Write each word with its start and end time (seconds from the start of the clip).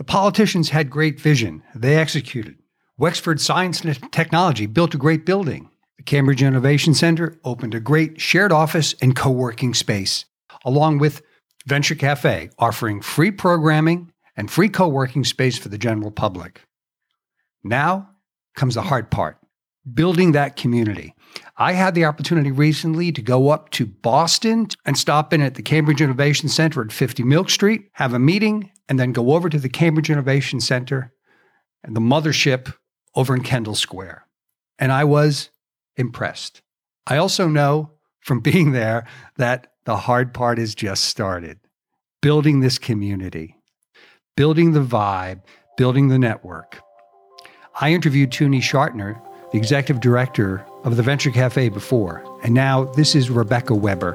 The 0.00 0.04
politicians 0.04 0.70
had 0.70 0.88
great 0.88 1.20
vision. 1.20 1.62
They 1.74 1.96
executed. 1.96 2.56
Wexford 2.96 3.38
Science 3.38 3.82
and 3.82 4.10
Technology 4.10 4.64
built 4.64 4.94
a 4.94 4.96
great 4.96 5.26
building. 5.26 5.68
The 5.98 6.04
Cambridge 6.04 6.42
Innovation 6.42 6.94
Center 6.94 7.38
opened 7.44 7.74
a 7.74 7.80
great 7.80 8.18
shared 8.18 8.50
office 8.50 8.94
and 9.02 9.14
co 9.14 9.28
working 9.30 9.74
space, 9.74 10.24
along 10.64 11.00
with 11.00 11.20
Venture 11.66 11.94
Cafe, 11.94 12.48
offering 12.58 13.02
free 13.02 13.30
programming 13.30 14.10
and 14.38 14.50
free 14.50 14.70
co 14.70 14.88
working 14.88 15.22
space 15.22 15.58
for 15.58 15.68
the 15.68 15.76
general 15.76 16.10
public. 16.10 16.62
Now 17.62 18.08
comes 18.54 18.76
the 18.76 18.82
hard 18.82 19.10
part 19.10 19.36
building 19.92 20.32
that 20.32 20.56
community. 20.56 21.14
I 21.56 21.72
had 21.72 21.94
the 21.94 22.06
opportunity 22.06 22.50
recently 22.50 23.12
to 23.12 23.22
go 23.22 23.50
up 23.50 23.70
to 23.72 23.86
Boston 23.86 24.68
and 24.84 24.96
stop 24.96 25.32
in 25.32 25.40
at 25.42 25.54
the 25.54 25.62
Cambridge 25.62 26.00
Innovation 26.00 26.48
Center 26.48 26.82
at 26.82 26.92
50 26.92 27.22
Milk 27.22 27.50
Street, 27.50 27.90
have 27.92 28.14
a 28.14 28.18
meeting, 28.18 28.70
and 28.90 28.98
then 28.98 29.12
go 29.12 29.32
over 29.32 29.48
to 29.48 29.58
the 29.58 29.68
Cambridge 29.68 30.10
Innovation 30.10 30.60
Center 30.60 31.12
and 31.84 31.96
the 31.96 32.00
mothership 32.00 32.74
over 33.14 33.34
in 33.34 33.42
Kendall 33.42 33.76
Square. 33.76 34.26
And 34.80 34.90
I 34.90 35.04
was 35.04 35.50
impressed. 35.96 36.60
I 37.06 37.16
also 37.16 37.46
know 37.48 37.92
from 38.18 38.40
being 38.40 38.72
there 38.72 39.06
that 39.36 39.68
the 39.84 39.96
hard 39.96 40.34
part 40.34 40.58
is 40.58 40.74
just 40.74 41.04
started 41.04 41.60
building 42.20 42.60
this 42.60 42.78
community, 42.78 43.56
building 44.36 44.72
the 44.72 44.84
vibe, 44.84 45.40
building 45.78 46.08
the 46.08 46.18
network. 46.18 46.82
I 47.80 47.92
interviewed 47.92 48.30
Toonie 48.30 48.60
Schartner, 48.60 49.18
the 49.52 49.58
executive 49.58 50.02
director 50.02 50.66
of 50.84 50.96
the 50.96 51.02
Venture 51.02 51.30
Cafe 51.30 51.70
before, 51.70 52.22
and 52.42 52.52
now 52.52 52.84
this 52.84 53.14
is 53.14 53.30
Rebecca 53.30 53.74
Weber, 53.74 54.12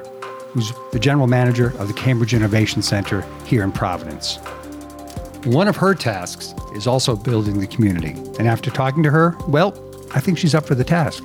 who's 0.52 0.72
the 0.92 1.00
general 1.00 1.26
manager 1.26 1.72
of 1.78 1.88
the 1.88 1.94
Cambridge 1.94 2.34
Innovation 2.34 2.82
Center 2.82 3.24
here 3.44 3.64
in 3.64 3.72
Providence. 3.72 4.38
One 5.46 5.68
of 5.68 5.76
her 5.76 5.94
tasks 5.94 6.56
is 6.74 6.88
also 6.88 7.14
building 7.14 7.60
the 7.60 7.68
community, 7.68 8.14
and 8.36 8.48
after 8.48 8.68
talking 8.68 9.04
to 9.04 9.12
her, 9.12 9.36
well, 9.46 9.78
I 10.12 10.18
think 10.18 10.38
she's 10.38 10.56
up 10.56 10.66
for 10.66 10.74
the 10.74 10.82
task. 10.82 11.22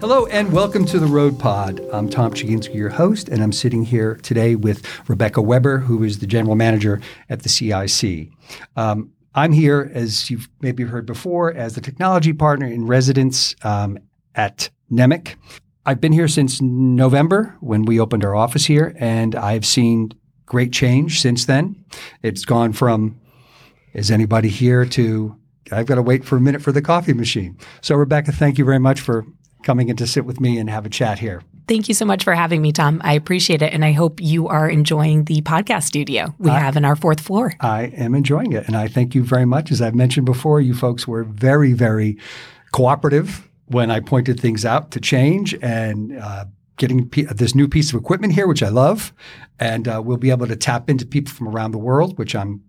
Hello 0.00 0.26
and 0.26 0.52
welcome 0.52 0.84
to 0.86 0.98
the 0.98 1.06
Road 1.06 1.38
Pod. 1.38 1.80
I'm 1.92 2.08
Tom 2.08 2.32
Chiginsky, 2.32 2.74
your 2.74 2.88
host, 2.88 3.28
and 3.28 3.44
I'm 3.44 3.52
sitting 3.52 3.84
here 3.84 4.16
today 4.16 4.56
with 4.56 4.84
Rebecca 5.08 5.40
Weber, 5.40 5.78
who 5.78 6.02
is 6.02 6.18
the 6.18 6.26
general 6.26 6.56
manager 6.56 7.00
at 7.28 7.44
the 7.44 7.48
CIC. 7.48 8.28
Um, 8.74 9.12
I'm 9.36 9.52
here, 9.52 9.88
as 9.94 10.28
you've 10.28 10.48
maybe 10.60 10.82
heard 10.82 11.06
before, 11.06 11.54
as 11.54 11.76
the 11.76 11.80
technology 11.80 12.32
partner 12.32 12.66
in 12.66 12.88
residence 12.88 13.54
um, 13.62 14.00
at 14.34 14.68
NEMIC. 14.90 15.36
I've 15.86 16.00
been 16.00 16.12
here 16.12 16.26
since 16.26 16.60
November 16.60 17.56
when 17.60 17.84
we 17.84 18.00
opened 18.00 18.24
our 18.24 18.34
office 18.34 18.64
here, 18.64 18.96
and 18.98 19.36
I've 19.36 19.64
seen 19.64 20.10
great 20.50 20.72
change 20.72 21.20
since 21.20 21.46
then. 21.46 21.76
It's 22.22 22.44
gone 22.44 22.72
from, 22.72 23.18
is 23.94 24.10
anybody 24.10 24.48
here 24.48 24.84
to, 24.84 25.36
I've 25.70 25.86
got 25.86 25.94
to 25.94 26.02
wait 26.02 26.24
for 26.24 26.36
a 26.36 26.40
minute 26.40 26.60
for 26.60 26.72
the 26.72 26.82
coffee 26.82 27.12
machine. 27.12 27.56
So, 27.82 27.94
Rebecca, 27.94 28.32
thank 28.32 28.58
you 28.58 28.64
very 28.64 28.80
much 28.80 29.00
for 29.00 29.24
coming 29.62 29.88
in 29.88 29.96
to 29.96 30.08
sit 30.08 30.24
with 30.24 30.40
me 30.40 30.58
and 30.58 30.68
have 30.68 30.84
a 30.84 30.88
chat 30.88 31.20
here. 31.20 31.42
Thank 31.68 31.86
you 31.86 31.94
so 31.94 32.04
much 32.04 32.24
for 32.24 32.34
having 32.34 32.60
me, 32.62 32.72
Tom. 32.72 33.00
I 33.04 33.12
appreciate 33.12 33.62
it. 33.62 33.72
And 33.72 33.84
I 33.84 33.92
hope 33.92 34.20
you 34.20 34.48
are 34.48 34.68
enjoying 34.68 35.26
the 35.26 35.40
podcast 35.42 35.84
studio 35.84 36.34
we 36.38 36.50
I, 36.50 36.58
have 36.58 36.76
in 36.76 36.84
our 36.84 36.96
fourth 36.96 37.20
floor. 37.20 37.54
I 37.60 37.84
am 37.94 38.16
enjoying 38.16 38.52
it. 38.52 38.66
And 38.66 38.76
I 38.76 38.88
thank 38.88 39.14
you 39.14 39.22
very 39.22 39.44
much. 39.44 39.70
As 39.70 39.80
I've 39.80 39.94
mentioned 39.94 40.26
before, 40.26 40.60
you 40.60 40.74
folks 40.74 41.06
were 41.06 41.22
very, 41.22 41.74
very 41.74 42.18
cooperative 42.72 43.48
when 43.66 43.88
I 43.88 44.00
pointed 44.00 44.40
things 44.40 44.64
out 44.64 44.90
to 44.90 45.00
change 45.00 45.54
and 45.62 46.18
uh, 46.18 46.46
getting 46.80 47.08
this 47.08 47.54
new 47.54 47.68
piece 47.68 47.92
of 47.92 48.00
equipment 48.00 48.32
here, 48.32 48.48
which 48.48 48.62
I 48.62 48.70
love. 48.70 49.12
And 49.58 49.86
uh, 49.86 50.02
we'll 50.04 50.16
be 50.16 50.30
able 50.30 50.46
to 50.46 50.56
tap 50.56 50.88
into 50.88 51.06
people 51.06 51.32
from 51.32 51.46
around 51.46 51.72
the 51.72 51.78
world, 51.78 52.18
which 52.18 52.34
I'm 52.34 52.62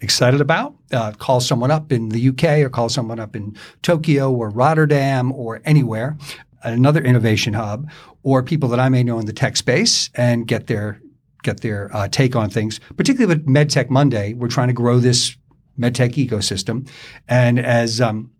excited 0.00 0.40
about. 0.40 0.74
Uh, 0.92 1.12
call 1.12 1.40
someone 1.40 1.70
up 1.70 1.92
in 1.92 2.10
the 2.10 2.28
UK 2.28 2.58
or 2.58 2.68
call 2.68 2.88
someone 2.88 3.20
up 3.20 3.36
in 3.36 3.56
Tokyo 3.82 4.32
or 4.32 4.50
Rotterdam 4.50 5.32
or 5.32 5.62
anywhere 5.64 6.18
another 6.64 7.02
innovation 7.02 7.52
hub 7.52 7.88
or 8.22 8.42
people 8.42 8.68
that 8.70 8.80
I 8.80 8.88
may 8.88 9.02
know 9.02 9.18
in 9.18 9.26
the 9.26 9.32
tech 9.32 9.56
space 9.56 10.10
and 10.14 10.46
get 10.46 10.66
their 10.66 11.00
get 11.42 11.60
their 11.60 11.94
uh, 11.94 12.08
take 12.08 12.34
on 12.34 12.50
things. 12.50 12.80
Particularly 12.96 13.34
with 13.34 13.46
MedTech 13.46 13.90
Monday, 13.90 14.32
we're 14.32 14.48
trying 14.48 14.68
to 14.68 14.74
grow 14.74 14.98
this 14.98 15.36
medtech 15.78 16.14
ecosystem, 16.14 16.88
and 17.28 17.58
as 17.58 18.00
um, 18.00 18.30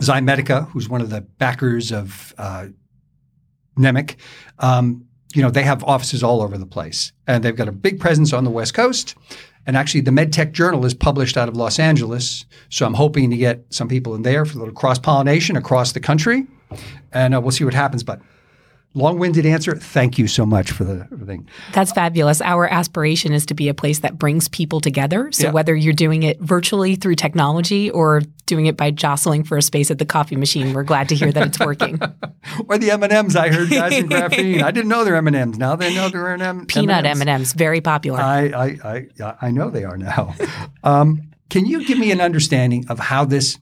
Ximedica, 0.00 0.70
who's 0.70 0.88
one 0.88 1.00
of 1.00 1.10
the 1.10 1.22
backers 1.22 1.90
of 1.90 2.32
uh, 2.38 2.66
NEMIC, 3.78 4.16
um, 4.58 5.04
you 5.34 5.42
know, 5.42 5.50
they 5.50 5.62
have 5.62 5.84
offices 5.84 6.22
all 6.22 6.42
over 6.42 6.56
the 6.56 6.66
place, 6.66 7.12
and 7.26 7.44
they've 7.44 7.56
got 7.56 7.68
a 7.68 7.72
big 7.72 8.00
presence 8.00 8.32
on 8.32 8.44
the 8.44 8.50
West 8.50 8.74
Coast. 8.74 9.14
And 9.66 9.76
actually, 9.76 10.00
the 10.00 10.10
MedTech 10.10 10.52
Journal 10.52 10.86
is 10.86 10.94
published 10.94 11.36
out 11.36 11.48
of 11.48 11.56
Los 11.56 11.78
Angeles, 11.78 12.46
so 12.70 12.86
I'm 12.86 12.94
hoping 12.94 13.28
to 13.30 13.36
get 13.36 13.64
some 13.68 13.86
people 13.86 14.14
in 14.14 14.22
there 14.22 14.46
for 14.46 14.56
a 14.56 14.58
little 14.60 14.74
cross 14.74 14.98
pollination 14.98 15.56
across 15.56 15.92
the 15.92 16.00
country 16.00 16.46
and 17.12 17.34
uh, 17.34 17.40
we'll 17.40 17.50
see 17.50 17.64
what 17.64 17.74
happens. 17.74 18.02
But 18.02 18.20
long-winded 18.98 19.46
answer. 19.46 19.74
Thank 19.76 20.18
you 20.18 20.26
so 20.26 20.44
much 20.44 20.70
for 20.70 20.84
the 20.84 21.04
thing. 21.24 21.48
That's 21.72 21.92
fabulous. 21.92 22.40
Our 22.40 22.68
aspiration 22.68 23.32
is 23.32 23.46
to 23.46 23.54
be 23.54 23.68
a 23.68 23.74
place 23.74 24.00
that 24.00 24.18
brings 24.18 24.48
people 24.48 24.80
together. 24.80 25.30
So 25.32 25.44
yeah. 25.44 25.52
whether 25.52 25.74
you're 25.74 25.94
doing 25.94 26.22
it 26.22 26.40
virtually 26.40 26.96
through 26.96 27.14
technology 27.14 27.90
or 27.90 28.22
doing 28.46 28.66
it 28.66 28.76
by 28.76 28.90
jostling 28.90 29.44
for 29.44 29.56
a 29.56 29.62
space 29.62 29.90
at 29.90 29.98
the 29.98 30.06
coffee 30.06 30.36
machine, 30.36 30.72
we're 30.72 30.82
glad 30.82 31.08
to 31.08 31.14
hear 31.14 31.32
that 31.32 31.46
it's 31.46 31.58
working. 31.58 32.00
or 32.68 32.78
the 32.78 32.90
M 32.90 33.02
and 33.02 33.12
M's. 33.12 33.36
I 33.36 33.48
heard 33.48 33.70
guys 33.70 33.96
in 33.96 34.08
graphene. 34.08 34.62
I 34.62 34.70
didn't 34.70 34.88
know 34.88 35.04
they're 35.04 35.16
M 35.16 35.26
and 35.26 35.36
M's. 35.36 35.58
Now 35.58 35.76
they 35.76 35.94
know 35.94 36.08
they're 36.08 36.28
M. 36.28 36.66
Peanut 36.66 37.06
M 37.06 37.20
and 37.20 37.30
M's. 37.30 37.52
Very 37.52 37.80
popular. 37.80 38.20
I 38.20 38.76
I 38.84 39.06
I, 39.22 39.34
I 39.42 39.50
know 39.50 39.70
they 39.70 39.84
are 39.84 39.96
now. 39.96 40.34
Um, 40.84 41.30
can 41.50 41.64
you 41.64 41.84
give 41.84 41.98
me 41.98 42.10
an 42.10 42.20
understanding 42.20 42.84
of 42.88 42.98
how 42.98 43.24
this 43.24 43.58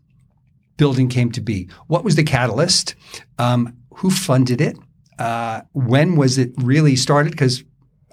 building 0.77 1.09
came 1.09 1.33
to 1.33 1.41
be. 1.41 1.69
What 1.87 2.05
was 2.05 2.17
the 2.17 2.25
catalyst? 2.25 2.95
Um, 3.39 3.77
who 3.97 4.11
funded 4.11 4.61
it? 4.61 4.77
Uh, 5.19 5.63
when 5.73 6.17
was 6.17 6.39
it 6.39 6.53
really 6.59 6.97
started? 6.97 7.31
Because 7.31 7.65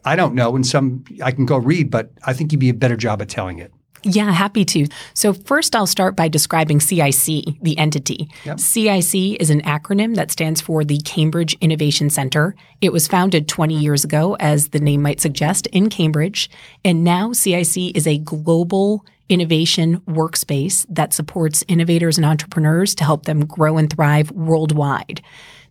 I 0.06 0.16
don't 0.16 0.36
know, 0.36 0.56
and 0.56 0.66
some 0.66 1.04
I 1.24 1.32
can 1.32 1.46
go 1.46 1.58
read, 1.58 1.90
but 1.90 2.12
I 2.24 2.34
think 2.34 2.52
you'd 2.52 2.60
be 2.60 2.70
a 2.70 2.74
better 2.74 2.98
job 2.98 3.22
at 3.22 3.30
telling 3.30 3.60
it. 3.60 3.72
Yeah, 4.06 4.32
happy 4.32 4.66
to. 4.66 4.88
So, 5.14 5.34
first, 5.34 5.76
I'll 5.76 5.88
start 5.88 6.16
by 6.16 6.28
describing 6.28 6.82
CIC, 6.82 7.62
the 7.62 7.78
entity. 7.78 8.30
Yep. 8.44 8.60
CIC 8.60 9.42
is 9.42 9.50
an 9.50 9.62
acronym 9.62 10.16
that 10.16 10.30
stands 10.30 10.60
for 10.60 10.84
the 10.84 10.98
Cambridge 11.00 11.56
Innovation 11.62 12.10
Center. 12.10 12.54
It 12.82 12.92
was 12.92 13.08
founded 13.08 13.48
20 13.48 13.76
years 13.76 14.04
ago, 14.04 14.36
as 14.42 14.70
the 14.70 14.80
name 14.80 15.02
might 15.02 15.22
suggest, 15.22 15.68
in 15.68 15.90
Cambridge. 15.90 16.50
And 16.84 17.04
now 17.06 17.32
CIC 17.32 17.96
is 17.96 18.06
a 18.06 18.18
global 18.18 19.06
innovation 19.30 20.02
workspace 20.02 20.86
that 20.90 21.14
supports 21.14 21.64
innovators 21.70 22.18
and 22.18 22.26
entrepreneurs 22.26 22.94
to 22.96 23.06
help 23.06 23.24
them 23.24 23.46
grow 23.46 23.78
and 23.78 23.92
thrive 23.92 24.32
worldwide. 24.32 25.22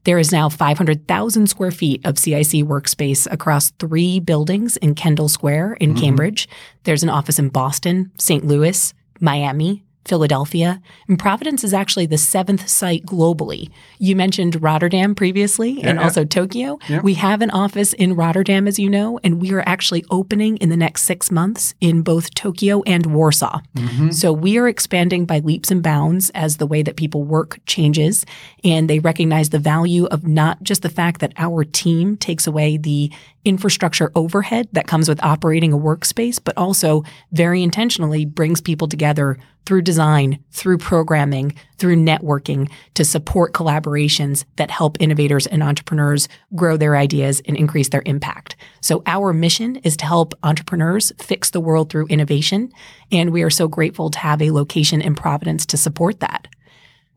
There 0.04 0.18
is 0.18 0.32
now 0.32 0.48
500,000 0.48 1.46
square 1.46 1.70
feet 1.70 2.04
of 2.04 2.18
CIC 2.18 2.64
workspace 2.64 3.30
across 3.30 3.70
three 3.78 4.18
buildings 4.18 4.76
in 4.78 4.94
Kendall 4.94 5.28
Square 5.28 5.74
in 5.74 5.90
mm-hmm. 5.90 6.00
Cambridge. 6.00 6.48
There's 6.82 7.04
an 7.04 7.08
office 7.08 7.38
in 7.38 7.50
Boston, 7.50 8.10
St. 8.18 8.44
Louis, 8.44 8.92
Miami, 9.20 9.84
Philadelphia, 10.04 10.80
and 11.08 11.18
Providence 11.18 11.62
is 11.62 11.72
actually 11.72 12.06
the 12.06 12.18
seventh 12.18 12.68
site 12.68 13.06
globally. 13.06 13.70
You 13.98 14.16
mentioned 14.16 14.60
Rotterdam 14.60 15.14
previously 15.14 15.72
yeah, 15.72 15.90
and 15.90 15.98
yeah. 15.98 16.04
also 16.04 16.24
Tokyo. 16.24 16.78
Yeah. 16.88 17.00
We 17.02 17.14
have 17.14 17.40
an 17.40 17.50
office 17.50 17.92
in 17.92 18.14
Rotterdam, 18.16 18.66
as 18.66 18.78
you 18.78 18.90
know, 18.90 19.20
and 19.22 19.40
we 19.40 19.52
are 19.52 19.62
actually 19.66 20.04
opening 20.10 20.56
in 20.58 20.70
the 20.70 20.76
next 20.76 21.02
six 21.02 21.30
months 21.30 21.74
in 21.80 22.02
both 22.02 22.34
Tokyo 22.34 22.82
and 22.82 23.06
Warsaw. 23.06 23.60
Mm-hmm. 23.76 24.10
So 24.10 24.32
we 24.32 24.58
are 24.58 24.68
expanding 24.68 25.24
by 25.24 25.38
leaps 25.38 25.70
and 25.70 25.82
bounds 25.82 26.30
as 26.30 26.56
the 26.56 26.66
way 26.66 26.82
that 26.82 26.96
people 26.96 27.22
work 27.22 27.60
changes, 27.66 28.26
and 28.64 28.90
they 28.90 28.98
recognize 28.98 29.50
the 29.50 29.58
value 29.58 30.06
of 30.06 30.26
not 30.26 30.62
just 30.62 30.82
the 30.82 30.88
fact 30.88 31.20
that 31.20 31.32
our 31.36 31.64
team 31.64 32.16
takes 32.16 32.46
away 32.46 32.76
the 32.76 33.12
infrastructure 33.44 34.12
overhead 34.14 34.68
that 34.72 34.86
comes 34.86 35.08
with 35.08 35.22
operating 35.22 35.72
a 35.72 35.78
workspace, 35.78 36.40
but 36.42 36.56
also 36.56 37.02
very 37.32 37.62
intentionally 37.62 38.24
brings 38.24 38.60
people 38.60 38.88
together 38.88 39.38
through 39.64 39.82
design, 39.92 40.42
through 40.52 40.78
programming, 40.78 41.54
through 41.76 41.96
networking 41.96 42.70
to 42.94 43.04
support 43.04 43.52
collaborations 43.52 44.46
that 44.56 44.70
help 44.70 44.96
innovators 45.00 45.46
and 45.46 45.62
entrepreneurs 45.62 46.28
grow 46.54 46.78
their 46.78 46.96
ideas 46.96 47.42
and 47.46 47.58
increase 47.58 47.90
their 47.90 48.02
impact. 48.06 48.56
So 48.80 49.02
our 49.04 49.34
mission 49.34 49.76
is 49.84 49.98
to 49.98 50.06
help 50.06 50.32
entrepreneurs 50.42 51.12
fix 51.18 51.50
the 51.50 51.60
world 51.60 51.90
through 51.90 52.06
innovation. 52.06 52.72
And 53.10 53.34
we 53.34 53.42
are 53.42 53.50
so 53.50 53.68
grateful 53.68 54.08
to 54.08 54.18
have 54.18 54.40
a 54.40 54.50
location 54.50 55.02
in 55.02 55.14
Providence 55.14 55.66
to 55.66 55.76
support 55.76 56.20
that. 56.20 56.48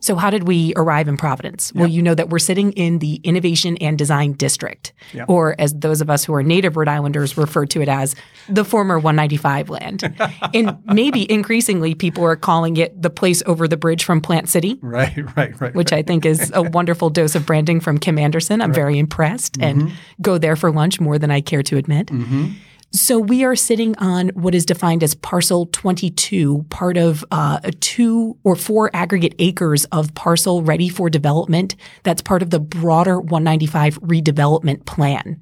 So, 0.05 0.15
how 0.15 0.29
did 0.29 0.47
we 0.47 0.71
arrive 0.75 1.07
in 1.07 1.17
Providence? 1.17 1.71
Yep. 1.73 1.79
Well, 1.79 1.89
you 1.89 2.03
know 2.03 2.13
that 2.13 2.29
we're 2.29 2.37
sitting 2.37 2.73
in 2.73 2.99
the 2.99 3.15
Innovation 3.23 3.75
and 3.77 3.97
Design 3.97 4.33
District, 4.33 4.93
yep. 5.13 5.27
or 5.27 5.55
as 5.57 5.73
those 5.73 5.99
of 5.99 6.11
us 6.11 6.23
who 6.23 6.35
are 6.35 6.43
native 6.43 6.77
Rhode 6.77 6.87
Islanders 6.87 7.35
refer 7.35 7.65
to 7.65 7.81
it 7.81 7.89
as 7.89 8.15
the 8.47 8.63
former 8.63 8.99
195 8.99 9.71
land. 9.71 10.15
and 10.53 10.77
maybe 10.85 11.29
increasingly 11.31 11.95
people 11.95 12.23
are 12.23 12.35
calling 12.35 12.77
it 12.77 13.01
the 13.01 13.09
place 13.09 13.41
over 13.47 13.67
the 13.67 13.77
bridge 13.77 14.03
from 14.03 14.21
Plant 14.21 14.47
City. 14.47 14.79
Right, 14.85 15.35
right, 15.35 15.59
right. 15.59 15.73
Which 15.73 15.91
right. 15.91 15.99
I 15.99 16.03
think 16.03 16.25
is 16.25 16.51
a 16.53 16.61
wonderful 16.61 17.09
dose 17.09 17.33
of 17.35 17.45
branding 17.45 17.79
from 17.79 17.97
Kim 17.97 18.19
Anderson. 18.19 18.61
I'm 18.61 18.69
right. 18.69 18.75
very 18.75 18.99
impressed 18.99 19.53
mm-hmm. 19.53 19.87
and 19.87 19.91
go 20.21 20.37
there 20.37 20.55
for 20.55 20.71
lunch 20.71 21.01
more 21.01 21.17
than 21.17 21.31
I 21.31 21.41
care 21.41 21.63
to 21.63 21.77
admit. 21.77 22.07
Mm-hmm. 22.07 22.51
So 22.91 23.19
we 23.19 23.43
are 23.43 23.55
sitting 23.57 23.97
on 23.97 24.29
what 24.29 24.55
is 24.55 24.65
defined 24.65 25.03
as 25.03 25.15
parcel 25.15 25.65
22, 25.67 26.65
part 26.69 26.95
of 26.97 27.25
uh, 27.29 27.59
two 27.81 28.37
or 28.43 28.55
four 28.55 28.89
aggregate 28.93 29.35
acres 29.37 29.83
of 29.85 30.13
parcel 30.15 30.61
ready 30.61 30.87
for 30.87 31.09
development. 31.09 31.75
That's 32.03 32.21
part 32.21 32.41
of 32.41 32.51
the 32.51 32.59
broader 32.59 33.19
195 33.19 33.99
redevelopment 34.01 34.85
plan. 34.85 35.41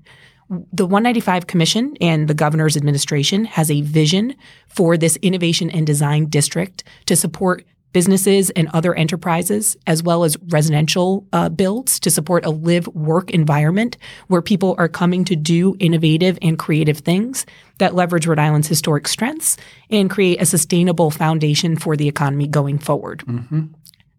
The 0.49 0.85
195 0.85 1.47
Commission 1.47 1.95
and 2.01 2.27
the 2.27 2.33
governor's 2.33 2.75
administration 2.75 3.45
has 3.45 3.71
a 3.71 3.81
vision 3.81 4.35
for 4.67 4.97
this 4.97 5.15
innovation 5.17 5.69
and 5.69 5.85
design 5.85 6.29
district 6.29 6.83
to 7.05 7.15
support 7.15 7.65
businesses 7.93 8.49
and 8.51 8.67
other 8.73 8.93
enterprises, 8.93 9.77
as 9.87 10.03
well 10.03 10.23
as 10.23 10.35
residential 10.49 11.25
uh, 11.31 11.49
builds 11.49 11.99
to 12.01 12.11
support 12.11 12.45
a 12.45 12.49
live 12.49 12.87
work 12.89 13.31
environment 13.31 13.97
where 14.27 14.41
people 14.41 14.75
are 14.77 14.89
coming 14.89 15.23
to 15.25 15.35
do 15.35 15.75
innovative 15.79 16.37
and 16.41 16.59
creative 16.59 16.97
things 16.99 17.45
that 17.77 17.95
leverage 17.95 18.27
Rhode 18.27 18.39
Island's 18.39 18.67
historic 18.67 19.07
strengths 19.07 19.57
and 19.89 20.09
create 20.09 20.41
a 20.41 20.45
sustainable 20.45 21.11
foundation 21.11 21.77
for 21.77 21.95
the 21.95 22.07
economy 22.07 22.47
going 22.47 22.79
forward. 22.79 23.23
Mm-hmm. 23.25 23.67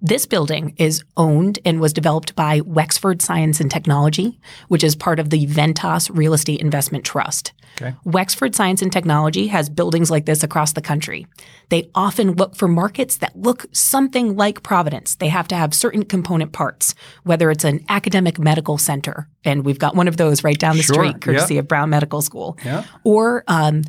This 0.05 0.27
building 0.27 0.75
is 0.77 1.03
owned 1.17 1.59
and 1.65 1.81
was 1.81 1.95
developed 1.95 2.37
by 2.37 2.61
Wexford 2.61 3.23
Science 3.23 3.59
and 3.59 3.71
Technology, 3.71 4.39
which 4.69 4.85
is 4.85 4.95
part 4.95 5.19
of 5.19 5.31
the 5.31 5.47
Ventas 5.47 6.11
Real 6.15 6.35
Estate 6.35 6.61
Investment 6.61 7.07
Trust. 7.07 7.55
Okay. 7.81 7.97
Wexford 8.05 8.55
Science 8.55 8.83
and 8.83 8.93
Technology 8.93 9.47
has 9.47 9.71
buildings 9.71 10.11
like 10.11 10.27
this 10.27 10.43
across 10.43 10.75
the 10.75 10.83
country. 10.83 11.27
They 11.71 11.91
often 11.95 12.33
look 12.33 12.55
for 12.55 12.69
markets 12.69 13.17
that 13.17 13.35
look 13.35 13.65
something 13.73 14.37
like 14.37 14.63
Providence. 14.63 15.15
They 15.15 15.29
have 15.29 15.49
to 15.49 15.57
have 15.57 15.73
certain 15.73 16.05
component 16.05 16.53
parts, 16.53 16.95
whether 17.23 17.51
it's 17.51 17.65
an 17.65 17.83
academic 17.89 18.39
medical 18.39 18.77
center, 18.77 19.31
and 19.43 19.65
we've 19.65 19.79
got 19.79 19.97
one 19.97 20.07
of 20.07 20.19
those 20.19 20.45
right 20.45 20.59
down 20.59 20.77
the 20.77 20.83
sure. 20.83 20.97
street, 20.97 21.23
courtesy 21.23 21.57
of 21.57 21.67
Brown 21.67 21.89
Medical 21.89 22.21
School, 22.21 22.59
yeah. 22.63 22.85
or 23.05 23.43
um, 23.49 23.85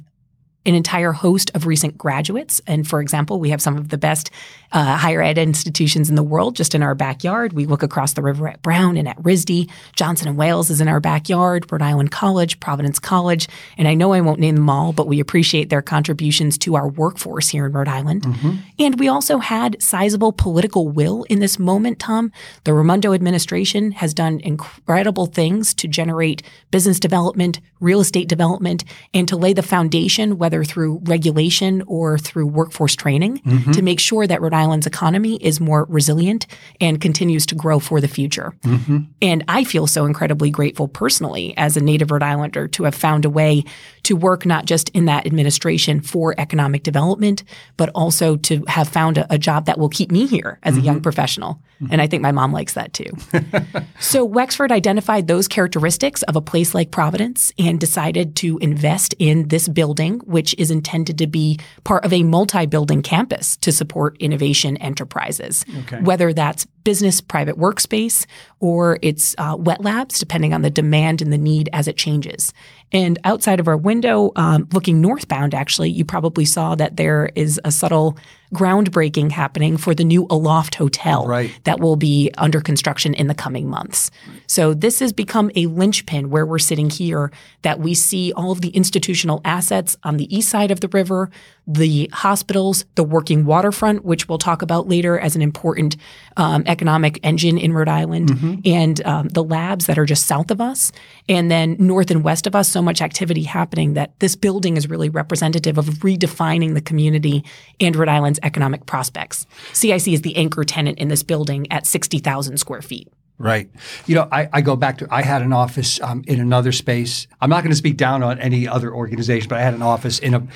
an 0.66 0.76
entire 0.76 1.12
host 1.12 1.52
of 1.54 1.66
recent 1.66 1.98
graduates. 1.98 2.62
And 2.68 2.88
for 2.88 3.02
example, 3.02 3.40
we 3.40 3.50
have 3.50 3.62
some 3.62 3.78
of 3.78 3.90
the 3.90 3.98
best 3.98 4.32
uh, 4.72 4.98
higher 4.98 5.22
ed 5.22 5.38
institutions 5.38 6.10
in 6.10 6.16
the 6.16 6.24
world 6.24 6.56
just 6.56 6.76
in 6.76 6.84
our 6.84 6.96
backyard. 6.96 7.54
We 7.54 7.66
look 7.66 7.84
across 7.84 8.14
the 8.14 8.22
river 8.22 8.48
at 8.48 8.62
Brown 8.62 8.98
and 8.98 9.08
at 9.08 9.22
RISD. 9.22 9.70
Johnson 9.96 10.28
and 10.28 10.38
Wales 10.38 10.70
is 10.70 10.82
in 10.82 10.88
our 10.88 11.00
backyard, 11.00 11.72
Rhode 11.72 11.82
Island 11.82 12.12
College, 12.12 12.60
Providence 12.60 13.00
College. 13.00 13.48
And 13.78 13.88
I 13.88 13.94
know 13.94 14.14
I 14.14 14.22
won't 14.22 14.40
name 14.40 14.56
them 14.56 14.70
all, 14.70 14.92
but 14.92 15.08
we 15.08 15.20
appreciate 15.20 15.70
their 15.70 15.82
contributions 15.82 16.58
to 16.60 16.76
our 16.76 16.88
workforce 16.88 17.50
here 17.50 17.68
in 17.68 17.72
Rhode 17.72 17.88
Island. 17.88 18.24
Mm-hmm. 18.24 18.56
And 18.80 19.00
we 19.00 19.08
also 19.08 19.38
had 19.38 19.82
sizable 19.82 20.32
political 20.32 20.88
will 20.88 21.24
in 21.30 21.40
this 21.40 21.60
moment, 21.60 22.00
Tom. 22.00 22.32
The 22.64 22.74
Raimondo 22.74 23.14
administration 23.14 23.92
has 23.94 24.14
done 24.14 24.40
incredible 24.42 25.28
things 25.28 25.74
to 25.76 25.88
generate 25.88 26.42
business 26.72 27.00
development, 27.00 27.60
real 27.80 28.02
estate 28.02 28.28
development, 28.28 28.84
and 29.14 29.28
to 29.28 29.38
lay 29.38 29.54
the 29.54 29.64
foundation, 29.64 30.38
whether 30.38 30.55
through 30.64 31.02
regulation 31.04 31.84
or 31.88 32.18
through 32.18 32.48
workforce 32.48 32.96
training, 32.96 33.40
mm-hmm. 33.40 33.72
to 33.72 33.82
make 33.82 34.00
sure 34.00 34.26
that 34.28 34.42
Rhode 34.42 34.54
Island's 34.54 34.88
economy 34.88 35.36
is 35.38 35.60
more 35.60 35.86
resilient 35.90 36.48
and 36.80 37.02
continues 37.02 37.46
to 37.48 37.56
grow 37.56 37.80
for 37.80 38.00
the 38.00 38.08
future. 38.08 38.54
Mm-hmm. 38.62 39.00
And 39.22 39.44
I 39.48 39.64
feel 39.64 39.88
so 39.88 40.06
incredibly 40.06 40.50
grateful 40.50 40.88
personally 40.88 41.54
as 41.58 41.76
a 41.78 41.82
native 41.82 42.12
Rhode 42.12 42.24
Islander 42.24 42.68
to 42.70 42.84
have 42.84 42.96
found 42.96 43.26
a 43.26 43.30
way 43.30 43.64
to 44.04 44.16
work 44.16 44.46
not 44.46 44.66
just 44.66 44.90
in 44.90 45.06
that 45.06 45.26
administration 45.26 46.00
for 46.00 46.36
economic 46.38 46.84
development, 46.84 47.44
but 47.76 47.90
also 47.96 48.36
to 48.38 48.64
have 48.68 48.88
found 48.88 49.18
a, 49.18 49.34
a 49.34 49.38
job 49.38 49.66
that 49.66 49.80
will 49.80 49.90
keep 49.90 50.12
me 50.12 50.28
here 50.28 50.60
as 50.62 50.76
mm-hmm. 50.76 50.82
a 50.82 50.86
young 50.86 51.02
professional. 51.02 51.60
Mm-hmm. 51.82 51.94
And 51.94 52.02
I 52.02 52.08
think 52.08 52.22
my 52.22 52.32
mom 52.32 52.54
likes 52.54 52.74
that 52.74 52.94
too. 52.94 53.10
so 54.00 54.24
Wexford 54.24 54.72
identified 54.72 55.28
those 55.28 55.48
characteristics 55.48 56.22
of 56.24 56.36
a 56.36 56.42
place 56.42 56.76
like 56.76 56.92
Providence 56.92 57.52
and 57.58 57.80
decided 57.80 58.36
to 58.38 58.60
invest 58.60 59.16
in 59.18 59.48
this 59.48 59.68
building, 59.68 60.20
which 60.20 60.45
is 60.54 60.72
intended 60.72 61.18
to 61.18 61.28
be 61.28 61.60
part 61.84 62.06
of 62.06 62.14
a 62.14 62.24
multi-building 62.24 63.02
campus 63.02 63.58
to 63.58 63.72
support 63.72 64.16
innovation 64.20 64.78
enterprises. 64.78 65.66
Okay. 65.80 66.02
Whether 66.02 66.34
that's 66.34 66.66
business 66.84 67.20
private 67.20 67.58
workspace 67.58 68.26
or 68.60 69.00
it's 69.02 69.36
uh, 69.38 69.56
wet 69.60 69.84
labs, 69.84 70.20
depending 70.20 70.54
on 70.54 70.62
the 70.62 70.70
demand 70.70 71.22
and 71.22 71.34
the 71.34 71.38
need 71.38 71.68
as 71.74 71.88
it 71.88 71.98
changes. 71.98 72.54
And 72.92 73.18
outside 73.24 73.60
of 73.60 73.68
our 73.68 73.76
window, 73.76 74.32
um, 74.36 74.70
looking 74.72 75.02
northbound, 75.02 75.54
actually, 75.54 75.90
you 75.90 76.06
probably 76.06 76.46
saw 76.46 76.76
that 76.76 76.96
there 76.96 77.32
is 77.36 77.60
a 77.66 77.72
subtle 77.72 78.18
groundbreaking 78.56 79.32
happening 79.32 79.78
for 79.78 79.94
the 79.94 80.04
new 80.04 80.26
Aloft 80.30 80.76
Hotel 80.76 81.28
right. 81.28 81.52
that 81.66 81.80
will 81.80 81.96
be 81.96 82.32
under 82.38 82.62
construction 82.62 83.14
in 83.14 83.28
the 83.28 83.36
coming 83.36 83.70
months. 83.70 84.12
So 84.48 84.74
this 84.74 85.00
has 85.00 85.14
become 85.14 85.52
a 85.56 85.66
linchpin 85.68 86.30
where 86.30 86.46
we're 86.46 86.60
sitting 86.60 86.90
here 86.90 87.32
that 87.62 87.80
we 87.80 87.94
see 87.94 88.32
all 88.34 88.52
of 88.52 88.62
the 88.62 88.70
institutional 88.70 89.42
assets 89.44 89.98
on 90.04 90.18
the 90.18 90.36
east 90.36 90.50
side 90.50 90.72
of 90.72 90.80
the 90.80 90.88
river, 90.90 91.30
the 91.68 92.10
hospitals, 92.14 92.86
the 92.96 93.04
working 93.04 93.46
waterfront, 93.46 94.06
which 94.06 94.30
we'll 94.30 94.38
talk 94.38 94.62
about 94.62 94.88
later 94.88 95.18
as 95.20 95.36
an 95.36 95.42
important 95.42 95.98
um, 96.38 96.64
economic 96.68 97.20
engine 97.24 97.58
in 97.58 97.74
Rhode 97.74 97.90
Island, 97.90 98.30
mm-hmm. 98.30 98.56
and 98.66 99.06
um, 99.06 99.30
the 99.30 99.44
labs 99.44 99.88
that 99.88 99.98
are 99.98 100.06
just 100.06 100.28
south 100.28 100.52
of 100.52 100.62
us, 100.62 100.92
and 101.28 101.50
then 101.50 101.76
north 101.80 102.12
and 102.12 102.24
west 102.24 102.46
of 102.46 102.56
us. 102.56 102.70
So 102.70 102.82
much 102.82 103.02
activity 103.02 103.44
happening 103.44 103.94
that 103.94 104.20
this 104.20 104.36
building 104.36 104.78
is 104.78 104.90
really 104.90 105.10
representative 105.10 105.78
of 105.78 105.86
redefining 105.86 106.74
the 106.74 106.82
community 106.82 107.44
and 107.80 107.96
Rhode 107.96 108.10
Island's 108.10 108.40
economic 108.44 108.86
prospects. 108.86 109.48
CIC 109.74 110.08
is 110.08 110.22
the 110.22 110.36
anchor 110.36 110.64
tenant 110.64 111.00
in 111.00 111.08
this 111.08 111.24
building 111.24 111.72
at 111.72 111.86
60,000 111.86 112.58
square 112.58 112.82
feet. 112.82 113.12
Right. 113.38 113.70
You 114.06 114.16
know, 114.16 114.30
I, 114.32 114.48
I, 114.54 114.62
go 114.62 114.78
back 114.78 115.00
to 115.00 115.08
I 115.12 115.22
had 115.22 115.42
an 115.42 115.52
office 115.52 116.00
um, 116.02 116.24
in 116.26 116.40
another 116.40 116.72
space. 116.72 117.28
I'm 117.42 117.50
not 117.50 117.64
going 117.64 117.72
to 117.72 117.78
speak 117.78 117.98
down 117.98 118.24
on 118.24 118.40
any 118.40 118.66
other 118.66 118.94
organization, 118.94 119.50
but 119.50 119.58
I 119.58 119.62
had 119.62 119.74
an 119.74 119.82
office 119.82 120.20
in 120.20 120.34
a 120.34 120.48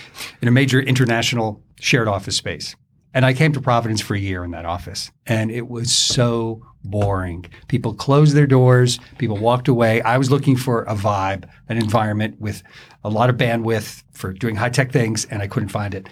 in 0.41 0.47
a 0.47 0.51
major 0.51 0.79
international 0.79 1.61
shared 1.81 2.07
office 2.07 2.37
space. 2.37 2.77
And 3.13 3.25
I 3.25 3.33
came 3.33 3.51
to 3.53 3.61
Providence 3.61 4.01
for 4.01 4.13
a 4.13 4.19
year 4.19 4.45
in 4.45 4.51
that 4.51 4.65
office, 4.65 5.11
and 5.25 5.51
it 5.51 5.67
was 5.67 5.91
so 5.91 6.65
boring. 6.83 7.45
People 7.67 7.93
closed 7.93 8.35
their 8.35 8.47
doors, 8.47 8.99
people 9.17 9.35
walked 9.35 9.67
away. 9.67 10.01
I 10.01 10.17
was 10.17 10.31
looking 10.31 10.55
for 10.55 10.83
a 10.83 10.95
vibe, 10.95 11.49
an 11.67 11.77
environment 11.77 12.39
with 12.39 12.63
a 13.03 13.09
lot 13.09 13.29
of 13.29 13.35
bandwidth 13.35 14.03
for 14.13 14.31
doing 14.31 14.55
high 14.55 14.69
tech 14.69 14.91
things, 14.91 15.25
and 15.25 15.41
I 15.41 15.47
couldn't 15.47 15.69
find 15.69 15.93
it. 15.95 16.07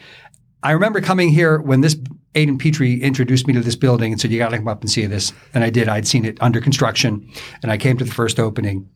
I 0.63 0.71
remember 0.71 1.01
coming 1.01 1.29
here 1.29 1.59
when 1.59 1.81
this 1.81 1.95
Aidan 2.35 2.57
Petrie 2.57 3.01
introduced 3.01 3.47
me 3.47 3.53
to 3.53 3.61
this 3.61 3.75
building 3.75 4.11
and 4.11 4.19
said, 4.19 4.31
"You 4.31 4.39
got 4.39 4.49
to 4.49 4.57
come 4.57 4.67
up 4.67 4.81
and 4.81 4.89
see 4.89 5.05
this." 5.05 5.33
And 5.53 5.63
I 5.63 5.69
did. 5.69 5.87
I'd 5.87 6.07
seen 6.07 6.25
it 6.25 6.37
under 6.41 6.61
construction, 6.61 7.29
and 7.61 7.71
I 7.71 7.77
came 7.77 7.97
to 7.97 8.05
the 8.05 8.13
first 8.13 8.39
opening, 8.39 8.89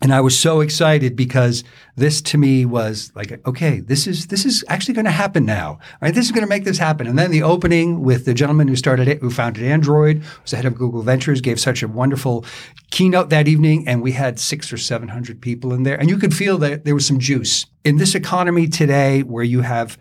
and 0.00 0.14
I 0.14 0.20
was 0.20 0.38
so 0.38 0.60
excited 0.60 1.16
because 1.16 1.64
this 1.96 2.22
to 2.22 2.38
me 2.38 2.64
was 2.64 3.10
like, 3.14 3.46
okay, 3.46 3.80
this 3.80 4.06
is 4.06 4.28
this 4.28 4.44
is 4.44 4.64
actually 4.68 4.94
going 4.94 5.06
to 5.06 5.10
happen 5.10 5.44
now. 5.44 5.78
Right? 6.00 6.14
This 6.14 6.26
is 6.26 6.32
going 6.32 6.44
to 6.44 6.48
make 6.48 6.64
this 6.64 6.78
happen. 6.78 7.06
And 7.06 7.18
then 7.18 7.30
the 7.30 7.42
opening 7.42 8.02
with 8.02 8.24
the 8.24 8.34
gentleman 8.34 8.68
who 8.68 8.76
started 8.76 9.08
it, 9.08 9.18
who 9.20 9.30
founded 9.30 9.64
Android, 9.64 10.22
was 10.42 10.52
the 10.52 10.56
head 10.56 10.66
of 10.66 10.76
Google 10.76 11.02
Ventures, 11.02 11.40
gave 11.40 11.58
such 11.58 11.82
a 11.82 11.88
wonderful 11.88 12.44
keynote 12.90 13.30
that 13.30 13.48
evening, 13.48 13.88
and 13.88 14.00
we 14.00 14.12
had 14.12 14.38
six 14.38 14.72
or 14.72 14.78
seven 14.78 15.08
hundred 15.08 15.40
people 15.40 15.72
in 15.72 15.82
there, 15.82 15.98
and 15.98 16.08
you 16.08 16.16
could 16.16 16.34
feel 16.34 16.58
that 16.58 16.84
there 16.84 16.94
was 16.94 17.06
some 17.06 17.18
juice 17.18 17.66
in 17.84 17.96
this 17.96 18.14
economy 18.14 18.68
today, 18.68 19.22
where 19.22 19.44
you 19.44 19.62
have 19.62 19.98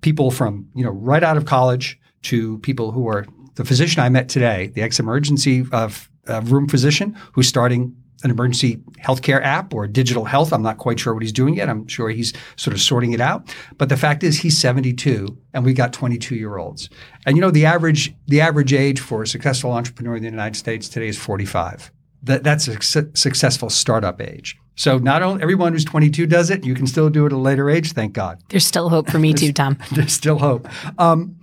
people 0.00 0.30
from, 0.30 0.68
you 0.74 0.84
know, 0.84 0.90
right 0.90 1.22
out 1.22 1.36
of 1.36 1.44
college 1.44 1.98
to 2.22 2.58
people 2.58 2.92
who 2.92 3.08
are 3.08 3.26
the 3.54 3.64
physician 3.64 4.02
I 4.02 4.08
met 4.08 4.28
today, 4.28 4.68
the 4.74 4.82
ex-emergency 4.82 5.66
uh, 5.72 5.90
uh, 6.28 6.40
room 6.42 6.68
physician 6.68 7.16
who's 7.32 7.48
starting 7.48 7.94
an 8.22 8.30
emergency 8.30 8.76
healthcare 9.02 9.42
app 9.42 9.72
or 9.72 9.86
digital 9.86 10.24
health. 10.24 10.52
I'm 10.52 10.62
not 10.62 10.78
quite 10.78 11.00
sure 11.00 11.14
what 11.14 11.22
he's 11.22 11.32
doing 11.32 11.54
yet. 11.54 11.68
I'm 11.68 11.86
sure 11.88 12.10
he's 12.10 12.32
sort 12.56 12.74
of 12.74 12.80
sorting 12.80 13.12
it 13.12 13.20
out. 13.20 13.54
But 13.78 13.88
the 13.88 13.96
fact 13.96 14.22
is 14.22 14.38
he's 14.38 14.58
72 14.58 15.38
and 15.54 15.64
we 15.64 15.72
got 15.72 15.92
22 15.92 16.36
year 16.36 16.58
olds. 16.58 16.90
And 17.24 17.36
you 17.36 17.40
know, 17.40 17.50
the 17.50 17.64
average, 17.64 18.14
the 18.26 18.40
average 18.40 18.72
age 18.72 19.00
for 19.00 19.22
a 19.22 19.26
successful 19.26 19.72
entrepreneur 19.72 20.16
in 20.16 20.22
the 20.22 20.28
United 20.28 20.56
States 20.56 20.88
today 20.88 21.08
is 21.08 21.18
45. 21.18 21.90
That, 22.22 22.44
that's 22.44 22.68
a 22.68 22.80
su- 22.82 23.10
successful 23.14 23.70
startup 23.70 24.20
age. 24.20 24.58
So 24.74 24.98
not 24.98 25.22
only 25.22 25.42
everyone 25.42 25.72
who's 25.72 25.84
22 25.84 26.26
does 26.26 26.50
it, 26.50 26.64
you 26.64 26.74
can 26.74 26.86
still 26.86 27.10
do 27.10 27.24
it 27.24 27.26
at 27.26 27.32
a 27.32 27.38
later 27.38 27.68
age. 27.68 27.92
Thank 27.92 28.14
God. 28.14 28.42
There's 28.48 28.66
still 28.66 28.88
hope 28.88 29.10
for 29.10 29.18
me 29.18 29.34
too, 29.34 29.52
Tom. 29.52 29.78
There's 29.92 30.12
still 30.12 30.38
hope. 30.38 30.68
Um, 30.98 31.36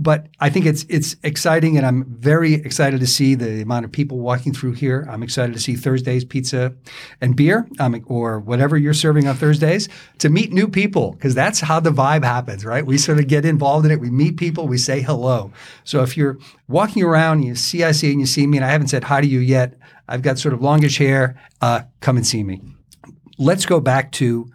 but 0.00 0.28
I 0.40 0.48
think 0.48 0.64
it's 0.64 0.86
it's 0.88 1.14
exciting, 1.22 1.76
and 1.76 1.84
I'm 1.84 2.04
very 2.06 2.54
excited 2.54 3.00
to 3.00 3.06
see 3.06 3.34
the 3.34 3.60
amount 3.60 3.84
of 3.84 3.92
people 3.92 4.18
walking 4.18 4.54
through 4.54 4.72
here. 4.72 5.06
I'm 5.10 5.22
excited 5.22 5.52
to 5.52 5.60
see 5.60 5.76
Thursdays 5.76 6.24
pizza 6.24 6.72
and 7.20 7.36
beer, 7.36 7.68
um, 7.78 8.02
or 8.06 8.40
whatever 8.40 8.78
you're 8.78 8.94
serving 8.94 9.28
on 9.28 9.36
Thursdays, 9.36 9.90
to 10.16 10.30
meet 10.30 10.54
new 10.54 10.68
people 10.68 11.12
because 11.12 11.34
that's 11.34 11.60
how 11.60 11.80
the 11.80 11.90
vibe 11.90 12.24
happens, 12.24 12.64
right? 12.64 12.86
We 12.86 12.96
sort 12.96 13.18
of 13.18 13.26
get 13.28 13.44
involved 13.44 13.84
in 13.84 13.92
it. 13.92 14.00
We 14.00 14.08
meet 14.08 14.38
people, 14.38 14.66
we 14.66 14.78
say 14.78 15.02
hello. 15.02 15.52
So 15.84 16.02
if 16.02 16.16
you're 16.16 16.38
walking 16.66 17.02
around, 17.02 17.40
and 17.40 17.44
you 17.48 17.54
see 17.54 17.84
I 17.84 17.92
see 17.92 18.10
and 18.10 18.20
you 18.20 18.26
see 18.26 18.46
me, 18.46 18.56
and 18.56 18.64
I 18.64 18.70
haven't 18.70 18.88
said 18.88 19.04
hi 19.04 19.20
to 19.20 19.26
you 19.26 19.40
yet, 19.40 19.74
I've 20.10 20.22
got 20.22 20.38
sort 20.38 20.52
of 20.52 20.60
longish 20.60 20.98
hair. 20.98 21.40
Uh, 21.60 21.82
come 22.00 22.16
and 22.16 22.26
see 22.26 22.42
me. 22.42 22.60
Let's 23.38 23.64
go 23.64 23.80
back 23.80 24.12
to 24.12 24.50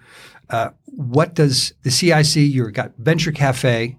uh, 0.50 0.69
what 0.85 1.33
does 1.33 1.74
the 1.83 1.89
CIC? 1.89 2.35
You've 2.35 2.74
got 2.74 2.91
Venture 2.97 3.31
Cafe 3.31 3.97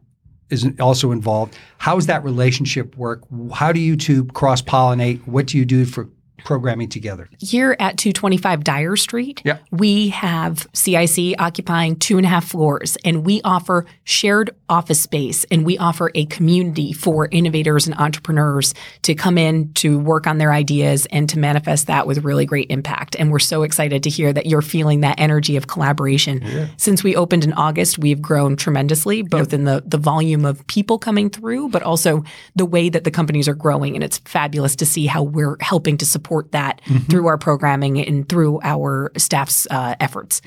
is 0.50 0.68
also 0.78 1.10
involved. 1.10 1.56
How 1.78 1.96
does 1.96 2.06
that 2.06 2.22
relationship 2.22 2.96
work? 2.96 3.22
How 3.52 3.72
do 3.72 3.80
you 3.80 3.96
two 3.96 4.26
cross 4.26 4.62
pollinate? 4.62 5.26
What 5.26 5.46
do 5.46 5.58
you 5.58 5.64
do 5.64 5.84
for 5.84 6.08
programming 6.46 6.88
together? 6.88 7.28
Here 7.38 7.76
at 7.78 7.98
225 7.98 8.64
Dyer 8.64 8.96
Street, 8.96 9.42
Yeah. 9.44 9.58
we 9.70 10.08
have 10.08 10.66
CIC 10.72 11.34
occupying 11.38 11.96
two 11.96 12.16
and 12.16 12.24
a 12.24 12.28
half 12.30 12.46
floors, 12.48 12.96
and 13.04 13.24
we 13.26 13.42
offer 13.42 13.84
shared 14.04 14.50
office 14.68 15.00
space 15.00 15.44
and 15.50 15.64
we 15.64 15.76
offer 15.78 16.10
a 16.14 16.24
community 16.26 16.92
for 16.92 17.28
innovators 17.30 17.86
and 17.86 17.96
entrepreneurs 17.98 18.74
to 19.02 19.14
come 19.14 19.36
in 19.38 19.72
to 19.74 19.98
work 19.98 20.26
on 20.26 20.38
their 20.38 20.52
ideas 20.52 21.06
and 21.12 21.28
to 21.28 21.38
manifest 21.38 21.86
that 21.88 22.06
with 22.06 22.24
really 22.24 22.46
great 22.46 22.70
impact. 22.70 23.16
And 23.18 23.30
we're 23.30 23.38
so 23.40 23.62
excited 23.62 24.02
to 24.04 24.10
hear 24.10 24.32
that 24.32 24.46
you're 24.46 24.62
feeling 24.62 25.00
that 25.00 25.18
energy 25.18 25.56
of 25.56 25.66
collaboration. 25.66 26.42
Since 26.76 27.02
we 27.02 27.16
opened 27.16 27.44
in 27.44 27.52
August, 27.54 27.98
we've 27.98 28.22
grown 28.22 28.56
tremendously, 28.56 29.22
both 29.22 29.52
in 29.52 29.64
the, 29.64 29.82
the 29.86 29.98
volume 29.98 30.44
of 30.44 30.64
people 30.68 30.98
coming 30.98 31.30
through, 31.30 31.68
but 31.70 31.82
also 31.82 32.22
the 32.54 32.66
way 32.66 32.88
that 32.88 33.04
the 33.04 33.10
companies 33.10 33.48
are 33.48 33.54
growing. 33.54 33.94
And 33.94 34.04
it's 34.04 34.18
fabulous 34.18 34.76
to 34.76 34.86
see 34.86 35.06
how 35.06 35.22
we're 35.22 35.56
helping 35.60 35.96
to 35.98 36.06
support 36.06 36.35
that 36.52 36.80
through 37.10 37.26
our 37.26 37.38
programming 37.38 37.98
and 37.98 38.28
through 38.28 38.60
our 38.62 39.10
staff's 39.16 39.66
uh, 39.70 39.94
efforts. 40.00 40.40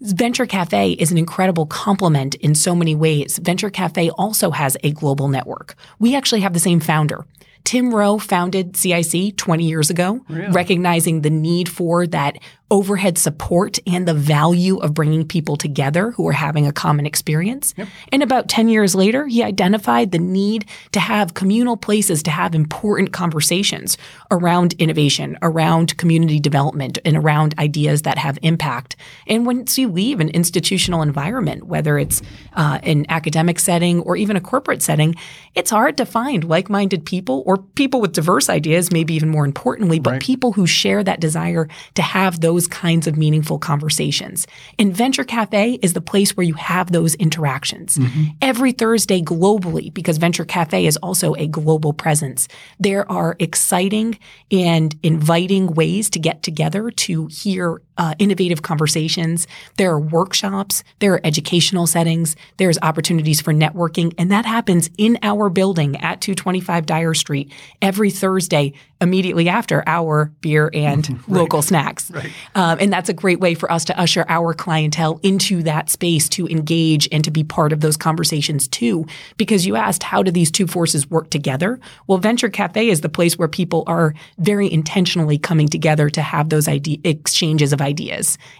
Venture 0.00 0.46
Cafe 0.46 0.92
is 0.92 1.10
an 1.10 1.18
incredible 1.18 1.66
complement 1.66 2.34
in 2.36 2.54
so 2.54 2.74
many 2.74 2.94
ways. 2.94 3.38
Venture 3.38 3.70
Cafe 3.70 4.10
also 4.10 4.50
has 4.50 4.76
a 4.84 4.92
global 4.92 5.28
network. 5.28 5.74
We 5.98 6.14
actually 6.14 6.40
have 6.42 6.52
the 6.52 6.60
same 6.60 6.80
founder. 6.80 7.26
Tim 7.64 7.92
Rowe 7.94 8.18
founded 8.18 8.76
CIC 8.76 9.36
20 9.36 9.64
years 9.64 9.90
ago, 9.90 10.24
recognizing 10.52 11.20
the 11.20 11.30
need 11.30 11.68
for 11.68 12.06
that 12.06 12.38
overhead 12.70 13.16
support 13.16 13.78
and 13.86 14.06
the 14.06 14.14
value 14.14 14.76
of 14.78 14.92
bringing 14.92 15.26
people 15.26 15.56
together 15.56 16.10
who 16.12 16.28
are 16.28 16.32
having 16.32 16.66
a 16.66 16.72
common 16.72 17.06
experience. 17.06 17.74
And 18.12 18.22
about 18.22 18.48
10 18.48 18.68
years 18.68 18.94
later, 18.94 19.26
he 19.26 19.42
identified 19.42 20.12
the 20.12 20.18
need 20.18 20.66
to 20.92 21.00
have 21.00 21.34
communal 21.34 21.76
places 21.76 22.22
to 22.24 22.30
have 22.30 22.54
important 22.54 23.12
conversations 23.12 23.96
around 24.30 24.74
innovation, 24.74 25.38
around 25.40 25.96
community 25.96 26.38
development, 26.38 26.98
and 27.04 27.16
around 27.16 27.54
ideas 27.58 28.02
that 28.02 28.18
have 28.18 28.38
impact. 28.42 28.96
And 29.26 29.46
once 29.46 29.78
you 29.78 29.88
leave 29.88 30.20
an 30.20 30.28
institutional 30.30 31.00
environment, 31.00 31.64
whether 31.64 31.98
it's 31.98 32.20
uh, 32.54 32.80
an 32.82 33.06
academic 33.08 33.58
setting 33.60 34.00
or 34.00 34.16
even 34.16 34.36
a 34.36 34.40
corporate 34.40 34.82
setting, 34.82 35.14
it's 35.54 35.70
hard 35.70 35.96
to 35.96 36.04
find 36.04 36.44
like 36.44 36.68
minded 36.68 37.06
people 37.06 37.42
or 37.46 37.56
people 37.56 38.00
with 38.00 38.12
diverse 38.12 38.50
ideas, 38.50 38.92
maybe 38.92 39.14
even 39.14 39.30
more 39.30 39.46
importantly, 39.46 39.98
but 39.98 40.20
people 40.20 40.52
who 40.52 40.66
share 40.66 41.02
that 41.02 41.20
desire 41.20 41.68
to 41.94 42.02
have 42.02 42.40
those 42.40 42.57
kinds 42.66 43.06
of 43.06 43.16
meaningful 43.16 43.58
conversations. 43.58 44.46
And 44.78 44.94
Venture 44.94 45.24
Cafe 45.24 45.78
is 45.82 45.92
the 45.92 46.00
place 46.00 46.36
where 46.36 46.44
you 46.44 46.54
have 46.54 46.92
those 46.92 47.14
interactions. 47.16 47.98
Mm-hmm. 47.98 48.24
Every 48.42 48.72
Thursday 48.72 49.20
globally, 49.20 49.92
because 49.92 50.18
Venture 50.18 50.44
Cafe 50.44 50.86
is 50.86 50.96
also 50.98 51.34
a 51.34 51.46
global 51.46 51.92
presence, 51.92 52.48
there 52.78 53.10
are 53.10 53.36
exciting 53.38 54.18
and 54.50 54.96
inviting 55.02 55.68
ways 55.74 56.10
to 56.10 56.18
get 56.18 56.42
together 56.42 56.90
to 56.90 57.26
hear 57.26 57.80
uh, 57.98 58.14
innovative 58.18 58.62
conversations. 58.62 59.46
There 59.76 59.90
are 59.90 60.00
workshops, 60.00 60.84
there 61.00 61.14
are 61.14 61.20
educational 61.24 61.86
settings, 61.86 62.36
there's 62.56 62.78
opportunities 62.80 63.40
for 63.40 63.52
networking, 63.52 64.14
and 64.16 64.30
that 64.30 64.46
happens 64.46 64.88
in 64.96 65.18
our 65.22 65.50
building 65.50 65.96
at 65.96 66.20
225 66.20 66.86
Dyer 66.86 67.14
Street 67.14 67.52
every 67.82 68.10
Thursday 68.10 68.72
immediately 69.00 69.48
after 69.48 69.84
our 69.86 70.32
beer 70.40 70.70
and 70.74 71.22
local 71.28 71.62
snacks. 71.62 72.10
Um, 72.54 72.78
and 72.80 72.92
that's 72.92 73.08
a 73.08 73.12
great 73.12 73.40
way 73.40 73.54
for 73.54 73.70
us 73.70 73.84
to 73.86 73.98
usher 73.98 74.24
our 74.28 74.54
clientele 74.54 75.20
into 75.22 75.62
that 75.62 75.88
space 75.90 76.28
to 76.30 76.48
engage 76.48 77.08
and 77.12 77.24
to 77.24 77.30
be 77.30 77.44
part 77.44 77.72
of 77.72 77.80
those 77.80 77.96
conversations 77.96 78.66
too. 78.66 79.06
Because 79.36 79.66
you 79.66 79.76
asked, 79.76 80.02
how 80.02 80.22
do 80.22 80.30
these 80.30 80.50
two 80.50 80.66
forces 80.66 81.08
work 81.08 81.30
together? 81.30 81.78
Well, 82.06 82.18
Venture 82.18 82.48
Cafe 82.48 82.88
is 82.88 83.00
the 83.00 83.08
place 83.08 83.38
where 83.38 83.48
people 83.48 83.84
are 83.86 84.14
very 84.38 84.70
intentionally 84.70 85.38
coming 85.38 85.68
together 85.68 86.10
to 86.10 86.22
have 86.22 86.48
those 86.48 86.66
idea 86.68 86.98
exchanges 87.04 87.72
of 87.72 87.80
ideas. 87.80 87.87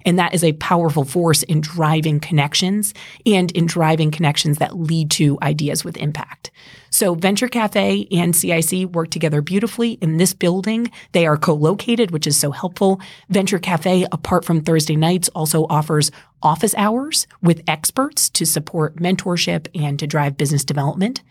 And 0.05 0.19
that 0.19 0.35
is 0.35 0.45
a 0.45 0.53
powerful 0.55 1.05
force 1.05 1.43
in 1.43 1.61
driving 1.61 2.21
connections 2.21 2.95
and 3.27 3.51
in 3.53 3.67
driving 3.67 4.11
connections 4.11 4.59
that 4.59 4.79
lead 4.79 5.11
to 5.13 5.39
ideas 5.43 5.85
with 5.85 5.97
impact. 5.97 6.51
So 6.91 7.15
Venture 7.15 7.49
Cafe 7.49 8.07
and 8.11 8.35
CIC 8.35 8.89
work 8.91 9.11
together 9.11 9.43
beautifully 9.43 9.93
in 10.01 10.17
this 10.17 10.33
building. 10.33 10.91
They 11.13 11.27
are 11.27 11.37
co-located, 11.37 12.11
which 12.11 12.27
is 12.27 12.39
so 12.39 12.51
helpful. 12.51 13.01
Venture 13.29 13.59
Cafe, 13.59 14.07
apart 14.11 14.45
from 14.45 14.63
Thursday 14.63 14.97
nights, 14.97 15.29
also 15.31 15.67
offers 15.69 16.11
office 16.43 16.75
hours 16.77 17.27
with 17.43 17.63
experts 17.69 18.31
to 18.31 18.47
support 18.47 18.97
mentorship 18.97 19.67
and 19.75 19.99
to 19.99 20.07
drive 20.07 20.37
business 20.37 20.65
development. 20.65 21.23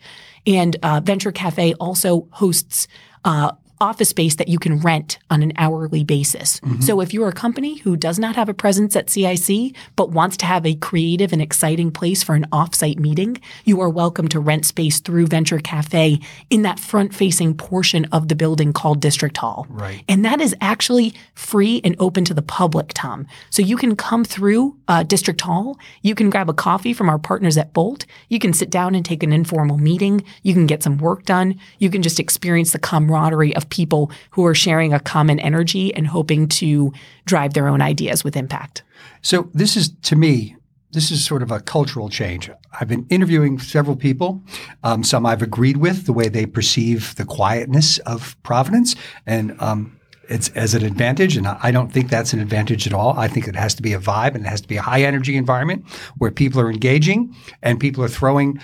And 0.46 0.76
uh, 0.82 1.00
Venture 1.02 1.32
Cafe 1.32 1.74
also 1.74 2.28
hosts 2.32 2.86
uh, 3.24 3.52
office 3.80 4.08
space 4.08 4.36
that 4.36 4.48
you 4.48 4.58
can 4.58 4.78
rent 4.78 5.18
on 5.30 5.42
an 5.42 5.52
hourly 5.56 6.04
basis. 6.04 6.60
So 6.80 7.00
if 7.00 7.12
you're 7.12 7.28
a 7.28 7.32
company 7.32 7.78
who 7.78 7.96
does 7.96 8.18
not 8.18 8.36
have 8.36 8.48
a 8.48 8.54
presence 8.54 8.96
at 8.96 9.10
CIC 9.10 9.74
but 9.96 10.10
wants 10.10 10.36
to 10.38 10.46
have 10.46 10.66
a 10.66 10.74
creative 10.74 11.32
and 11.32 11.42
exciting 11.42 11.90
place 11.90 12.22
for 12.22 12.34
an 12.34 12.46
offsite 12.52 12.98
meeting, 12.98 13.40
you 13.64 13.80
are 13.80 13.88
welcome 13.88 14.28
to 14.28 14.40
rent 14.40 14.64
space 14.66 15.00
through 15.00 15.26
Venture 15.26 15.58
Cafe 15.58 16.18
in 16.50 16.62
that 16.62 16.80
front-facing 16.80 17.54
portion 17.56 18.04
of 18.06 18.28
the 18.28 18.34
building 18.34 18.72
called 18.72 19.00
District 19.00 19.36
Hall. 19.36 19.66
Right. 19.68 20.02
And 20.08 20.24
that 20.24 20.40
is 20.40 20.54
actually 20.60 21.14
free 21.34 21.80
and 21.84 21.94
open 21.98 22.24
to 22.26 22.34
the 22.34 22.42
public, 22.42 22.92
Tom. 22.94 23.26
So 23.50 23.62
you 23.62 23.76
can 23.76 23.96
come 23.96 24.24
through 24.24 24.76
uh, 24.88 25.02
District 25.02 25.40
Hall. 25.40 25.78
You 26.02 26.14
can 26.14 26.30
grab 26.30 26.48
a 26.48 26.54
coffee 26.54 26.92
from 26.92 27.08
our 27.08 27.18
partners 27.18 27.56
at 27.56 27.72
Bolt. 27.72 28.06
You 28.28 28.38
can 28.38 28.52
sit 28.52 28.70
down 28.70 28.94
and 28.94 29.04
take 29.04 29.22
an 29.22 29.32
informal 29.32 29.78
meeting. 29.78 30.24
You 30.42 30.54
can 30.54 30.66
get 30.66 30.82
some 30.82 30.98
work 30.98 31.24
done. 31.24 31.58
You 31.78 31.90
can 31.90 32.02
just 32.02 32.20
experience 32.20 32.72
the 32.72 32.78
camaraderie 32.78 33.54
of 33.54 33.67
people 33.70 34.10
who 34.30 34.44
are 34.46 34.54
sharing 34.54 34.92
a 34.92 35.00
common 35.00 35.38
energy 35.40 35.94
and 35.94 36.06
hoping 36.06 36.48
to 36.48 36.92
drive 37.24 37.54
their 37.54 37.68
own 37.68 37.80
ideas 37.80 38.24
with 38.24 38.36
impact. 38.36 38.82
So 39.22 39.50
this 39.54 39.76
is 39.76 39.90
to 40.02 40.16
me, 40.16 40.56
this 40.92 41.10
is 41.10 41.24
sort 41.24 41.42
of 41.42 41.50
a 41.50 41.60
cultural 41.60 42.08
change. 42.08 42.50
I've 42.80 42.88
been 42.88 43.06
interviewing 43.10 43.58
several 43.58 43.96
people. 43.96 44.42
Um, 44.82 45.04
some 45.04 45.26
I've 45.26 45.42
agreed 45.42 45.76
with 45.76 46.06
the 46.06 46.12
way 46.12 46.28
they 46.28 46.46
perceive 46.46 47.14
the 47.16 47.24
quietness 47.24 47.98
of 47.98 48.40
Providence, 48.42 48.94
and 49.26 49.60
um, 49.60 49.98
it's 50.28 50.48
as 50.50 50.74
an 50.74 50.84
advantage. 50.84 51.36
And 51.36 51.46
I 51.46 51.58
I 51.62 51.70
don't 51.70 51.92
think 51.92 52.08
that's 52.08 52.32
an 52.32 52.40
advantage 52.40 52.86
at 52.86 52.94
all. 52.94 53.18
I 53.18 53.28
think 53.28 53.48
it 53.48 53.56
has 53.56 53.74
to 53.74 53.82
be 53.82 53.92
a 53.92 53.98
vibe 53.98 54.34
and 54.34 54.46
it 54.46 54.48
has 54.48 54.60
to 54.62 54.68
be 54.68 54.76
a 54.76 54.82
high 54.82 55.02
energy 55.02 55.36
environment 55.36 55.84
where 56.16 56.30
people 56.30 56.60
are 56.60 56.70
engaging 56.70 57.34
and 57.62 57.78
people 57.78 58.02
are 58.02 58.08
throwing 58.08 58.60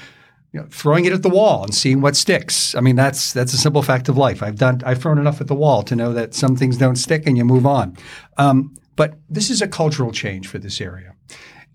you 0.54 0.60
know, 0.60 0.66
throwing 0.70 1.04
it 1.04 1.12
at 1.12 1.22
the 1.24 1.28
wall 1.28 1.64
and 1.64 1.74
seeing 1.74 2.00
what 2.00 2.14
sticks. 2.14 2.76
I 2.76 2.80
mean, 2.80 2.94
that's 2.94 3.32
that's 3.32 3.52
a 3.52 3.56
simple 3.58 3.82
fact 3.82 4.08
of 4.08 4.16
life. 4.16 4.40
I've 4.40 4.54
done 4.56 4.80
I've 4.86 5.02
thrown 5.02 5.18
enough 5.18 5.40
at 5.40 5.48
the 5.48 5.54
wall 5.54 5.82
to 5.82 5.96
know 5.96 6.12
that 6.12 6.32
some 6.32 6.54
things 6.56 6.76
don't 6.78 6.94
stick 6.96 7.26
and 7.26 7.36
you 7.36 7.44
move 7.44 7.66
on. 7.66 7.96
Um, 8.38 8.74
but 8.94 9.18
this 9.28 9.50
is 9.50 9.60
a 9.60 9.66
cultural 9.66 10.12
change 10.12 10.46
for 10.46 10.58
this 10.60 10.80
area. 10.80 11.12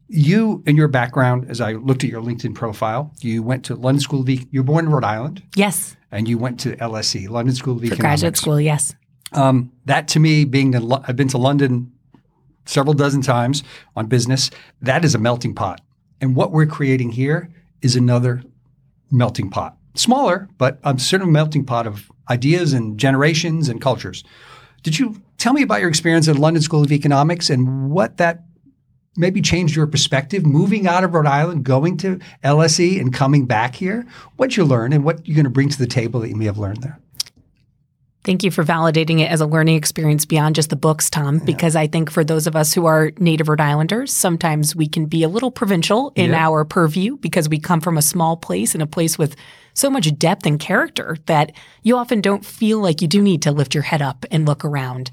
You, 0.08 0.64
in 0.66 0.78
your 0.78 0.88
background, 0.88 1.48
as 1.50 1.60
I 1.62 1.74
looked 1.74 2.04
at 2.06 2.10
your 2.10 2.22
LinkedIn 2.24 2.56
profile, 2.56 3.14
you 3.20 3.44
went 3.44 3.66
to 3.66 3.76
London 3.76 4.00
School 4.00 4.22
of 4.22 4.30
E- 4.30 4.48
you 4.50 4.62
were 4.62 4.66
born 4.66 4.86
in 4.86 4.92
Rhode 4.92 5.04
Island, 5.04 5.44
Yes, 5.56 5.98
and 6.10 6.28
you 6.28 6.38
went 6.38 6.60
to 6.62 6.76
LSE, 6.78 7.28
London 7.30 7.54
School 7.54 7.74
of 7.76 7.80
for 7.82 7.86
Economics. 7.88 8.02
graduate 8.02 8.38
school, 8.38 8.60
yes. 8.62 8.96
Um, 9.34 9.72
that 9.86 10.08
to 10.08 10.20
me, 10.20 10.46
being 10.46 10.72
Lo- 10.72 11.04
I've 11.08 11.16
been 11.18 11.28
to 11.28 11.38
London 11.38 11.92
several 12.66 12.94
dozen 12.96 13.22
times 13.22 13.62
on 13.96 14.08
business. 14.08 14.50
That 14.82 15.04
is 15.06 15.14
a 15.16 15.20
melting 15.20 15.54
pot, 15.54 15.82
and 16.22 16.36
what 16.36 16.52
we're 16.54 16.66
creating 16.66 17.12
here 17.12 17.50
is 17.82 17.96
another 17.96 18.42
melting 19.12 19.50
pot. 19.50 19.78
Smaller, 19.96 20.48
but 20.58 20.80
a 20.84 20.98
certain 21.00 21.32
melting 21.32 21.66
pot 21.66 21.88
of 21.88 22.12
ideas 22.30 22.74
and 22.74 22.98
generations 22.98 23.70
and 23.70 23.82
cultures. 23.82 24.24
Did 24.84 24.98
you 25.00 25.22
tell 25.38 25.54
me 25.54 25.64
about 25.64 25.82
your 25.82 25.90
experience 25.90 26.28
at 26.28 26.38
London 26.38 26.62
School 26.62 26.84
of 26.84 26.92
Economics 26.92 27.50
and 27.50 27.90
what 27.90 28.18
that 28.18 28.44
maybe 29.18 29.42
changed 29.42 29.76
your 29.76 29.88
perspective 29.88 30.46
moving 30.46 30.88
out 30.88 31.04
of 31.04 31.14
Rhode 31.14 31.26
Island, 31.26 31.66
going 31.66 31.98
to 31.98 32.20
LSE 32.44 33.00
and 33.00 33.14
coming 33.14 33.46
back 33.46 33.76
here? 33.76 34.06
What'd 34.38 34.56
you 34.56 34.64
learn 34.64 34.94
and 34.94 35.04
what 35.04 35.28
you're 35.28 35.36
going 35.36 35.44
to 35.44 35.50
bring 35.50 35.70
to 35.70 35.78
the 35.78 35.88
table 35.88 36.22
that 36.22 36.30
you 36.30 36.36
may 36.36 36.46
have 36.46 36.58
learned 36.58 36.82
there? 36.84 37.00
Thank 38.30 38.44
you 38.44 38.52
for 38.52 38.64
validating 38.64 39.22
it 39.22 39.32
as 39.32 39.42
a 39.42 39.48
learning 39.48 39.76
experience 39.76 40.24
beyond 40.24 40.54
just 40.54 40.70
the 40.70 40.76
books, 40.76 41.10
Tom, 41.10 41.40
because 41.40 41.76
I 41.76 41.88
think 41.88 42.12
for 42.12 42.24
those 42.24 42.46
of 42.46 42.56
us 42.56 42.76
who 42.76 42.86
are 42.86 43.12
native 43.18 43.50
Rhode 43.50 43.60
Islanders, 43.60 44.14
sometimes 44.14 44.76
we 44.76 44.88
can 44.88 45.08
be 45.08 45.24
a 45.24 45.28
little 45.28 45.50
provincial 45.50 46.14
in 46.16 46.30
Yeah. 46.30 46.46
our 46.46 46.64
purview 46.64 47.18
because 47.18 47.50
we 47.50 47.58
come 47.58 47.82
from 47.82 47.98
a 47.98 48.04
small 48.04 48.38
place 48.38 48.76
and 48.76 48.84
a 48.84 48.86
place 48.86 49.18
with 49.18 49.36
so 49.74 49.90
much 49.90 50.16
depth 50.20 50.46
and 50.46 50.60
character 50.60 51.18
that 51.26 51.54
you 51.82 51.98
often 51.98 52.22
don't 52.22 52.46
feel 52.46 52.80
like 52.80 53.02
you 53.02 53.08
do 53.08 53.20
need 53.20 53.42
to 53.42 53.52
lift 53.52 53.74
your 53.74 53.82
head 53.82 54.04
up 54.04 54.28
and 54.30 54.46
look 54.46 54.64
around. 54.64 55.10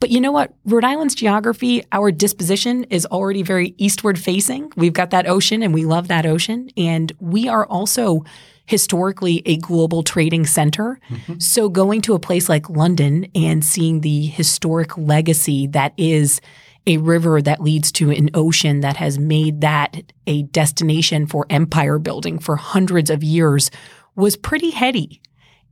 But 0.00 0.10
you 0.10 0.20
know 0.20 0.32
what? 0.32 0.52
Rhode 0.64 0.82
Island's 0.82 1.14
geography, 1.14 1.84
our 1.92 2.10
disposition 2.10 2.82
is 2.90 3.06
already 3.06 3.44
very 3.44 3.76
eastward 3.78 4.18
facing. 4.18 4.72
We've 4.74 4.92
got 4.92 5.10
that 5.10 5.28
ocean 5.28 5.62
and 5.62 5.72
we 5.72 5.84
love 5.84 6.08
that 6.08 6.26
ocean. 6.26 6.70
And 6.76 7.12
we 7.20 7.46
are 7.46 7.64
also 7.64 8.24
historically 8.66 9.42
a 9.46 9.56
global 9.58 10.02
trading 10.02 10.44
center. 10.44 10.98
Mm-hmm. 11.08 11.38
So 11.38 11.68
going 11.68 12.02
to 12.02 12.14
a 12.14 12.18
place 12.18 12.48
like 12.48 12.68
London 12.68 13.26
and 13.34 13.64
seeing 13.64 14.00
the 14.00 14.26
historic 14.26 14.96
legacy 14.98 15.66
that 15.68 15.92
is 15.96 16.40
a 16.86 16.98
river 16.98 17.42
that 17.42 17.60
leads 17.60 17.90
to 17.92 18.10
an 18.10 18.30
ocean 18.34 18.80
that 18.80 18.96
has 18.96 19.18
made 19.18 19.60
that 19.60 20.12
a 20.26 20.42
destination 20.44 21.26
for 21.26 21.46
empire 21.50 21.98
building 21.98 22.38
for 22.38 22.56
hundreds 22.56 23.10
of 23.10 23.24
years 23.24 23.70
was 24.14 24.36
pretty 24.36 24.70
heady. 24.70 25.20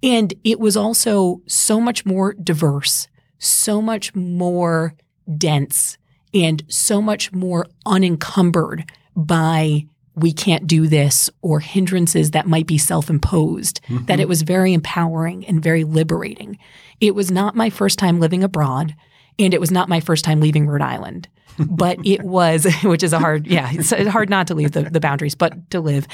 And 0.02 0.34
it 0.44 0.60
was 0.60 0.76
also 0.76 1.40
so 1.46 1.80
much 1.80 2.04
more 2.04 2.34
diverse, 2.34 3.08
so 3.38 3.80
much 3.80 4.14
more 4.14 4.94
dense 5.38 5.98
and 6.34 6.62
so 6.68 7.00
much 7.00 7.32
more 7.32 7.66
unencumbered 7.86 8.90
by 9.16 9.86
we 10.16 10.32
can't 10.32 10.66
do 10.66 10.86
this 10.86 11.28
or 11.42 11.60
hindrances 11.60 12.32
that 12.32 12.46
might 12.46 12.66
be 12.66 12.78
self 12.78 13.10
imposed, 13.10 13.80
mm-hmm. 13.82 14.04
that 14.06 14.20
it 14.20 14.28
was 14.28 14.42
very 14.42 14.72
empowering 14.72 15.44
and 15.46 15.62
very 15.62 15.84
liberating. 15.84 16.58
It 17.00 17.14
was 17.14 17.30
not 17.30 17.56
my 17.56 17.70
first 17.70 17.98
time 17.98 18.20
living 18.20 18.44
abroad, 18.44 18.94
and 19.38 19.52
it 19.52 19.60
was 19.60 19.70
not 19.70 19.88
my 19.88 20.00
first 20.00 20.24
time 20.24 20.40
leaving 20.40 20.66
Rhode 20.66 20.82
Island. 20.82 21.28
but 21.58 22.04
it 22.04 22.22
was, 22.22 22.66
which 22.82 23.02
is 23.02 23.12
a 23.12 23.18
hard, 23.18 23.46
yeah, 23.46 23.70
it's 23.72 23.92
hard 24.08 24.28
not 24.28 24.48
to 24.48 24.54
leave 24.54 24.72
the, 24.72 24.82
the 24.82 25.00
boundaries, 25.00 25.34
but 25.34 25.70
to 25.70 25.80
live. 25.80 26.06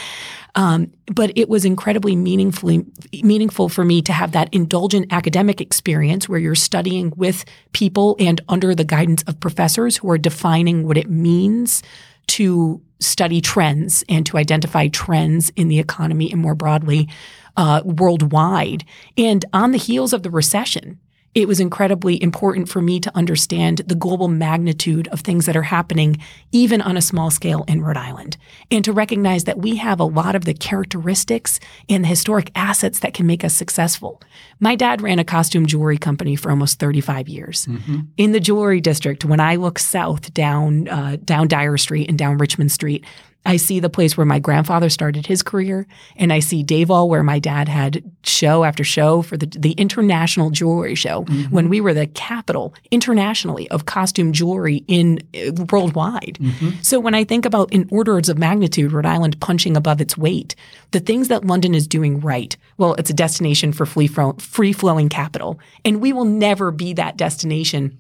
Um, 0.54 0.92
but 1.06 1.32
it 1.36 1.48
was 1.48 1.64
incredibly 1.64 2.14
meaningfully 2.16 2.84
meaningful 3.22 3.68
for 3.68 3.84
me 3.84 4.02
to 4.02 4.12
have 4.12 4.32
that 4.32 4.52
indulgent 4.52 5.12
academic 5.12 5.60
experience 5.60 6.28
where 6.28 6.38
you're 6.38 6.54
studying 6.54 7.12
with 7.16 7.44
people 7.72 8.16
and 8.18 8.40
under 8.48 8.74
the 8.74 8.84
guidance 8.84 9.22
of 9.22 9.40
professors 9.40 9.96
who 9.96 10.10
are 10.10 10.18
defining 10.18 10.86
what 10.86 10.98
it 10.98 11.08
means 11.08 11.82
to 12.30 12.80
study 13.00 13.40
trends 13.40 14.04
and 14.08 14.24
to 14.26 14.36
identify 14.36 14.86
trends 14.88 15.50
in 15.56 15.68
the 15.68 15.78
economy 15.78 16.30
and 16.30 16.40
more 16.40 16.54
broadly 16.54 17.08
uh, 17.56 17.82
worldwide. 17.84 18.84
And 19.16 19.44
on 19.52 19.72
the 19.72 19.78
heels 19.78 20.12
of 20.12 20.22
the 20.22 20.30
recession, 20.30 21.00
it 21.34 21.46
was 21.46 21.60
incredibly 21.60 22.20
important 22.20 22.68
for 22.68 22.82
me 22.82 22.98
to 22.98 23.16
understand 23.16 23.78
the 23.86 23.94
global 23.94 24.26
magnitude 24.26 25.06
of 25.08 25.20
things 25.20 25.46
that 25.46 25.56
are 25.56 25.62
happening, 25.62 26.20
even 26.50 26.80
on 26.80 26.96
a 26.96 27.02
small 27.02 27.30
scale 27.30 27.64
in 27.68 27.82
Rhode 27.82 27.96
Island, 27.96 28.36
and 28.70 28.84
to 28.84 28.92
recognize 28.92 29.44
that 29.44 29.58
we 29.58 29.76
have 29.76 30.00
a 30.00 30.04
lot 30.04 30.34
of 30.34 30.44
the 30.44 30.54
characteristics 30.54 31.60
and 31.88 32.02
the 32.02 32.08
historic 32.08 32.50
assets 32.56 32.98
that 33.00 33.14
can 33.14 33.26
make 33.26 33.44
us 33.44 33.54
successful. 33.54 34.20
My 34.58 34.74
dad 34.74 35.02
ran 35.02 35.20
a 35.20 35.24
costume 35.24 35.66
jewelry 35.66 35.98
company 35.98 36.34
for 36.34 36.50
almost 36.50 36.80
35 36.80 37.28
years. 37.28 37.66
Mm-hmm. 37.66 38.00
In 38.16 38.32
the 38.32 38.40
jewelry 38.40 38.80
district, 38.80 39.24
when 39.24 39.40
I 39.40 39.54
look 39.54 39.78
south 39.78 40.34
down 40.34 40.88
uh, 40.88 41.16
down 41.24 41.46
Dyer 41.46 41.76
Street 41.76 42.08
and 42.08 42.18
down 42.18 42.38
Richmond 42.38 42.72
Street, 42.72 43.04
I 43.46 43.56
see 43.56 43.80
the 43.80 43.88
place 43.88 44.16
where 44.16 44.26
my 44.26 44.38
grandfather 44.38 44.90
started 44.90 45.26
his 45.26 45.42
career, 45.42 45.86
and 46.16 46.32
I 46.32 46.40
see 46.40 46.62
Davol 46.62 47.08
where 47.08 47.22
my 47.22 47.38
dad 47.38 47.68
had 47.68 48.02
show 48.22 48.64
after 48.64 48.84
show 48.84 49.22
for 49.22 49.36
the, 49.36 49.46
the 49.46 49.72
international 49.72 50.50
jewelry 50.50 50.94
show 50.94 51.24
mm-hmm. 51.24 51.54
when 51.54 51.68
we 51.70 51.80
were 51.80 51.94
the 51.94 52.06
capital 52.08 52.74
internationally 52.90 53.68
of 53.70 53.86
costume 53.86 54.32
jewelry 54.32 54.84
in 54.88 55.20
uh, 55.34 55.52
worldwide. 55.70 56.38
Mm-hmm. 56.40 56.70
So 56.82 57.00
when 57.00 57.14
I 57.14 57.24
think 57.24 57.46
about 57.46 57.72
in 57.72 57.88
orders 57.90 58.28
of 58.28 58.36
magnitude, 58.36 58.92
Rhode 58.92 59.06
Island 59.06 59.40
punching 59.40 59.76
above 59.76 60.02
its 60.02 60.18
weight, 60.18 60.54
the 60.90 61.00
things 61.00 61.28
that 61.28 61.46
London 61.46 61.74
is 61.74 61.86
doing 61.86 62.20
right, 62.20 62.54
well, 62.76 62.94
it's 62.94 63.10
a 63.10 63.14
destination 63.14 63.72
for 63.72 63.86
free 63.86 64.72
flowing 64.72 65.08
capital, 65.08 65.58
and 65.84 66.02
we 66.02 66.12
will 66.12 66.26
never 66.26 66.70
be 66.70 66.92
that 66.92 67.16
destination 67.16 67.98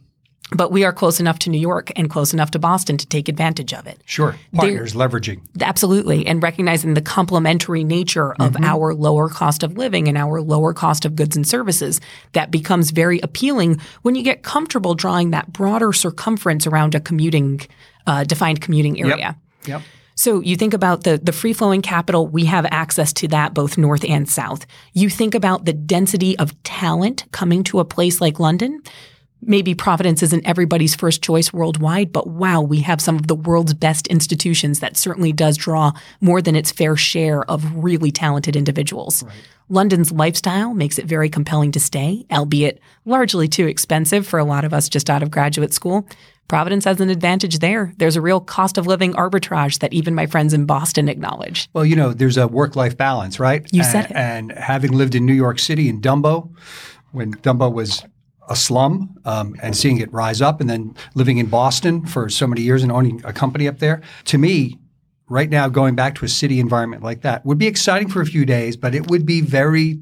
but 0.52 0.72
we 0.72 0.84
are 0.84 0.92
close 0.92 1.20
enough 1.20 1.38
to 1.40 1.50
New 1.50 1.60
York 1.60 1.92
and 1.96 2.10
close 2.10 2.32
enough 2.32 2.50
to 2.52 2.58
Boston 2.58 2.96
to 2.96 3.06
take 3.06 3.28
advantage 3.28 3.72
of 3.72 3.86
it. 3.86 4.02
Sure. 4.04 4.36
Partners 4.54 4.94
They're, 4.94 5.08
leveraging. 5.08 5.40
Absolutely. 5.60 6.26
And 6.26 6.42
recognizing 6.42 6.94
the 6.94 7.02
complementary 7.02 7.84
nature 7.84 8.32
of 8.34 8.52
mm-hmm. 8.52 8.64
our 8.64 8.94
lower 8.94 9.28
cost 9.28 9.62
of 9.62 9.78
living 9.78 10.08
and 10.08 10.18
our 10.18 10.40
lower 10.40 10.74
cost 10.74 11.04
of 11.04 11.14
goods 11.14 11.36
and 11.36 11.46
services, 11.46 12.00
that 12.32 12.50
becomes 12.50 12.90
very 12.90 13.20
appealing 13.20 13.80
when 14.02 14.14
you 14.14 14.22
get 14.22 14.42
comfortable 14.42 14.94
drawing 14.94 15.30
that 15.30 15.52
broader 15.52 15.92
circumference 15.92 16.66
around 16.66 16.94
a 16.94 17.00
commuting, 17.00 17.60
uh, 18.06 18.24
defined 18.24 18.60
commuting 18.60 19.00
area. 19.00 19.36
Yep. 19.62 19.68
yep. 19.68 19.82
So 20.16 20.40
you 20.40 20.56
think 20.56 20.74
about 20.74 21.04
the, 21.04 21.16
the 21.16 21.32
free 21.32 21.54
flowing 21.54 21.80
capital, 21.80 22.26
we 22.26 22.44
have 22.44 22.66
access 22.70 23.12
to 23.14 23.28
that 23.28 23.54
both 23.54 23.78
north 23.78 24.04
and 24.04 24.28
south. 24.28 24.66
You 24.92 25.08
think 25.08 25.34
about 25.34 25.64
the 25.64 25.72
density 25.72 26.38
of 26.38 26.60
talent 26.62 27.24
coming 27.32 27.64
to 27.64 27.78
a 27.78 27.86
place 27.86 28.20
like 28.20 28.38
London 28.38 28.82
maybe 29.42 29.74
Providence 29.74 30.22
isn't 30.22 30.46
everybody's 30.46 30.94
first 30.94 31.22
choice 31.22 31.52
worldwide, 31.52 32.12
but 32.12 32.26
wow, 32.26 32.60
we 32.60 32.80
have 32.80 33.00
some 33.00 33.16
of 33.16 33.26
the 33.26 33.34
world's 33.34 33.74
best 33.74 34.06
institutions 34.08 34.80
that 34.80 34.96
certainly 34.96 35.32
does 35.32 35.56
draw 35.56 35.92
more 36.20 36.42
than 36.42 36.56
its 36.56 36.70
fair 36.70 36.96
share 36.96 37.44
of 37.50 37.74
really 37.74 38.10
talented 38.10 38.56
individuals. 38.56 39.22
Right. 39.22 39.34
London's 39.68 40.10
lifestyle 40.10 40.74
makes 40.74 40.98
it 40.98 41.06
very 41.06 41.28
compelling 41.28 41.70
to 41.72 41.80
stay, 41.80 42.26
albeit 42.32 42.80
largely 43.04 43.46
too 43.46 43.66
expensive 43.66 44.26
for 44.26 44.38
a 44.38 44.44
lot 44.44 44.64
of 44.64 44.74
us 44.74 44.88
just 44.88 45.08
out 45.08 45.22
of 45.22 45.30
graduate 45.30 45.72
school. 45.72 46.06
Providence 46.48 46.84
has 46.84 47.00
an 47.00 47.10
advantage 47.10 47.60
there. 47.60 47.94
There's 47.98 48.16
a 48.16 48.20
real 48.20 48.40
cost 48.40 48.76
of 48.76 48.88
living 48.88 49.12
arbitrage 49.12 49.78
that 49.78 49.92
even 49.92 50.16
my 50.16 50.26
friends 50.26 50.52
in 50.52 50.66
Boston 50.66 51.08
acknowledge. 51.08 51.68
Well, 51.72 51.86
you 51.86 51.94
know, 51.94 52.12
there's 52.12 52.36
a 52.36 52.48
work 52.48 52.74
life 52.74 52.96
balance, 52.96 53.38
right? 53.38 53.64
You 53.70 53.84
said 53.84 54.06
and, 54.06 54.50
it. 54.50 54.56
And 54.56 54.58
having 54.58 54.90
lived 54.90 55.14
in 55.14 55.24
New 55.24 55.32
York 55.34 55.60
City 55.60 55.88
in 55.88 56.00
Dumbo, 56.00 56.50
when 57.12 57.34
Dumbo 57.34 57.72
was 57.72 58.04
a 58.50 58.56
slum 58.56 59.16
um, 59.24 59.54
and 59.62 59.76
seeing 59.76 59.98
it 59.98 60.12
rise 60.12 60.42
up, 60.42 60.60
and 60.60 60.68
then 60.68 60.94
living 61.14 61.38
in 61.38 61.46
Boston 61.46 62.04
for 62.04 62.28
so 62.28 62.46
many 62.46 62.60
years 62.60 62.82
and 62.82 62.92
owning 62.92 63.22
a 63.24 63.32
company 63.32 63.68
up 63.68 63.78
there. 63.78 64.02
To 64.26 64.38
me, 64.38 64.78
right 65.28 65.48
now, 65.48 65.68
going 65.68 65.94
back 65.94 66.16
to 66.16 66.24
a 66.24 66.28
city 66.28 66.58
environment 66.58 67.02
like 67.02 67.22
that 67.22 67.46
would 67.46 67.58
be 67.58 67.68
exciting 67.68 68.08
for 68.08 68.20
a 68.20 68.26
few 68.26 68.44
days, 68.44 68.76
but 68.76 68.94
it 68.94 69.08
would 69.08 69.24
be 69.24 69.40
very 69.40 70.00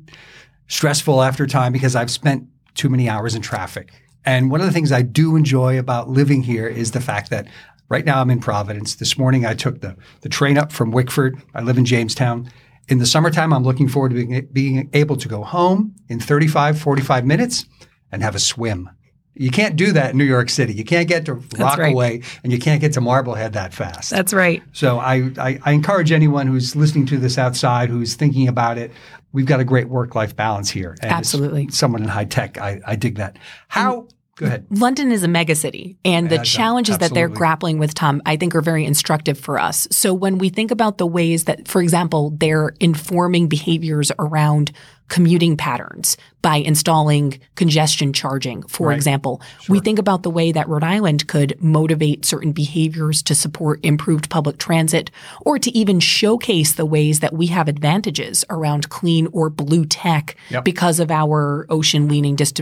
stressful 0.66 1.22
after 1.22 1.46
time 1.46 1.72
because 1.72 1.94
I've 1.94 2.10
spent 2.10 2.48
too 2.74 2.88
many 2.88 3.08
hours 3.08 3.34
in 3.34 3.42
traffic. 3.42 3.92
And 4.24 4.50
one 4.50 4.60
of 4.60 4.66
the 4.66 4.72
things 4.72 4.92
I 4.92 5.02
do 5.02 5.36
enjoy 5.36 5.78
about 5.78 6.08
living 6.08 6.42
here 6.42 6.66
is 6.66 6.92
the 6.92 7.00
fact 7.00 7.30
that 7.30 7.46
right 7.88 8.04
now 8.04 8.20
I'm 8.20 8.30
in 8.30 8.40
Providence. 8.40 8.94
This 8.96 9.18
morning 9.18 9.44
I 9.44 9.54
took 9.54 9.80
the, 9.80 9.96
the 10.22 10.28
train 10.28 10.58
up 10.58 10.72
from 10.72 10.90
Wickford. 10.90 11.40
I 11.54 11.62
live 11.62 11.78
in 11.78 11.84
Jamestown. 11.84 12.50
In 12.88 12.98
the 12.98 13.06
summertime, 13.06 13.52
I'm 13.52 13.64
looking 13.64 13.88
forward 13.88 14.10
to 14.10 14.14
being, 14.14 14.48
being 14.52 14.90
able 14.94 15.16
to 15.16 15.28
go 15.28 15.42
home 15.42 15.94
in 16.08 16.20
35, 16.20 16.78
45 16.78 17.26
minutes 17.26 17.66
and 18.12 18.22
have 18.22 18.34
a 18.34 18.38
swim. 18.38 18.90
You 19.34 19.50
can't 19.50 19.76
do 19.76 19.92
that 19.92 20.12
in 20.12 20.18
New 20.18 20.24
York 20.24 20.50
City. 20.50 20.74
You 20.74 20.84
can't 20.84 21.06
get 21.06 21.24
to 21.26 21.34
Rockaway 21.34 22.18
right. 22.18 22.40
and 22.42 22.52
you 22.52 22.58
can't 22.58 22.80
get 22.80 22.92
to 22.94 23.00
Marblehead 23.00 23.52
that 23.52 23.72
fast. 23.72 24.10
That's 24.10 24.32
right. 24.32 24.62
So 24.72 24.98
I, 24.98 25.30
I, 25.38 25.60
I, 25.64 25.72
encourage 25.72 26.10
anyone 26.10 26.48
who's 26.48 26.74
listening 26.74 27.06
to 27.06 27.18
this 27.18 27.38
outside, 27.38 27.88
who's 27.88 28.14
thinking 28.14 28.48
about 28.48 28.78
it, 28.78 28.90
we've 29.32 29.46
got 29.46 29.60
a 29.60 29.64
great 29.64 29.88
work 29.88 30.16
life 30.16 30.34
balance 30.34 30.70
here. 30.70 30.96
And 31.02 31.12
Absolutely. 31.12 31.68
Someone 31.68 32.02
in 32.02 32.08
high 32.08 32.24
tech, 32.24 32.58
I, 32.58 32.80
I 32.84 32.96
dig 32.96 33.16
that. 33.16 33.38
How 33.68 34.08
Go 34.38 34.46
ahead. 34.46 34.66
London 34.70 35.10
is 35.10 35.24
a 35.24 35.26
megacity, 35.26 35.96
and 36.04 36.30
the 36.30 36.38
challenges 36.38 36.98
that 36.98 37.12
they're 37.12 37.28
grappling 37.28 37.78
with, 37.78 37.92
Tom, 37.92 38.22
I 38.24 38.36
think 38.36 38.54
are 38.54 38.60
very 38.60 38.84
instructive 38.84 39.38
for 39.38 39.58
us. 39.58 39.88
So 39.90 40.14
when 40.14 40.38
we 40.38 40.48
think 40.48 40.70
about 40.70 40.98
the 40.98 41.06
ways 41.06 41.44
that, 41.44 41.66
for 41.66 41.82
example, 41.82 42.30
they're 42.36 42.72
informing 42.78 43.48
behaviors 43.48 44.12
around 44.18 44.70
commuting 45.08 45.56
patterns 45.56 46.16
by 46.42 46.56
installing 46.56 47.40
congestion 47.56 48.12
charging, 48.12 48.62
for 48.62 48.88
right. 48.88 48.96
example. 48.96 49.42
Sure. 49.60 49.74
We 49.74 49.80
think 49.80 49.98
about 49.98 50.22
the 50.22 50.30
way 50.30 50.52
that 50.52 50.68
Rhode 50.68 50.84
Island 50.84 51.26
could 51.26 51.60
motivate 51.60 52.24
certain 52.24 52.52
behaviors 52.52 53.22
to 53.24 53.34
support 53.34 53.80
improved 53.84 54.30
public 54.30 54.58
transit 54.58 55.10
or 55.40 55.58
to 55.58 55.70
even 55.76 55.98
showcase 55.98 56.74
the 56.74 56.86
ways 56.86 57.20
that 57.20 57.32
we 57.32 57.46
have 57.46 57.68
advantages 57.68 58.44
around 58.50 58.88
clean 58.88 59.26
or 59.32 59.50
blue 59.50 59.84
tech 59.84 60.36
yep. 60.50 60.64
because 60.64 61.00
of 61.00 61.10
our 61.10 61.66
ocean 61.70 62.06
leaning 62.06 62.36
dist- 62.36 62.60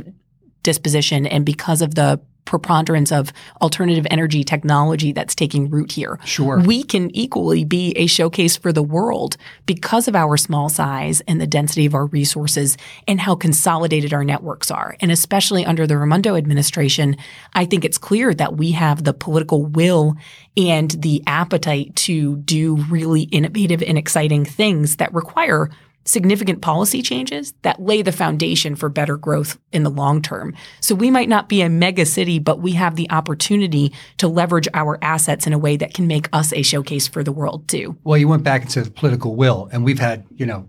disposition 0.67 1.27
and 1.27 1.47
because 1.47 1.81
of 1.81 1.95
the 1.95 2.21
preponderance 2.47 3.13
of 3.13 3.33
alternative 3.61 4.07
energy 4.11 4.43
technology 4.43 5.13
that's 5.13 5.35
taking 5.35 5.69
root 5.69 5.93
here. 5.93 6.19
Sure. 6.25 6.61
We 6.61 6.83
can 6.83 7.15
equally 7.15 7.65
be 7.65 7.93
a 7.97 8.07
showcase 8.07 8.57
for 8.57 8.73
the 8.73 8.83
world 8.83 9.37
because 9.67 10.09
of 10.09 10.17
our 10.17 10.37
small 10.39 10.71
size 10.71 11.21
and 11.29 11.41
the 11.41 11.47
density 11.47 11.85
of 11.85 11.95
our 11.95 12.07
resources 12.07 12.79
and 13.07 13.21
how 13.21 13.35
consolidated 13.35 14.15
our 14.15 14.25
networks 14.25 14.71
are. 14.71 14.97
And 15.01 15.11
especially 15.11 15.67
under 15.67 15.87
the 15.87 15.99
Raimondo 15.99 16.37
administration, 16.37 17.17
I 17.55 17.67
think 17.67 17.85
it's 17.85 17.99
clear 17.99 18.33
that 18.35 18.57
we 18.57 18.71
have 18.73 19.05
the 19.05 19.13
political 19.13 19.67
will 19.67 20.15
and 20.57 20.91
the 20.93 21.23
appetite 21.27 21.95
to 21.97 22.37
do 22.37 22.77
really 22.89 23.23
innovative 23.23 23.83
and 23.83 23.99
exciting 23.99 24.45
things 24.45 24.97
that 24.97 25.13
require 25.13 25.69
significant 26.07 26.63
policy 26.63 27.03
changes 27.03 27.53
that 27.63 27.81
lay 27.81 28.01
the 28.01 28.13
foundation 28.13 28.75
for 28.75 28.89
better 28.89 29.17
growth 29.17 29.59
in 29.73 29.83
the 29.83 29.91
long 29.91 30.23
term. 30.23 30.55
So 30.81 30.95
we 30.95 31.11
might 31.11 31.29
not 31.29 31.49
be 31.49 31.61
a 31.61 31.69
mega 31.69 32.07
city, 32.07 32.39
but 32.39 32.61
we 32.61 32.73
have 32.73 32.97
the 32.97 33.11
opportunity 33.11 33.93
to 34.19 34.29
leverage 34.29 34.69
our 34.73 34.99
assets 35.03 35.47
in 35.47 35.53
a 35.53 35.59
way 35.59 35.77
that 35.77 35.95
can 35.95 36.07
make 36.07 36.29
us 36.33 36.53
a 36.53 36.63
showcase 36.63 37.09
for 37.09 37.23
the 37.23 37.33
world 37.33 37.69
too. 37.69 37.97
Well, 38.05 38.17
you 38.17 38.29
went 38.29 38.45
back 38.45 38.63
into 38.63 38.83
the 38.83 38.91
political 38.91 39.35
will, 39.35 39.69
and 39.73 39.85
we've 39.85 39.99
had, 39.99 40.25
you 40.35 40.47
know, 40.47 40.69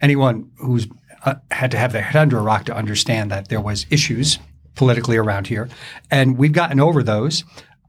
anyone 0.00 0.50
who's 0.56 0.88
uh, 1.24 1.34
had 1.50 1.70
to 1.72 1.78
have 1.78 1.92
their 1.92 2.02
head 2.02 2.16
under 2.16 2.38
a 2.38 2.42
rock 2.42 2.64
to 2.66 2.74
understand 2.74 3.30
that 3.30 3.48
there 3.48 3.60
was 3.60 3.86
issues 3.90 4.38
politically 4.74 5.16
around 5.16 5.48
here, 5.48 5.68
and 6.10 6.38
we've 6.38 6.52
gotten 6.52 6.78
over 6.80 7.02
those. 7.02 7.44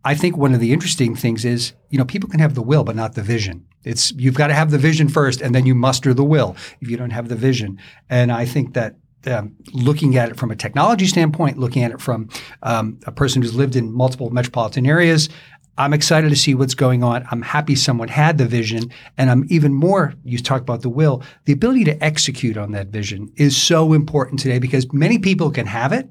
I 0.06 0.16
think 0.16 0.38
one 0.38 0.54
of 0.54 0.60
the 0.60 0.72
interesting 0.72 1.16
things 1.16 1.44
is, 1.44 1.74
you 1.90 1.98
know, 1.98 2.06
people 2.06 2.30
can 2.30 2.40
have 2.40 2.56
the 2.56 2.62
will, 2.62 2.84
but 2.84 2.96
not 2.96 3.16
the 3.16 3.22
vision. 3.22 3.66
It's 3.84 4.12
you've 4.12 4.36
got 4.36 4.48
to 4.48 4.54
have 4.54 4.72
the 4.72 4.78
vision 4.78 5.10
first, 5.10 5.42
and 5.42 5.54
then 5.54 5.66
you 5.66 5.76
muster 5.76 6.14
the 6.14 6.24
will. 6.24 6.56
If 6.82 6.90
you 6.90 6.98
don't 6.98 7.10
have 7.12 7.30
the 7.30 7.36
vision, 7.36 7.80
and 8.10 8.32
I 8.32 8.46
think 8.46 8.74
that 8.74 8.96
um, 9.28 9.56
looking 9.74 10.18
at 10.18 10.30
it 10.30 10.38
from 10.38 10.52
a 10.52 10.56
technology 10.56 11.06
standpoint, 11.06 11.58
looking 11.58 11.84
at 11.84 11.92
it 11.92 12.02
from 12.02 12.30
um, 12.64 13.00
a 13.06 13.12
person 13.12 13.42
who's 13.42 13.56
lived 13.56 13.76
in 13.76 13.92
multiple 13.92 14.30
metropolitan 14.30 14.86
areas, 14.86 15.30
I'm 15.78 15.94
excited 15.94 16.30
to 16.30 16.36
see 16.36 16.56
what's 16.56 16.76
going 16.76 17.04
on. 17.04 17.26
I'm 17.32 17.42
happy 17.42 17.76
someone 17.76 18.10
had 18.10 18.38
the 18.38 18.46
vision, 18.46 18.92
and 19.18 19.30
I'm 19.30 19.46
even 19.50 19.74
more. 19.74 20.14
You 20.24 20.38
talk 20.38 20.62
about 20.62 20.82
the 20.82 20.90
will, 20.90 21.24
the 21.46 21.54
ability 21.54 21.86
to 21.86 22.04
execute 22.04 22.58
on 22.58 22.72
that 22.72 22.88
vision 22.88 23.32
is 23.38 23.56
so 23.56 23.94
important 23.94 24.42
today 24.42 24.60
because 24.60 24.92
many 24.92 25.20
people 25.20 25.52
can 25.52 25.66
have 25.66 25.94
it, 25.94 26.10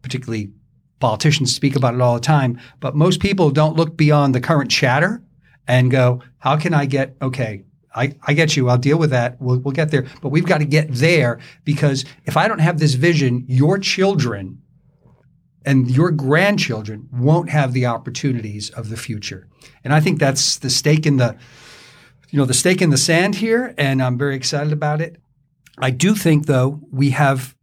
particularly 0.00 0.52
Politicians 1.00 1.54
speak 1.54 1.76
about 1.76 1.94
it 1.94 2.00
all 2.00 2.14
the 2.14 2.20
time, 2.20 2.60
but 2.78 2.94
most 2.94 3.20
people 3.20 3.50
don't 3.50 3.76
look 3.76 3.96
beyond 3.96 4.34
the 4.34 4.40
current 4.40 4.70
chatter 4.70 5.22
and 5.66 5.90
go, 5.90 6.22
how 6.38 6.56
can 6.56 6.74
I 6.74 6.86
get, 6.86 7.16
okay, 7.20 7.64
I, 7.94 8.14
I 8.26 8.34
get 8.34 8.56
you. 8.56 8.68
I'll 8.68 8.78
deal 8.78 8.98
with 8.98 9.10
that. 9.10 9.40
We'll, 9.40 9.58
we'll 9.58 9.72
get 9.72 9.90
there. 9.90 10.06
But 10.22 10.28
we've 10.28 10.46
got 10.46 10.58
to 10.58 10.64
get 10.64 10.88
there 10.90 11.40
because 11.64 12.04
if 12.24 12.36
I 12.36 12.46
don't 12.46 12.60
have 12.60 12.78
this 12.78 12.94
vision, 12.94 13.44
your 13.48 13.78
children 13.78 14.62
and 15.64 15.90
your 15.90 16.10
grandchildren 16.10 17.08
won't 17.12 17.50
have 17.50 17.72
the 17.72 17.86
opportunities 17.86 18.70
of 18.70 18.90
the 18.90 18.96
future. 18.96 19.48
And 19.84 19.92
I 19.92 20.00
think 20.00 20.18
that's 20.18 20.58
the 20.58 20.70
stake 20.70 21.06
in 21.06 21.16
the, 21.16 21.36
you 22.30 22.38
know, 22.38 22.44
the 22.44 22.54
stake 22.54 22.80
in 22.80 22.90
the 22.90 22.96
sand 22.96 23.36
here. 23.36 23.74
And 23.76 24.02
I'm 24.02 24.16
very 24.16 24.36
excited 24.36 24.72
about 24.72 25.00
it. 25.00 25.16
I 25.78 25.90
do 25.90 26.14
think, 26.14 26.46
though, 26.46 26.80
we 26.92 27.10
have, 27.10 27.56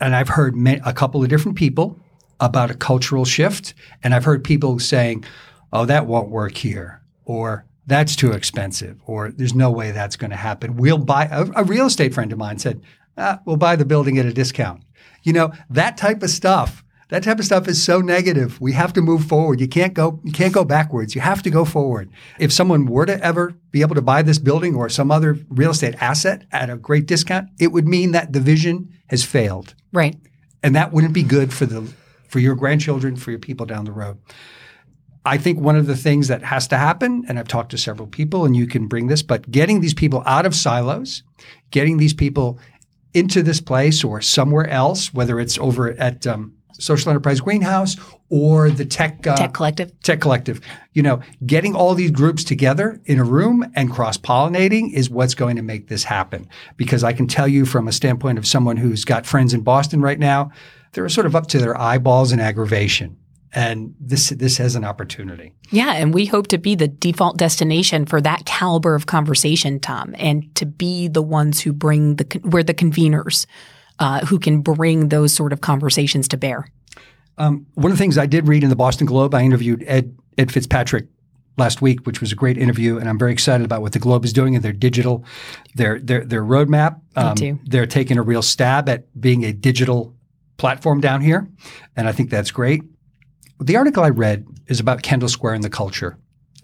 and 0.00 0.16
I've 0.16 0.30
heard 0.30 0.56
a 0.84 0.92
couple 0.92 1.22
of 1.22 1.28
different 1.28 1.56
people 1.56 2.00
about 2.40 2.70
a 2.70 2.74
cultural 2.74 3.24
shift, 3.24 3.74
and 4.02 4.14
I've 4.14 4.24
heard 4.24 4.44
people 4.44 4.78
saying, 4.78 5.24
"Oh, 5.72 5.84
that 5.86 6.06
won't 6.06 6.30
work 6.30 6.56
here," 6.56 7.00
or 7.24 7.64
"That's 7.86 8.16
too 8.16 8.32
expensive," 8.32 8.98
or 9.06 9.30
"There's 9.30 9.54
no 9.54 9.70
way 9.70 9.90
that's 9.90 10.16
going 10.16 10.30
to 10.30 10.36
happen." 10.36 10.76
We'll 10.76 10.98
buy. 10.98 11.26
A, 11.30 11.46
a, 11.56 11.64
real 11.64 11.86
estate 11.86 12.14
friend 12.14 12.32
of 12.32 12.38
mine 12.38 12.58
said, 12.58 12.82
ah, 13.16 13.40
"We'll 13.44 13.56
buy 13.56 13.76
the 13.76 13.84
building 13.84 14.18
at 14.18 14.26
a 14.26 14.32
discount." 14.32 14.82
You 15.22 15.32
know 15.32 15.52
that 15.70 15.96
type 15.96 16.22
of 16.22 16.30
stuff 16.30 16.84
that 17.14 17.22
type 17.22 17.38
of 17.38 17.44
stuff 17.44 17.68
is 17.68 17.82
so 17.82 18.00
negative. 18.00 18.60
We 18.60 18.72
have 18.72 18.92
to 18.94 19.02
move 19.02 19.26
forward. 19.26 19.60
You 19.60 19.68
can't 19.68 19.94
go 19.94 20.20
you 20.24 20.32
can't 20.32 20.52
go 20.52 20.64
backwards. 20.64 21.14
You 21.14 21.20
have 21.20 21.42
to 21.42 21.50
go 21.50 21.64
forward. 21.64 22.10
If 22.38 22.52
someone 22.52 22.86
were 22.86 23.06
to 23.06 23.22
ever 23.22 23.54
be 23.70 23.82
able 23.82 23.94
to 23.94 24.02
buy 24.02 24.22
this 24.22 24.38
building 24.38 24.74
or 24.74 24.88
some 24.88 25.10
other 25.10 25.38
real 25.48 25.70
estate 25.70 25.94
asset 26.00 26.46
at 26.50 26.70
a 26.70 26.76
great 26.76 27.06
discount, 27.06 27.50
it 27.58 27.68
would 27.68 27.86
mean 27.86 28.12
that 28.12 28.32
the 28.32 28.40
vision 28.40 28.92
has 29.08 29.22
failed. 29.24 29.74
Right. 29.92 30.16
And 30.62 30.74
that 30.74 30.92
wouldn't 30.92 31.12
be 31.12 31.22
good 31.22 31.52
for 31.52 31.66
the 31.66 31.92
for 32.34 32.40
your 32.40 32.56
grandchildren, 32.56 33.14
for 33.14 33.30
your 33.30 33.38
people 33.38 33.64
down 33.64 33.84
the 33.84 33.92
road. 33.92 34.18
I 35.24 35.38
think 35.38 35.60
one 35.60 35.76
of 35.76 35.86
the 35.86 35.96
things 35.96 36.26
that 36.26 36.42
has 36.42 36.66
to 36.66 36.76
happen, 36.76 37.24
and 37.28 37.38
I've 37.38 37.46
talked 37.46 37.70
to 37.70 37.78
several 37.78 38.08
people, 38.08 38.44
and 38.44 38.56
you 38.56 38.66
can 38.66 38.88
bring 38.88 39.06
this, 39.06 39.22
but 39.22 39.48
getting 39.52 39.80
these 39.80 39.94
people 39.94 40.20
out 40.26 40.44
of 40.44 40.52
silos, 40.52 41.22
getting 41.70 41.98
these 41.98 42.12
people 42.12 42.58
into 43.12 43.40
this 43.40 43.60
place 43.60 44.02
or 44.02 44.20
somewhere 44.20 44.66
else, 44.68 45.14
whether 45.14 45.38
it's 45.38 45.56
over 45.58 45.92
at 45.92 46.26
um, 46.26 46.54
Social 46.72 47.10
Enterprise 47.10 47.40
Greenhouse 47.40 47.96
or 48.30 48.68
the 48.68 48.84
Tech 48.84 49.24
uh, 49.24 49.36
Tech 49.36 49.52
Collective. 49.52 49.92
Tech 50.00 50.20
Collective. 50.20 50.60
You 50.92 51.04
know, 51.04 51.20
getting 51.46 51.76
all 51.76 51.94
these 51.94 52.10
groups 52.10 52.42
together 52.42 53.00
in 53.04 53.20
a 53.20 53.24
room 53.24 53.64
and 53.76 53.92
cross 53.92 54.18
pollinating 54.18 54.92
is 54.92 55.08
what's 55.08 55.36
going 55.36 55.54
to 55.54 55.62
make 55.62 55.86
this 55.86 56.02
happen. 56.02 56.48
Because 56.76 57.04
I 57.04 57.12
can 57.12 57.28
tell 57.28 57.46
you 57.46 57.64
from 57.64 57.86
a 57.86 57.92
standpoint 57.92 58.38
of 58.38 58.46
someone 58.48 58.76
who's 58.76 59.04
got 59.04 59.24
friends 59.24 59.54
in 59.54 59.60
Boston 59.60 60.00
right 60.00 60.18
now, 60.18 60.50
they're 60.94 61.08
sort 61.08 61.26
of 61.26 61.36
up 61.36 61.48
to 61.48 61.58
their 61.58 61.78
eyeballs 61.78 62.32
in 62.32 62.40
aggravation. 62.40 63.16
And 63.52 63.94
this 64.00 64.30
this 64.30 64.56
has 64.56 64.74
an 64.74 64.84
opportunity. 64.84 65.52
Yeah, 65.70 65.92
and 65.92 66.12
we 66.12 66.26
hope 66.26 66.48
to 66.48 66.58
be 66.58 66.74
the 66.74 66.88
default 66.88 67.36
destination 67.36 68.04
for 68.04 68.20
that 68.20 68.46
caliber 68.46 68.96
of 68.96 69.06
conversation, 69.06 69.78
Tom, 69.78 70.12
and 70.18 70.52
to 70.56 70.66
be 70.66 71.06
the 71.06 71.22
ones 71.22 71.60
who 71.60 71.72
bring 71.72 72.16
the 72.16 72.40
we're 72.42 72.64
the 72.64 72.74
conveners 72.74 73.46
uh, 73.98 74.24
who 74.26 74.38
can 74.38 74.60
bring 74.60 75.08
those 75.08 75.32
sort 75.32 75.52
of 75.52 75.60
conversations 75.60 76.28
to 76.28 76.36
bear. 76.36 76.66
Um, 77.38 77.66
one 77.74 77.90
of 77.90 77.98
the 77.98 78.02
things 78.02 78.18
I 78.18 78.26
did 78.26 78.48
read 78.48 78.62
in 78.62 78.70
the 78.70 78.76
Boston 78.76 79.06
Globe, 79.06 79.34
I 79.34 79.42
interviewed 79.42 79.84
Ed 79.86 80.16
Ed 80.38 80.52
Fitzpatrick 80.52 81.06
last 81.56 81.80
week, 81.80 82.06
which 82.06 82.20
was 82.20 82.32
a 82.32 82.34
great 82.34 82.58
interview, 82.58 82.98
and 82.98 83.08
I'm 83.08 83.18
very 83.18 83.32
excited 83.32 83.64
about 83.64 83.82
what 83.82 83.92
the 83.92 83.98
Globe 83.98 84.24
is 84.24 84.32
doing 84.32 84.54
in 84.54 84.62
their 84.62 84.72
digital, 84.72 85.24
their 85.74 85.98
their 85.98 86.24
their 86.24 86.42
roadmap. 86.42 87.00
Um, 87.16 87.30
Me 87.30 87.34
too. 87.34 87.60
They're 87.64 87.86
taking 87.86 88.18
a 88.18 88.22
real 88.22 88.42
stab 88.42 88.88
at 88.88 89.20
being 89.20 89.44
a 89.44 89.52
digital 89.52 90.14
platform 90.56 91.00
down 91.00 91.20
here, 91.20 91.48
and 91.96 92.08
I 92.08 92.12
think 92.12 92.30
that's 92.30 92.50
great. 92.50 92.82
The 93.60 93.76
article 93.76 94.02
I 94.02 94.10
read 94.10 94.46
is 94.66 94.80
about 94.80 95.02
Kendall 95.02 95.28
Square 95.28 95.54
and 95.54 95.64
the 95.64 95.70
culture, 95.70 96.18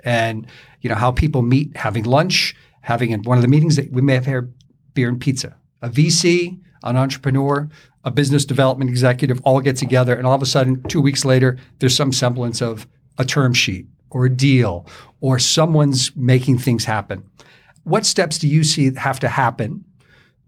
and 0.05 0.47
you 0.81 0.91
know 0.91 0.97
how 0.97 1.13
people 1.13 1.43
meet, 1.43 1.77
having 1.77 2.05
lunch, 2.05 2.55
having 2.83 3.11
in 3.11 3.23
one 3.23 3.39
of 3.39 3.43
the 3.43 3.49
meetings 3.49 3.77
that 3.77 3.93
we 3.93 4.03
may 4.03 4.15
have 4.15 4.27
had 4.27 4.53
beer 4.95 5.09
and 5.09 5.21
pizza. 5.21 5.57
A 5.83 5.89
VC, 5.89 6.59
an 6.83 6.97
entrepreneur, 6.97 7.69
a 8.05 8.11
business 8.11 8.45
development 8.45 8.91
executive 8.91 9.41
all 9.45 9.61
get 9.61 9.77
together, 9.77 10.15
and 10.15 10.27
all 10.27 10.35
of 10.35 10.43
a 10.43 10.47
sudden, 10.47 10.83
two 10.85 11.01
weeks 11.01 11.25
later, 11.25 11.59
there's 11.79 11.97
some 11.97 12.13
semblance 12.13 12.61
of 12.61 12.87
a 13.19 13.25
term 13.25 13.53
sheet 13.53 13.87
or 14.11 14.27
a 14.27 14.31
deal 14.31 14.87
or 15.21 15.39
someone's 15.39 16.15
making 16.17 16.59
things 16.59 16.85
happen. 16.85 17.23
What 17.85 18.07
steps 18.07 18.39
do 18.39 18.49
you 18.49 18.65
see 18.65 18.95
have 18.95 19.21
to 19.21 19.29
happen 19.29 19.85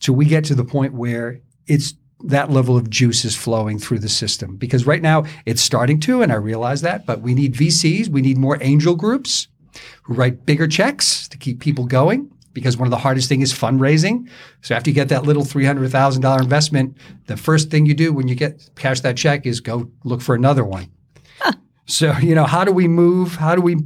till 0.01 0.15
we 0.15 0.25
get 0.25 0.45
to 0.47 0.55
the 0.55 0.65
point 0.65 0.95
where 0.95 1.41
it's 1.67 1.95
that 2.25 2.51
level 2.51 2.77
of 2.77 2.91
juice 2.91 3.25
is 3.25 3.37
flowing 3.37 3.79
through 3.79 4.01
the 4.01 4.09
system? 4.09 4.57
Because 4.57 4.87
right 4.87 5.03
now 5.03 5.25
it's 5.47 5.63
starting 5.63 6.01
to, 6.01 6.23
and 6.23 6.33
I 6.33 6.37
realize 6.37 6.83
that, 6.83 7.07
but 7.07 7.21
we 7.21 7.35
need 7.35 7.55
VCs, 7.55 8.09
we 8.09 8.23
need 8.23 8.39
more 8.39 8.59
angel 8.61 8.95
groups 8.95 9.49
who 10.03 10.15
write 10.15 10.47
bigger 10.47 10.67
checks 10.67 11.29
to 11.29 11.39
keep 11.39 11.61
people 11.61 11.87
going 11.87 12.31
because 12.53 12.77
one 12.77 12.87
of 12.87 12.91
the 12.91 12.99
hardest 12.99 13.29
things 13.29 13.53
is 13.53 13.59
fundraising. 13.59 14.29
So 14.61 14.75
after 14.75 14.91
you 14.91 14.95
get 14.95 15.09
that 15.09 15.25
little 15.25 15.45
three 15.45 15.65
hundred 15.65 15.91
thousand 15.91 16.23
dollar 16.23 16.43
investment, 16.43 16.97
the 17.27 17.37
first 17.37 17.71
thing 17.71 17.87
you 17.87 17.95
do 17.95 18.13
when 18.13 18.29
you 18.29 18.35
get 18.35 18.71
cash 18.77 19.01
that 19.01 19.17
check 19.17 19.47
is 19.47 19.61
go 19.61 19.91
look 20.05 20.21
for 20.21 20.35
another 20.35 20.65
one. 20.65 20.91
So 21.87 22.13
you 22.23 22.35
know, 22.35 22.45
how 22.45 22.65
do 22.65 22.73
we 22.73 22.89
move? 22.89 23.37
How 23.37 23.55
do 23.55 23.63
we 23.63 23.77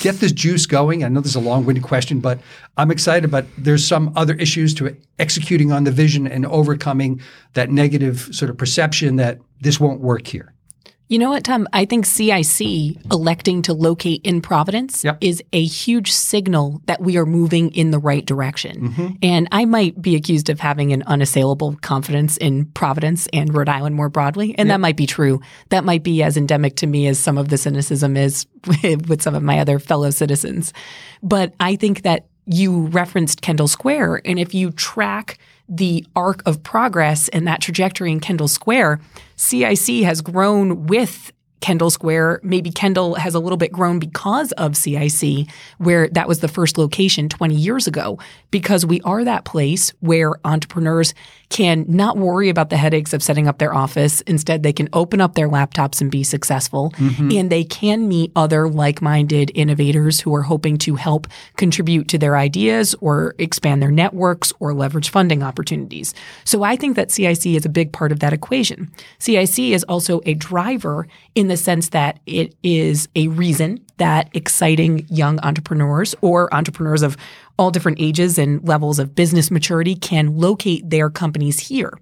get 0.00 0.16
this 0.16 0.32
juice 0.32 0.66
going? 0.66 1.04
I 1.04 1.08
know 1.08 1.20
this 1.20 1.32
is 1.32 1.36
a 1.36 1.40
long 1.40 1.64
winded 1.64 1.84
question, 1.84 2.20
but 2.20 2.38
I'm 2.76 2.90
excited. 2.90 3.30
But 3.30 3.46
there's 3.58 3.86
some 3.86 4.12
other 4.16 4.34
issues 4.34 4.74
to 4.74 4.96
executing 5.18 5.72
on 5.72 5.84
the 5.84 5.90
vision 5.90 6.26
and 6.26 6.46
overcoming 6.46 7.20
that 7.54 7.70
negative 7.70 8.28
sort 8.32 8.50
of 8.50 8.58
perception 8.58 9.16
that 9.16 9.38
this 9.60 9.78
won't 9.78 10.00
work 10.00 10.26
here. 10.26 10.54
You 11.10 11.18
know 11.18 11.30
what, 11.30 11.42
Tom? 11.42 11.66
I 11.72 11.86
think 11.86 12.06
CIC 12.06 12.96
electing 13.10 13.62
to 13.62 13.74
locate 13.74 14.20
in 14.22 14.40
Providence 14.40 15.02
yep. 15.02 15.18
is 15.20 15.42
a 15.52 15.64
huge 15.64 16.12
signal 16.12 16.80
that 16.86 17.02
we 17.02 17.16
are 17.16 17.26
moving 17.26 17.72
in 17.72 17.90
the 17.90 17.98
right 17.98 18.24
direction. 18.24 18.90
Mm-hmm. 18.90 19.08
And 19.20 19.48
I 19.50 19.64
might 19.64 20.00
be 20.00 20.14
accused 20.14 20.50
of 20.50 20.60
having 20.60 20.92
an 20.92 21.02
unassailable 21.08 21.74
confidence 21.80 22.36
in 22.36 22.66
Providence 22.66 23.26
and 23.32 23.52
Rhode 23.52 23.68
Island 23.68 23.96
more 23.96 24.08
broadly. 24.08 24.54
And 24.56 24.68
yep. 24.68 24.74
that 24.74 24.80
might 24.80 24.96
be 24.96 25.06
true. 25.06 25.40
That 25.70 25.82
might 25.82 26.04
be 26.04 26.22
as 26.22 26.36
endemic 26.36 26.76
to 26.76 26.86
me 26.86 27.08
as 27.08 27.18
some 27.18 27.38
of 27.38 27.48
the 27.48 27.58
cynicism 27.58 28.16
is 28.16 28.46
with 28.84 29.20
some 29.20 29.34
of 29.34 29.42
my 29.42 29.58
other 29.58 29.80
fellow 29.80 30.10
citizens. 30.10 30.72
But 31.24 31.54
I 31.58 31.74
think 31.74 32.02
that 32.02 32.26
you 32.46 32.86
referenced 32.86 33.42
Kendall 33.42 33.66
Square. 33.66 34.22
And 34.24 34.38
if 34.38 34.54
you 34.54 34.70
track 34.70 35.38
the 35.70 36.04
arc 36.16 36.42
of 36.46 36.62
progress 36.62 37.28
and 37.28 37.46
that 37.46 37.62
trajectory 37.62 38.10
in 38.10 38.20
Kendall 38.20 38.48
Square, 38.48 39.00
CIC 39.36 40.02
has 40.02 40.20
grown 40.20 40.86
with 40.86 41.32
Kendall 41.60 41.90
Square. 41.90 42.40
Maybe 42.42 42.70
Kendall 42.70 43.14
has 43.14 43.34
a 43.34 43.38
little 43.38 43.56
bit 43.56 43.72
grown 43.72 43.98
because 43.98 44.52
of 44.52 44.76
CIC, 44.76 45.48
where 45.78 46.08
that 46.08 46.28
was 46.28 46.40
the 46.40 46.48
first 46.48 46.78
location 46.78 47.28
20 47.28 47.54
years 47.54 47.86
ago, 47.86 48.18
because 48.50 48.86
we 48.86 49.00
are 49.02 49.24
that 49.24 49.44
place 49.44 49.92
where 50.00 50.34
entrepreneurs 50.44 51.14
can 51.50 51.84
not 51.88 52.16
worry 52.16 52.48
about 52.48 52.70
the 52.70 52.76
headaches 52.76 53.12
of 53.12 53.22
setting 53.22 53.48
up 53.48 53.58
their 53.58 53.74
office. 53.74 54.20
Instead, 54.22 54.62
they 54.62 54.72
can 54.72 54.88
open 54.92 55.20
up 55.20 55.34
their 55.34 55.48
laptops 55.48 56.00
and 56.00 56.10
be 56.10 56.22
successful. 56.22 56.92
Mm-hmm. 56.96 57.32
And 57.32 57.50
they 57.50 57.64
can 57.64 58.08
meet 58.08 58.30
other 58.36 58.68
like 58.68 59.02
minded 59.02 59.50
innovators 59.54 60.20
who 60.20 60.34
are 60.34 60.42
hoping 60.42 60.78
to 60.78 60.94
help 60.94 61.26
contribute 61.56 62.06
to 62.08 62.18
their 62.18 62.36
ideas 62.36 62.94
or 63.00 63.34
expand 63.38 63.82
their 63.82 63.90
networks 63.90 64.52
or 64.60 64.72
leverage 64.72 65.10
funding 65.10 65.42
opportunities. 65.42 66.14
So 66.44 66.62
I 66.62 66.76
think 66.76 66.94
that 66.96 67.10
CIC 67.10 67.46
is 67.46 67.64
a 67.64 67.68
big 67.68 67.92
part 67.92 68.12
of 68.12 68.20
that 68.20 68.32
equation. 68.32 68.90
CIC 69.18 69.58
is 69.58 69.82
also 69.84 70.20
a 70.24 70.34
driver 70.34 71.08
in 71.34 71.48
the 71.50 71.56
sense 71.56 71.90
that 71.90 72.20
it 72.26 72.54
is 72.62 73.08
a 73.16 73.28
reason 73.28 73.84
that 73.98 74.30
exciting 74.34 75.06
young 75.08 75.38
entrepreneurs 75.40 76.14
or 76.20 76.52
entrepreneurs 76.54 77.02
of 77.02 77.16
all 77.60 77.70
different 77.70 78.00
ages 78.00 78.38
and 78.38 78.66
levels 78.66 78.98
of 78.98 79.14
business 79.14 79.50
maturity 79.50 79.94
can 79.94 80.34
locate 80.34 80.88
their 80.88 81.10
companies 81.10 81.60
here. 81.60 81.92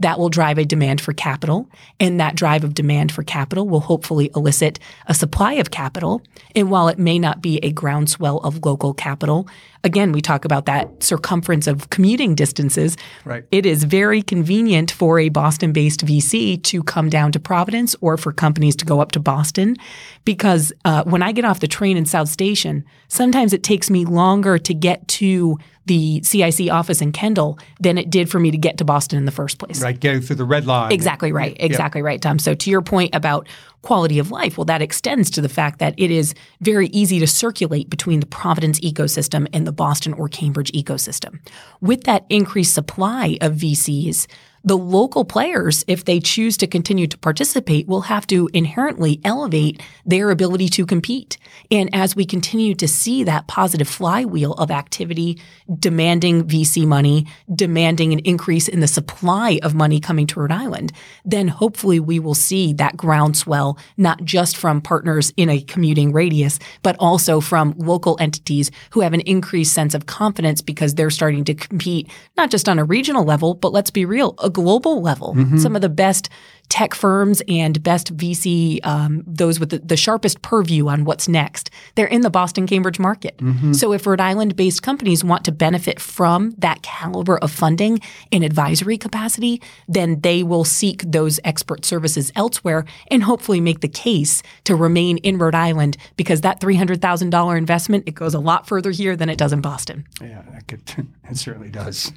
That 0.00 0.18
will 0.18 0.30
drive 0.30 0.56
a 0.56 0.64
demand 0.64 1.02
for 1.02 1.12
capital, 1.12 1.68
and 2.00 2.18
that 2.18 2.34
drive 2.34 2.64
of 2.64 2.72
demand 2.72 3.12
for 3.12 3.22
capital 3.22 3.68
will 3.68 3.80
hopefully 3.80 4.30
elicit 4.34 4.78
a 5.06 5.12
supply 5.12 5.52
of 5.54 5.70
capital. 5.70 6.22
And 6.56 6.70
while 6.70 6.88
it 6.88 6.98
may 6.98 7.18
not 7.18 7.42
be 7.42 7.58
a 7.58 7.72
groundswell 7.72 8.38
of 8.38 8.64
local 8.64 8.94
capital, 8.94 9.46
again, 9.84 10.12
we 10.12 10.22
talk 10.22 10.46
about 10.46 10.64
that 10.64 11.02
circumference 11.02 11.66
of 11.66 11.90
commuting 11.90 12.34
distances. 12.34 12.96
Right. 13.26 13.44
It 13.50 13.66
is 13.66 13.84
very 13.84 14.22
convenient 14.22 14.90
for 14.90 15.18
a 15.18 15.28
Boston 15.28 15.72
based 15.72 16.04
VC 16.06 16.62
to 16.64 16.82
come 16.82 17.10
down 17.10 17.32
to 17.32 17.40
Providence 17.40 17.94
or 18.00 18.16
for 18.16 18.32
companies 18.32 18.76
to 18.76 18.86
go 18.86 19.00
up 19.00 19.12
to 19.12 19.20
Boston 19.20 19.76
because 20.24 20.72
uh, 20.84 21.04
when 21.04 21.22
I 21.22 21.32
get 21.32 21.44
off 21.44 21.60
the 21.60 21.68
train 21.68 21.96
in 21.96 22.06
South 22.06 22.28
Station, 22.28 22.84
sometimes 23.08 23.52
it 23.52 23.62
takes 23.62 23.90
me 23.90 24.04
longer 24.04 24.58
to 24.58 24.74
get 24.74 25.01
to 25.08 25.58
the 25.86 26.22
CIC 26.22 26.70
office 26.70 27.00
in 27.00 27.12
Kendall 27.12 27.58
than 27.80 27.98
it 27.98 28.08
did 28.08 28.30
for 28.30 28.38
me 28.38 28.50
to 28.50 28.58
get 28.58 28.78
to 28.78 28.84
Boston 28.84 29.18
in 29.18 29.24
the 29.24 29.32
first 29.32 29.58
place. 29.58 29.82
Right, 29.82 29.98
getting 29.98 30.20
through 30.20 30.36
the 30.36 30.44
red 30.44 30.66
line. 30.66 30.92
Exactly 30.92 31.32
right. 31.32 31.56
Exactly 31.58 32.00
yeah. 32.00 32.06
right, 32.06 32.22
Tom. 32.22 32.38
So 32.38 32.54
to 32.54 32.70
your 32.70 32.82
point 32.82 33.14
about 33.14 33.48
quality 33.82 34.18
of 34.18 34.30
life, 34.30 34.56
well, 34.56 34.64
that 34.66 34.80
extends 34.80 35.28
to 35.30 35.40
the 35.40 35.48
fact 35.48 35.80
that 35.80 35.94
it 35.96 36.10
is 36.10 36.34
very 36.60 36.86
easy 36.88 37.18
to 37.18 37.26
circulate 37.26 37.90
between 37.90 38.20
the 38.20 38.26
Providence 38.26 38.78
ecosystem 38.80 39.48
and 39.52 39.66
the 39.66 39.72
Boston 39.72 40.12
or 40.14 40.28
Cambridge 40.28 40.70
ecosystem. 40.72 41.40
With 41.80 42.04
that 42.04 42.24
increased 42.28 42.74
supply 42.74 43.38
of 43.40 43.54
VCs, 43.54 44.28
The 44.64 44.78
local 44.78 45.24
players, 45.24 45.84
if 45.88 46.04
they 46.04 46.20
choose 46.20 46.56
to 46.58 46.68
continue 46.68 47.08
to 47.08 47.18
participate, 47.18 47.88
will 47.88 48.02
have 48.02 48.28
to 48.28 48.48
inherently 48.52 49.20
elevate 49.24 49.82
their 50.06 50.30
ability 50.30 50.68
to 50.70 50.86
compete. 50.86 51.36
And 51.70 51.92
as 51.92 52.14
we 52.14 52.24
continue 52.24 52.76
to 52.76 52.86
see 52.86 53.24
that 53.24 53.48
positive 53.48 53.88
flywheel 53.88 54.52
of 54.54 54.70
activity 54.70 55.40
demanding 55.78 56.44
VC 56.44 56.86
money, 56.86 57.26
demanding 57.52 58.12
an 58.12 58.20
increase 58.20 58.68
in 58.68 58.78
the 58.78 58.86
supply 58.86 59.58
of 59.64 59.74
money 59.74 59.98
coming 59.98 60.28
to 60.28 60.40
Rhode 60.40 60.52
Island, 60.52 60.92
then 61.24 61.48
hopefully 61.48 61.98
we 61.98 62.20
will 62.20 62.34
see 62.34 62.72
that 62.74 62.96
groundswell, 62.96 63.78
not 63.96 64.22
just 64.24 64.56
from 64.56 64.80
partners 64.80 65.32
in 65.36 65.50
a 65.50 65.60
commuting 65.60 66.12
radius, 66.12 66.60
but 66.84 66.94
also 67.00 67.40
from 67.40 67.74
local 67.78 68.16
entities 68.20 68.70
who 68.90 69.00
have 69.00 69.12
an 69.12 69.22
increased 69.22 69.72
sense 69.72 69.94
of 69.94 70.06
confidence 70.06 70.60
because 70.60 70.94
they're 70.94 71.10
starting 71.10 71.44
to 71.44 71.54
compete, 71.54 72.08
not 72.36 72.50
just 72.50 72.68
on 72.68 72.78
a 72.78 72.84
regional 72.84 73.24
level, 73.24 73.54
but 73.54 73.72
let's 73.72 73.90
be 73.90 74.04
real, 74.04 74.36
a 74.38 74.51
global 74.52 75.00
level. 75.02 75.34
Mm-hmm. 75.34 75.58
Some 75.58 75.74
of 75.74 75.82
the 75.82 75.88
best 75.88 76.28
tech 76.72 76.94
firms 76.94 77.42
and 77.48 77.82
best 77.82 78.16
VC, 78.16 78.80
um, 78.82 79.22
those 79.26 79.60
with 79.60 79.68
the, 79.68 79.78
the, 79.80 79.94
sharpest 79.94 80.40
purview 80.40 80.88
on 80.88 81.04
what's 81.04 81.28
next, 81.28 81.70
they're 81.96 82.06
in 82.06 82.22
the 82.22 82.30
Boston 82.30 82.66
Cambridge 82.66 82.98
market. 82.98 83.36
Mm-hmm. 83.36 83.74
So 83.74 83.92
if 83.92 84.06
Rhode 84.06 84.22
Island 84.22 84.56
based 84.56 84.82
companies 84.82 85.22
want 85.22 85.44
to 85.44 85.52
benefit 85.52 86.00
from 86.00 86.52
that 86.52 86.80
caliber 86.80 87.36
of 87.36 87.50
funding 87.50 88.00
in 88.30 88.42
advisory 88.42 88.96
capacity, 88.96 89.60
then 89.86 90.22
they 90.22 90.42
will 90.42 90.64
seek 90.64 91.02
those 91.02 91.38
expert 91.44 91.84
services 91.84 92.32
elsewhere 92.36 92.86
and 93.08 93.22
hopefully 93.22 93.60
make 93.60 93.80
the 93.80 93.88
case 93.88 94.42
to 94.64 94.74
remain 94.74 95.18
in 95.18 95.36
Rhode 95.36 95.54
Island 95.54 95.98
because 96.16 96.40
that 96.40 96.58
$300,000 96.58 97.58
investment, 97.58 98.04
it 98.06 98.14
goes 98.14 98.32
a 98.32 98.40
lot 98.40 98.66
further 98.66 98.92
here 98.92 99.14
than 99.14 99.28
it 99.28 99.36
does 99.36 99.52
in 99.52 99.60
Boston. 99.60 100.06
Yeah, 100.22 100.40
could, 100.66 100.80
it 101.28 101.36
certainly 101.36 101.68
does. 101.68 102.12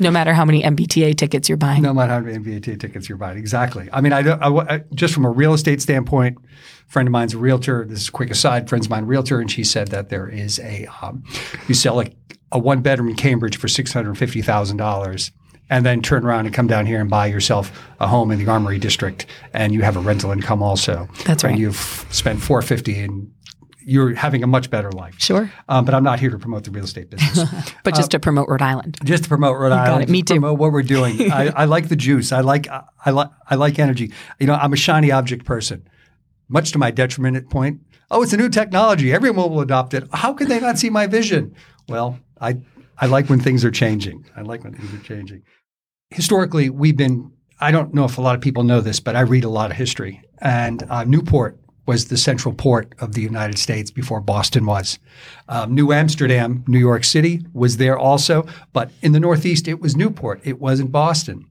no 0.00 0.10
matter 0.10 0.32
how 0.32 0.46
many 0.46 0.62
MBTA 0.62 1.14
tickets 1.18 1.46
you're 1.46 1.58
buying. 1.58 1.82
No 1.82 1.92
matter 1.92 2.14
how 2.14 2.20
many 2.20 2.38
MBTA 2.38 2.80
tickets 2.80 3.06
you're 3.06 3.18
buying. 3.18 3.36
Exactly. 3.36 3.65
Exactly. 3.66 3.88
I 3.92 4.00
mean, 4.00 4.12
I, 4.12 4.20
I, 4.20 4.74
I, 4.74 4.84
just 4.94 5.14
from 5.14 5.24
a 5.24 5.30
real 5.30 5.54
estate 5.54 5.82
standpoint, 5.82 6.38
a 6.38 6.90
friend 6.90 7.08
of 7.08 7.12
mine's 7.12 7.34
a 7.34 7.38
realtor. 7.38 7.84
This 7.84 8.02
is 8.02 8.08
a 8.08 8.12
quick 8.12 8.30
aside. 8.30 8.68
Friend's 8.68 8.86
of 8.86 8.90
mine 8.90 9.04
realtor, 9.04 9.40
and 9.40 9.50
she 9.50 9.64
said 9.64 9.88
that 9.88 10.08
there 10.08 10.28
is 10.28 10.58
a 10.60 10.86
um, 11.02 11.24
you 11.68 11.74
sell 11.74 12.00
a, 12.00 12.14
a 12.52 12.58
one 12.58 12.80
bedroom 12.80 13.08
in 13.08 13.16
Cambridge 13.16 13.56
for 13.56 13.68
six 13.68 13.92
hundred 13.92 14.16
fifty 14.16 14.42
thousand 14.42 14.76
dollars. 14.76 15.32
And 15.68 15.84
then 15.84 16.00
turn 16.00 16.24
around 16.24 16.46
and 16.46 16.54
come 16.54 16.68
down 16.68 16.86
here 16.86 17.00
and 17.00 17.10
buy 17.10 17.26
yourself 17.26 17.72
a 17.98 18.06
home 18.06 18.30
in 18.30 18.38
the 18.38 18.46
Armory 18.46 18.78
District, 18.78 19.26
and 19.52 19.74
you 19.74 19.82
have 19.82 19.96
a 19.96 20.00
rental 20.00 20.30
income 20.30 20.62
also. 20.62 21.08
That's 21.24 21.42
right. 21.42 21.50
And 21.50 21.58
you've 21.58 22.06
spent 22.10 22.40
four 22.40 22.62
fifty 22.62 23.00
and 23.00 23.32
you're 23.88 24.14
having 24.14 24.42
a 24.42 24.48
much 24.48 24.68
better 24.68 24.90
life. 24.90 25.14
Sure. 25.18 25.50
Um, 25.68 25.84
but 25.84 25.94
I'm 25.94 26.02
not 26.02 26.18
here 26.18 26.30
to 26.30 26.38
promote 26.38 26.64
the 26.64 26.72
real 26.72 26.84
estate 26.84 27.08
business. 27.08 27.48
but 27.84 27.94
just 27.94 28.08
uh, 28.08 28.18
to 28.18 28.20
promote 28.20 28.48
Rhode 28.48 28.60
Island. 28.60 28.98
Just 29.04 29.22
to 29.22 29.28
promote 29.28 29.56
Rhode 29.56 29.70
Island. 29.70 29.86
Got 29.86 30.02
it. 30.02 30.08
Me 30.08 30.22
too. 30.22 30.34
Promote 30.34 30.58
what 30.58 30.72
we're 30.72 30.82
doing. 30.82 31.30
I, 31.32 31.50
I, 31.50 31.64
like 31.66 31.88
the 31.88 31.94
juice. 31.94 32.32
I 32.32 32.40
like 32.40 32.66
I 32.68 33.10
like 33.10 33.30
I 33.48 33.54
like 33.54 33.78
energy. 33.78 34.12
You 34.40 34.48
know, 34.48 34.54
I'm 34.54 34.72
a 34.72 34.76
shiny 34.76 35.12
object 35.12 35.44
person, 35.44 35.88
much 36.48 36.72
to 36.72 36.78
my 36.78 36.90
detriment 36.90 37.36
at 37.36 37.48
point. 37.48 37.80
Oh, 38.10 38.22
it's 38.22 38.32
a 38.32 38.36
new 38.36 38.48
technology. 38.48 39.12
Everyone 39.12 39.50
will 39.50 39.60
adopt 39.60 39.94
it. 39.94 40.08
How 40.12 40.32
can 40.32 40.48
they 40.48 40.58
not 40.58 40.78
see 40.78 40.90
my 40.90 41.06
vision? 41.06 41.54
Well, 41.88 42.18
I 42.40 42.58
I 42.98 43.06
like 43.06 43.30
when 43.30 43.38
things 43.38 43.64
are 43.64 43.70
changing. 43.70 44.26
I 44.34 44.42
like 44.42 44.64
when 44.64 44.74
things 44.74 44.92
are 44.92 45.04
changing. 45.04 45.42
Historically, 46.10 46.70
we've 46.70 46.96
been. 46.96 47.30
I 47.60 47.70
don't 47.70 47.94
know 47.94 48.04
if 48.04 48.18
a 48.18 48.20
lot 48.20 48.34
of 48.34 48.40
people 48.40 48.64
know 48.64 48.80
this, 48.80 48.98
but 48.98 49.14
I 49.14 49.20
read 49.20 49.44
a 49.44 49.48
lot 49.48 49.70
of 49.70 49.76
history. 49.76 50.22
And 50.40 50.82
uh, 50.90 51.04
Newport 51.04 51.58
was 51.86 52.06
the 52.06 52.16
central 52.16 52.52
port 52.52 52.92
of 52.98 53.14
the 53.14 53.22
United 53.22 53.58
States 53.58 53.90
before 53.90 54.20
Boston 54.20 54.66
was. 54.66 54.98
Um, 55.48 55.74
New 55.74 55.92
Amsterdam, 55.92 56.64
New 56.66 56.78
York 56.78 57.04
City, 57.04 57.46
was 57.52 57.76
there 57.76 57.98
also, 57.98 58.46
but 58.72 58.90
in 59.02 59.12
the 59.12 59.20
Northeast, 59.20 59.68
it 59.68 59.80
was 59.80 59.96
Newport. 59.96 60.40
It 60.44 60.60
wasn't 60.60 60.92
Boston. 60.92 61.46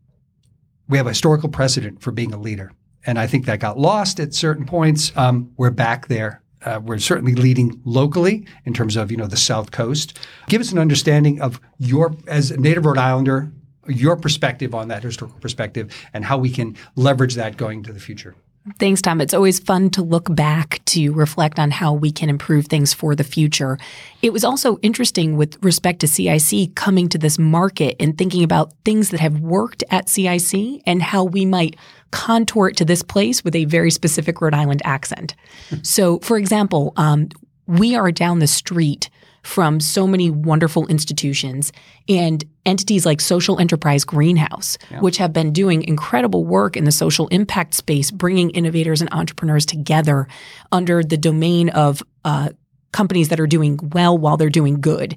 We 0.88 0.98
have 0.98 1.08
a 1.08 1.12
historical 1.12 1.50
precedent 1.50 2.02
for 2.02 2.12
being 2.12 2.34
a 2.34 2.40
leader. 2.40 2.72
And 3.06 3.18
I 3.18 3.28
think 3.28 3.46
that 3.46 3.60
got 3.60 3.80
lost 3.80 4.20
at 4.20 4.34
certain 4.34 4.66
points. 4.66 5.12
Um, 5.16 5.52
we're 5.58 5.72
back 5.72 6.08
there. 6.08 6.42
Uh, 6.64 6.80
we're 6.84 6.98
certainly 6.98 7.36
leading 7.36 7.80
locally 7.86 8.48
in 8.66 8.74
terms 8.74 8.96
of 8.96 9.12
you 9.12 9.18
know 9.18 9.28
the 9.28 9.38
South 9.38 9.72
Coast. 9.72 10.18
Give 10.48 10.60
us 10.60 10.72
an 10.72 10.80
understanding 10.80 11.40
of 11.40 11.62
your 11.78 12.16
as 12.28 12.50
a 12.50 12.58
native 12.58 12.86
Rhode 12.86 12.98
Islander, 12.98 13.52
your 13.88 14.16
perspective 14.16 14.74
on 14.74 14.88
that 14.88 15.04
historical 15.04 15.40
perspective, 15.40 15.94
and 16.14 16.26
how 16.26 16.40
we 16.40 16.50
can 16.50 16.76
leverage 16.96 17.36
that 17.36 17.58
going 17.58 17.84
to 17.84 17.94
the 17.94 18.00
future. 18.00 18.36
Thanks, 18.80 19.00
Tom. 19.00 19.22
It's 19.22 19.34
always 19.34 19.60
fun 19.60 19.92
to 19.92 20.02
look 20.02 20.34
back 20.34 20.84
to 20.86 21.14
reflect 21.14 21.60
on 21.60 21.70
how 21.70 21.94
we 21.94 22.12
can 22.12 22.30
improve 22.30 22.66
things 22.66 22.96
for 22.96 23.16
the 23.16 23.24
future. 23.24 23.78
It 24.24 24.34
was 24.34 24.44
also 24.44 24.78
interesting 24.78 25.38
with 25.38 25.64
respect 25.64 26.00
to 26.00 26.08
CIC 26.08 26.74
coming 26.74 27.08
to 27.10 27.20
this 27.20 27.38
market 27.38 27.96
and 28.00 28.18
thinking 28.18 28.44
about 28.44 28.74
things 28.84 29.12
that 29.12 29.20
have 29.20 29.40
worked 29.40 29.84
at 29.92 30.10
CIC 30.10 30.82
and 30.88 31.04
how 31.04 31.24
we 31.24 31.46
might 31.46 31.76
contour 32.10 32.70
it 32.70 32.78
to 32.78 32.86
this 32.86 33.04
place 33.04 33.44
with 33.44 33.56
a 33.56 33.66
very 33.66 33.92
specific 33.92 34.42
Rhode 34.42 34.56
Island 34.56 34.82
accent. 34.84 35.36
so, 35.84 36.18
for 36.20 36.36
example, 36.36 36.94
um, 36.98 37.30
we 37.68 37.96
are 37.96 38.12
down 38.12 38.40
the 38.40 38.48
street 38.48 39.10
from 39.46 39.80
so 39.80 40.08
many 40.08 40.30
wonderful 40.32 40.88
institutions 40.88 41.72
and 42.10 42.44
entities 42.66 43.06
like 43.06 43.22
Social 43.22 43.60
Enterprise 43.60 44.04
Greenhouse, 44.04 44.78
yeah. 44.90 45.00
which 45.00 45.18
have 45.18 45.34
been 45.34 45.54
doing 45.54 45.84
incredible 45.84 46.44
work 46.44 46.76
in 46.76 46.84
the 46.84 46.92
social 46.92 47.28
impact 47.28 47.76
space, 47.76 48.10
bringing 48.10 48.50
innovators 48.50 49.02
and 49.02 49.14
entrepreneurs 49.14 49.66
together 49.66 50.28
under 50.72 51.04
the 51.04 51.16
domain 51.16 51.70
of 51.70 52.02
uh, 52.24 52.50
companies 52.96 53.28
that 53.28 53.42
are 53.42 53.46
doing 53.48 53.78
well 53.94 54.18
while 54.18 54.38
they're 54.38 54.50
doing 54.50 54.80
good. 54.80 55.16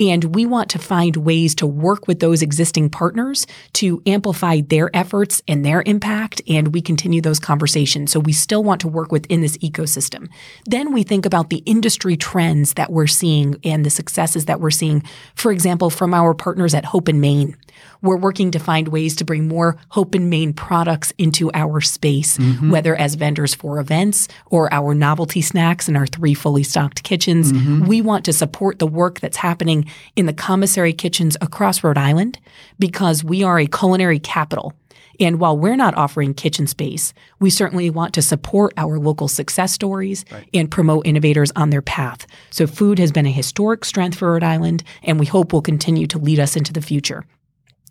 And 0.00 0.34
we 0.34 0.46
want 0.46 0.68
to 0.70 0.78
find 0.78 1.14
ways 1.16 1.54
to 1.56 1.66
work 1.66 2.08
with 2.08 2.18
those 2.18 2.42
existing 2.42 2.90
partners 2.90 3.46
to 3.74 4.02
amplify 4.04 4.62
their 4.62 4.90
efforts 4.96 5.40
and 5.46 5.64
their 5.64 5.82
impact. 5.86 6.42
And 6.48 6.74
we 6.74 6.82
continue 6.82 7.20
those 7.20 7.38
conversations. 7.38 8.10
So 8.10 8.18
we 8.18 8.32
still 8.32 8.64
want 8.64 8.80
to 8.80 8.88
work 8.88 9.12
within 9.12 9.42
this 9.42 9.58
ecosystem. 9.58 10.28
Then 10.64 10.92
we 10.92 11.04
think 11.04 11.24
about 11.24 11.50
the 11.50 11.62
industry 11.66 12.16
trends 12.16 12.74
that 12.74 12.90
we're 12.90 13.06
seeing 13.06 13.56
and 13.62 13.86
the 13.86 13.90
successes 13.90 14.46
that 14.46 14.60
we're 14.60 14.70
seeing. 14.70 15.04
For 15.36 15.52
example, 15.52 15.90
from 15.90 16.14
our 16.14 16.34
partners 16.34 16.74
at 16.74 16.86
Hope 16.86 17.08
& 17.08 17.14
Main. 17.14 17.56
We're 18.02 18.16
working 18.16 18.50
to 18.52 18.58
find 18.58 18.88
ways 18.88 19.16
to 19.16 19.24
bring 19.24 19.48
more 19.48 19.76
Hope 19.90 20.14
& 20.14 20.20
Main 20.20 20.52
products 20.52 21.12
into 21.18 21.50
our 21.54 21.80
space, 21.80 22.38
mm-hmm. 22.38 22.70
whether 22.70 22.96
as 22.96 23.14
vendors 23.14 23.54
for 23.54 23.78
events 23.78 24.28
or 24.46 24.72
our 24.72 24.94
novelty 24.94 25.42
snacks 25.42 25.88
in 25.88 25.96
our 25.96 26.06
three 26.06 26.34
fully 26.34 26.62
stocked 26.62 27.02
kitchens. 27.02 27.52
Mm-hmm. 27.52 27.86
We 27.86 28.00
want 28.00 28.24
to 28.26 28.32
support 28.32 28.78
the 28.78 28.86
work 28.86 29.20
that's 29.20 29.36
happening 29.36 29.86
in 30.16 30.26
the 30.26 30.32
commissary 30.32 30.92
kitchens 30.92 31.36
across 31.40 31.84
Rhode 31.84 31.98
Island 31.98 32.38
because 32.78 33.24
we 33.24 33.42
are 33.42 33.58
a 33.58 33.66
culinary 33.66 34.18
capital. 34.18 34.74
And 35.20 35.38
while 35.38 35.56
we're 35.56 35.76
not 35.76 35.94
offering 35.96 36.32
kitchen 36.32 36.66
space, 36.66 37.12
we 37.40 37.50
certainly 37.50 37.90
want 37.90 38.14
to 38.14 38.22
support 38.22 38.72
our 38.78 38.98
local 38.98 39.28
success 39.28 39.70
stories 39.70 40.24
right. 40.32 40.48
and 40.54 40.70
promote 40.70 41.06
innovators 41.06 41.52
on 41.54 41.68
their 41.68 41.82
path. 41.82 42.26
So 42.48 42.66
food 42.66 42.98
has 42.98 43.12
been 43.12 43.26
a 43.26 43.30
historic 43.30 43.84
strength 43.84 44.16
for 44.16 44.32
Rhode 44.32 44.42
Island, 44.42 44.82
and 45.02 45.20
we 45.20 45.26
hope 45.26 45.52
will 45.52 45.60
continue 45.60 46.06
to 46.06 46.18
lead 46.18 46.40
us 46.40 46.56
into 46.56 46.72
the 46.72 46.80
future. 46.80 47.26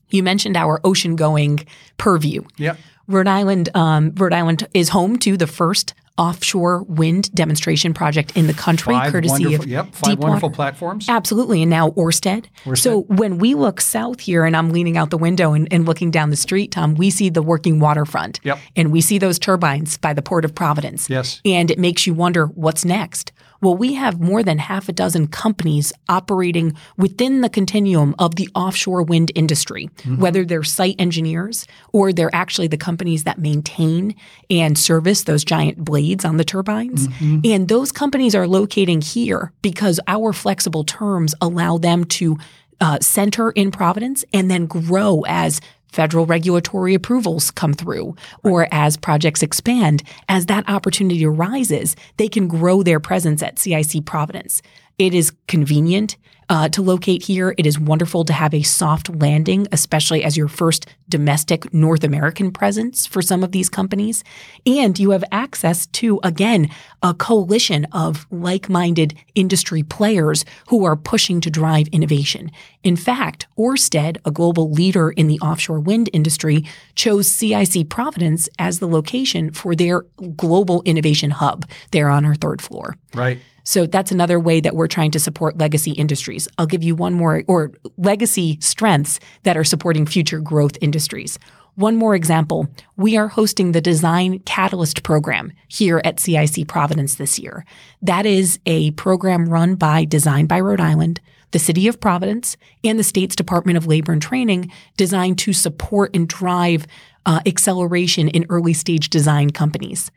You 0.09 0.23
mentioned 0.23 0.57
our 0.57 0.79
ocean 0.83 1.15
going 1.15 1.65
purview. 1.97 2.43
Yep. 2.57 2.77
Rhode 3.07 3.27
Island, 3.27 3.69
um, 3.75 4.13
Rhode 4.15 4.33
Island 4.33 4.67
is 4.73 4.89
home 4.89 5.17
to 5.19 5.35
the 5.35 5.47
first 5.47 5.93
offshore 6.19 6.83
wind 6.83 7.33
demonstration 7.33 7.93
project 7.93 8.35
in 8.35 8.45
the 8.45 8.53
country, 8.53 8.93
five 8.93 9.11
courtesy 9.11 9.53
of 9.55 9.65
yep, 9.65 9.85
five 9.93 10.11
Deepwater. 10.11 10.19
wonderful 10.19 10.49
platforms. 10.51 11.07
Absolutely, 11.07 11.63
and 11.63 11.69
now 11.69 11.91
Orsted. 11.91 12.45
Orsted. 12.65 12.77
So 12.77 13.01
when 13.03 13.37
we 13.37 13.55
look 13.55 13.79
south 13.79 14.19
here, 14.19 14.43
and 14.43 14.55
I'm 14.55 14.69
leaning 14.71 14.97
out 14.97 15.09
the 15.09 15.17
window 15.17 15.53
and, 15.53 15.67
and, 15.71 15.85
looking 15.85 16.11
down 16.11 16.29
the 16.29 16.35
street, 16.35 16.71
Tom, 16.71 16.95
we 16.95 17.09
see 17.09 17.29
the 17.29 17.41
working 17.41 17.79
waterfront. 17.79 18.41
Yep. 18.43 18.59
And 18.75 18.91
we 18.91 18.99
see 18.99 19.17
those 19.17 19.39
turbines 19.39 19.97
by 19.97 20.13
the 20.13 20.21
Port 20.21 20.43
of 20.43 20.53
Providence. 20.53 21.09
Yes. 21.09 21.41
And 21.45 21.71
it 21.71 21.79
makes 21.79 22.05
you 22.05 22.13
wonder 22.13 22.47
what's 22.47 22.83
next. 22.83 23.31
Well, 23.61 23.75
we 23.75 23.93
have 23.95 24.21
more 24.21 24.43
than 24.43 24.57
half 24.57 24.89
a 24.89 24.91
dozen 24.91 25.27
companies 25.27 25.91
operating 26.07 26.75
within 26.97 27.41
the 27.41 27.49
continuum 27.49 28.15
of 28.17 28.35
the 28.35 28.49
offshore 28.55 29.03
wind 29.03 29.31
industry, 29.35 29.89
mm-hmm. 29.97 30.17
whether 30.17 30.45
they're 30.45 30.63
site 30.63 30.95
engineers 30.99 31.67
or 31.91 32.13
they're 32.13 32.33
actually 32.33 32.67
the 32.67 32.77
companies 32.77 33.25
that 33.25 33.39
maintain 33.39 34.15
and 34.49 34.77
service 34.77 35.23
those 35.23 35.43
giant 35.43 35.83
blades 35.83 36.23
on 36.23 36.37
the 36.37 36.45
turbines. 36.45 37.07
Mm-hmm. 37.07 37.39
And 37.45 37.67
those 37.67 37.91
companies 37.91 38.35
are 38.35 38.47
locating 38.47 39.01
here 39.01 39.51
because 39.61 39.99
our 40.07 40.33
flexible 40.33 40.83
terms 40.83 41.35
allow 41.41 41.77
them 41.77 42.05
to 42.05 42.37
uh, 42.81 42.99
center 43.01 43.51
in 43.51 43.71
Providence 43.71 44.23
and 44.33 44.49
then 44.49 44.65
grow 44.65 45.23
as 45.27 45.59
federal 45.91 46.25
regulatory 46.25 46.93
approvals 46.93 47.51
come 47.51 47.73
through 47.73 48.15
or 48.43 48.67
as 48.71 48.97
projects 48.97 49.43
expand, 49.43 50.03
as 50.27 50.45
that 50.47 50.67
opportunity 50.69 51.25
arises, 51.25 51.95
they 52.17 52.27
can 52.27 52.47
grow 52.47 52.83
their 52.83 52.99
presence 52.99 53.41
at 53.43 53.59
CIC 53.59 54.05
Providence. 54.05 54.61
It 54.97 55.13
is 55.13 55.31
convenient 55.47 56.17
uh, 56.49 56.67
to 56.69 56.81
locate 56.81 57.23
here. 57.23 57.53
It 57.57 57.65
is 57.65 57.79
wonderful 57.79 58.25
to 58.25 58.33
have 58.33 58.53
a 58.53 58.63
soft 58.63 59.09
landing, 59.09 59.67
especially 59.71 60.23
as 60.23 60.35
your 60.35 60.47
first 60.47 60.87
domestic 61.07 61.73
North 61.73 62.03
American 62.03 62.51
presence 62.51 63.05
for 63.05 63.21
some 63.21 63.43
of 63.43 63.51
these 63.51 63.69
companies. 63.69 64.23
And 64.65 64.97
you 64.99 65.11
have 65.11 65.23
access 65.31 65.85
to, 65.87 66.19
again, 66.23 66.69
a 67.01 67.13
coalition 67.13 67.85
of 67.91 68.27
like 68.31 68.69
minded 68.69 69.15
industry 69.35 69.83
players 69.83 70.43
who 70.67 70.85
are 70.85 70.95
pushing 70.95 71.39
to 71.41 71.49
drive 71.49 71.87
innovation. 71.89 72.51
In 72.83 72.95
fact, 72.95 73.47
Orsted, 73.57 74.17
a 74.25 74.31
global 74.31 74.71
leader 74.71 75.11
in 75.11 75.27
the 75.27 75.39
offshore 75.39 75.79
wind 75.79 76.09
industry, 76.13 76.65
chose 76.95 77.31
CIC 77.31 77.89
Providence 77.89 78.49
as 78.57 78.79
the 78.79 78.87
location 78.87 79.51
for 79.51 79.75
their 79.75 80.01
global 80.35 80.81
innovation 80.83 81.31
hub. 81.31 81.65
They're 81.91 82.09
on 82.09 82.25
our 82.25 82.35
third 82.35 82.61
floor. 82.61 82.95
Right. 83.13 83.39
So 83.69 83.85
that's 83.85 84.11
another 84.11 84.39
way 84.39 84.61
that 84.61 84.75
we're 84.75 84.87
trying 84.87 85.11
to 85.11 85.19
support 85.19 85.57
legacy 85.57 85.91
industries. 85.91 86.38
I'll 86.57 86.65
give 86.65 86.83
you 86.83 86.95
one 86.95 87.13
more, 87.13 87.43
or 87.47 87.73
legacy 87.97 88.57
strengths 88.61 89.19
that 89.43 89.57
are 89.57 89.63
supporting 89.63 90.05
future 90.05 90.39
growth 90.39 90.77
industries. 90.81 91.37
One 91.75 91.95
more 91.95 92.13
example, 92.13 92.67
we 92.97 93.15
are 93.15 93.29
hosting 93.29 93.71
the 93.71 93.79
Design 93.79 94.39
Catalyst 94.39 95.03
program 95.03 95.53
here 95.69 96.01
at 96.03 96.19
CIC 96.19 96.67
Providence 96.67 97.15
this 97.15 97.39
year. 97.39 97.63
That 98.01 98.25
is 98.25 98.59
a 98.65 98.91
program 98.91 99.47
run 99.47 99.75
by 99.75 100.03
Design 100.03 100.45
by 100.45 100.59
Rhode 100.59 100.81
Island, 100.81 101.21
the 101.51 101.59
City 101.59 101.87
of 101.87 102.01
Providence, 102.01 102.57
and 102.83 102.99
the 102.99 103.03
state's 103.03 103.35
Department 103.35 103.77
of 103.77 103.87
Labor 103.87 104.11
and 104.11 104.21
Training 104.21 104.71
designed 104.97 105.39
to 105.39 105.53
support 105.53 106.13
and 106.13 106.27
drive 106.27 106.85
uh, 107.25 107.39
acceleration 107.45 108.27
in 108.27 108.45
early 108.49 108.73
stage 108.73 109.09
design 109.09 109.49
companies. 109.49 110.11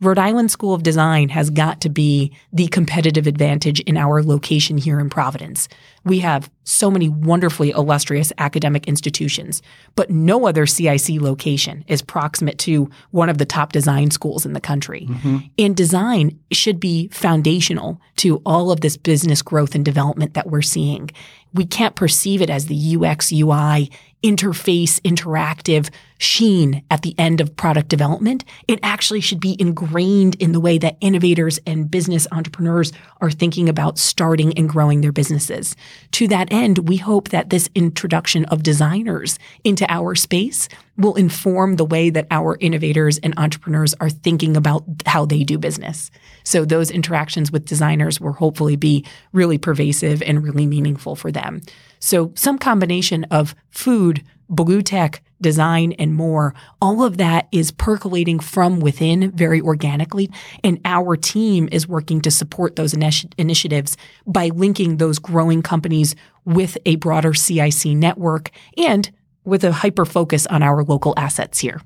Rhode 0.00 0.18
Island 0.18 0.50
School 0.50 0.74
of 0.74 0.84
Design 0.84 1.28
has 1.30 1.50
got 1.50 1.80
to 1.80 1.88
be 1.88 2.32
the 2.52 2.68
competitive 2.68 3.26
advantage 3.26 3.80
in 3.80 3.96
our 3.96 4.22
location 4.22 4.78
here 4.78 5.00
in 5.00 5.10
Providence. 5.10 5.68
We 6.04 6.20
have 6.20 6.50
so 6.62 6.90
many 6.90 7.08
wonderfully 7.08 7.70
illustrious 7.70 8.32
academic 8.38 8.86
institutions, 8.86 9.60
but 9.96 10.10
no 10.10 10.46
other 10.46 10.66
CIC 10.66 11.20
location 11.20 11.84
is 11.88 12.00
proximate 12.00 12.58
to 12.58 12.88
one 13.10 13.28
of 13.28 13.38
the 13.38 13.44
top 13.44 13.72
design 13.72 14.12
schools 14.12 14.46
in 14.46 14.52
the 14.52 14.60
country. 14.60 15.06
Mm-hmm. 15.08 15.38
And 15.58 15.76
design 15.76 16.38
should 16.52 16.78
be 16.78 17.08
foundational 17.08 18.00
to 18.16 18.40
all 18.46 18.70
of 18.70 18.80
this 18.82 18.96
business 18.96 19.42
growth 19.42 19.74
and 19.74 19.84
development 19.84 20.34
that 20.34 20.46
we're 20.46 20.62
seeing. 20.62 21.10
We 21.54 21.64
can't 21.64 21.96
perceive 21.96 22.40
it 22.42 22.50
as 22.50 22.66
the 22.66 22.96
UX, 22.96 23.32
UI, 23.32 23.90
interface, 24.22 25.00
interactive 25.02 25.90
sheen 26.18 26.82
at 26.90 27.02
the 27.02 27.14
end 27.18 27.40
of 27.40 27.56
product 27.56 27.88
development. 27.88 28.44
It 28.66 28.80
actually 28.82 29.20
should 29.20 29.40
be 29.40 29.56
ingrained 29.60 30.34
in 30.36 30.52
the 30.52 30.60
way 30.60 30.76
that 30.78 30.96
innovators 31.00 31.60
and 31.66 31.90
business 31.90 32.26
entrepreneurs 32.32 32.92
are 33.20 33.30
thinking 33.30 33.68
about 33.68 33.98
starting 33.98 34.52
and 34.58 34.68
growing 34.68 35.00
their 35.00 35.12
businesses. 35.12 35.76
To 36.12 36.26
that 36.28 36.52
end, 36.52 36.88
we 36.88 36.96
hope 36.96 37.28
that 37.28 37.50
this 37.50 37.70
introduction 37.74 38.44
of 38.46 38.64
designers 38.64 39.38
into 39.62 39.86
our 39.88 40.14
space 40.16 40.68
will 40.96 41.14
inform 41.14 41.76
the 41.76 41.84
way 41.84 42.10
that 42.10 42.26
our 42.32 42.56
innovators 42.60 43.18
and 43.18 43.32
entrepreneurs 43.36 43.94
are 44.00 44.10
thinking 44.10 44.56
about 44.56 44.84
how 45.06 45.24
they 45.24 45.44
do 45.44 45.56
business. 45.56 46.10
So 46.42 46.64
those 46.64 46.90
interactions 46.90 47.52
with 47.52 47.66
designers 47.66 48.20
will 48.20 48.32
hopefully 48.32 48.74
be 48.74 49.06
really 49.32 49.58
pervasive 49.58 50.20
and 50.22 50.42
really 50.42 50.66
meaningful 50.66 51.14
for 51.14 51.30
them. 51.30 51.60
So 51.98 52.32
some 52.34 52.58
combination 52.58 53.24
of 53.24 53.54
food, 53.70 54.24
blue 54.48 54.82
tech, 54.82 55.22
design, 55.40 55.92
and 55.92 56.14
more, 56.14 56.54
all 56.82 57.04
of 57.04 57.16
that 57.18 57.48
is 57.52 57.70
percolating 57.70 58.40
from 58.40 58.80
within 58.80 59.30
very 59.32 59.60
organically. 59.60 60.30
And 60.64 60.80
our 60.84 61.16
team 61.16 61.68
is 61.70 61.86
working 61.86 62.20
to 62.22 62.30
support 62.30 62.76
those 62.76 62.92
initi- 62.94 63.32
initiatives 63.38 63.96
by 64.26 64.48
linking 64.48 64.96
those 64.96 65.18
growing 65.18 65.62
companies 65.62 66.14
with 66.44 66.76
a 66.86 66.96
broader 66.96 67.34
CIC 67.34 67.86
network 67.86 68.50
and 68.76 69.10
with 69.44 69.64
a 69.64 69.72
hyper 69.72 70.04
focus 70.04 70.46
on 70.46 70.62
our 70.62 70.82
local 70.82 71.14
assets 71.16 71.58
here. 71.58 71.80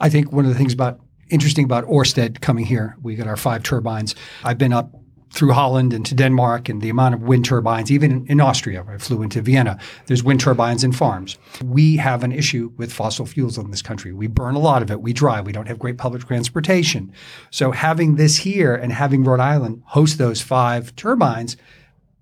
I 0.00 0.08
think 0.08 0.32
one 0.32 0.44
of 0.44 0.52
the 0.52 0.56
things 0.56 0.72
about 0.72 1.00
interesting 1.30 1.64
about 1.64 1.84
Orsted 1.86 2.40
coming 2.40 2.64
here, 2.64 2.96
we 3.02 3.14
got 3.14 3.26
our 3.26 3.36
five 3.36 3.62
turbines. 3.62 4.14
I've 4.44 4.58
been 4.58 4.72
up 4.72 4.94
through 5.32 5.52
Holland 5.52 5.92
and 5.92 6.04
to 6.06 6.14
Denmark 6.14 6.68
and 6.68 6.82
the 6.82 6.88
amount 6.88 7.14
of 7.14 7.22
wind 7.22 7.44
turbines, 7.44 7.90
even 7.90 8.10
in, 8.10 8.26
in, 8.26 8.40
Austria, 8.40 8.84
I 8.88 8.98
flew 8.98 9.22
into 9.22 9.40
Vienna, 9.40 9.78
there's 10.06 10.24
wind 10.24 10.40
turbines 10.40 10.82
in 10.82 10.92
farms. 10.92 11.38
We 11.64 11.96
have 11.98 12.24
an 12.24 12.32
issue 12.32 12.72
with 12.76 12.92
fossil 12.92 13.26
fuels 13.26 13.56
in 13.56 13.70
this 13.70 13.82
country. 13.82 14.12
We 14.12 14.26
burn 14.26 14.56
a 14.56 14.60
lot 14.60 14.82
of 14.82 14.90
it. 14.90 15.00
We 15.00 15.12
drive. 15.12 15.46
We 15.46 15.52
don't 15.52 15.68
have 15.68 15.78
great 15.78 15.98
public 15.98 16.26
transportation. 16.26 17.12
So 17.50 17.70
having 17.70 18.16
this 18.16 18.38
here 18.38 18.74
and 18.74 18.92
having 18.92 19.22
Rhode 19.22 19.40
Island 19.40 19.82
host 19.86 20.18
those 20.18 20.40
five 20.40 20.94
turbines 20.96 21.56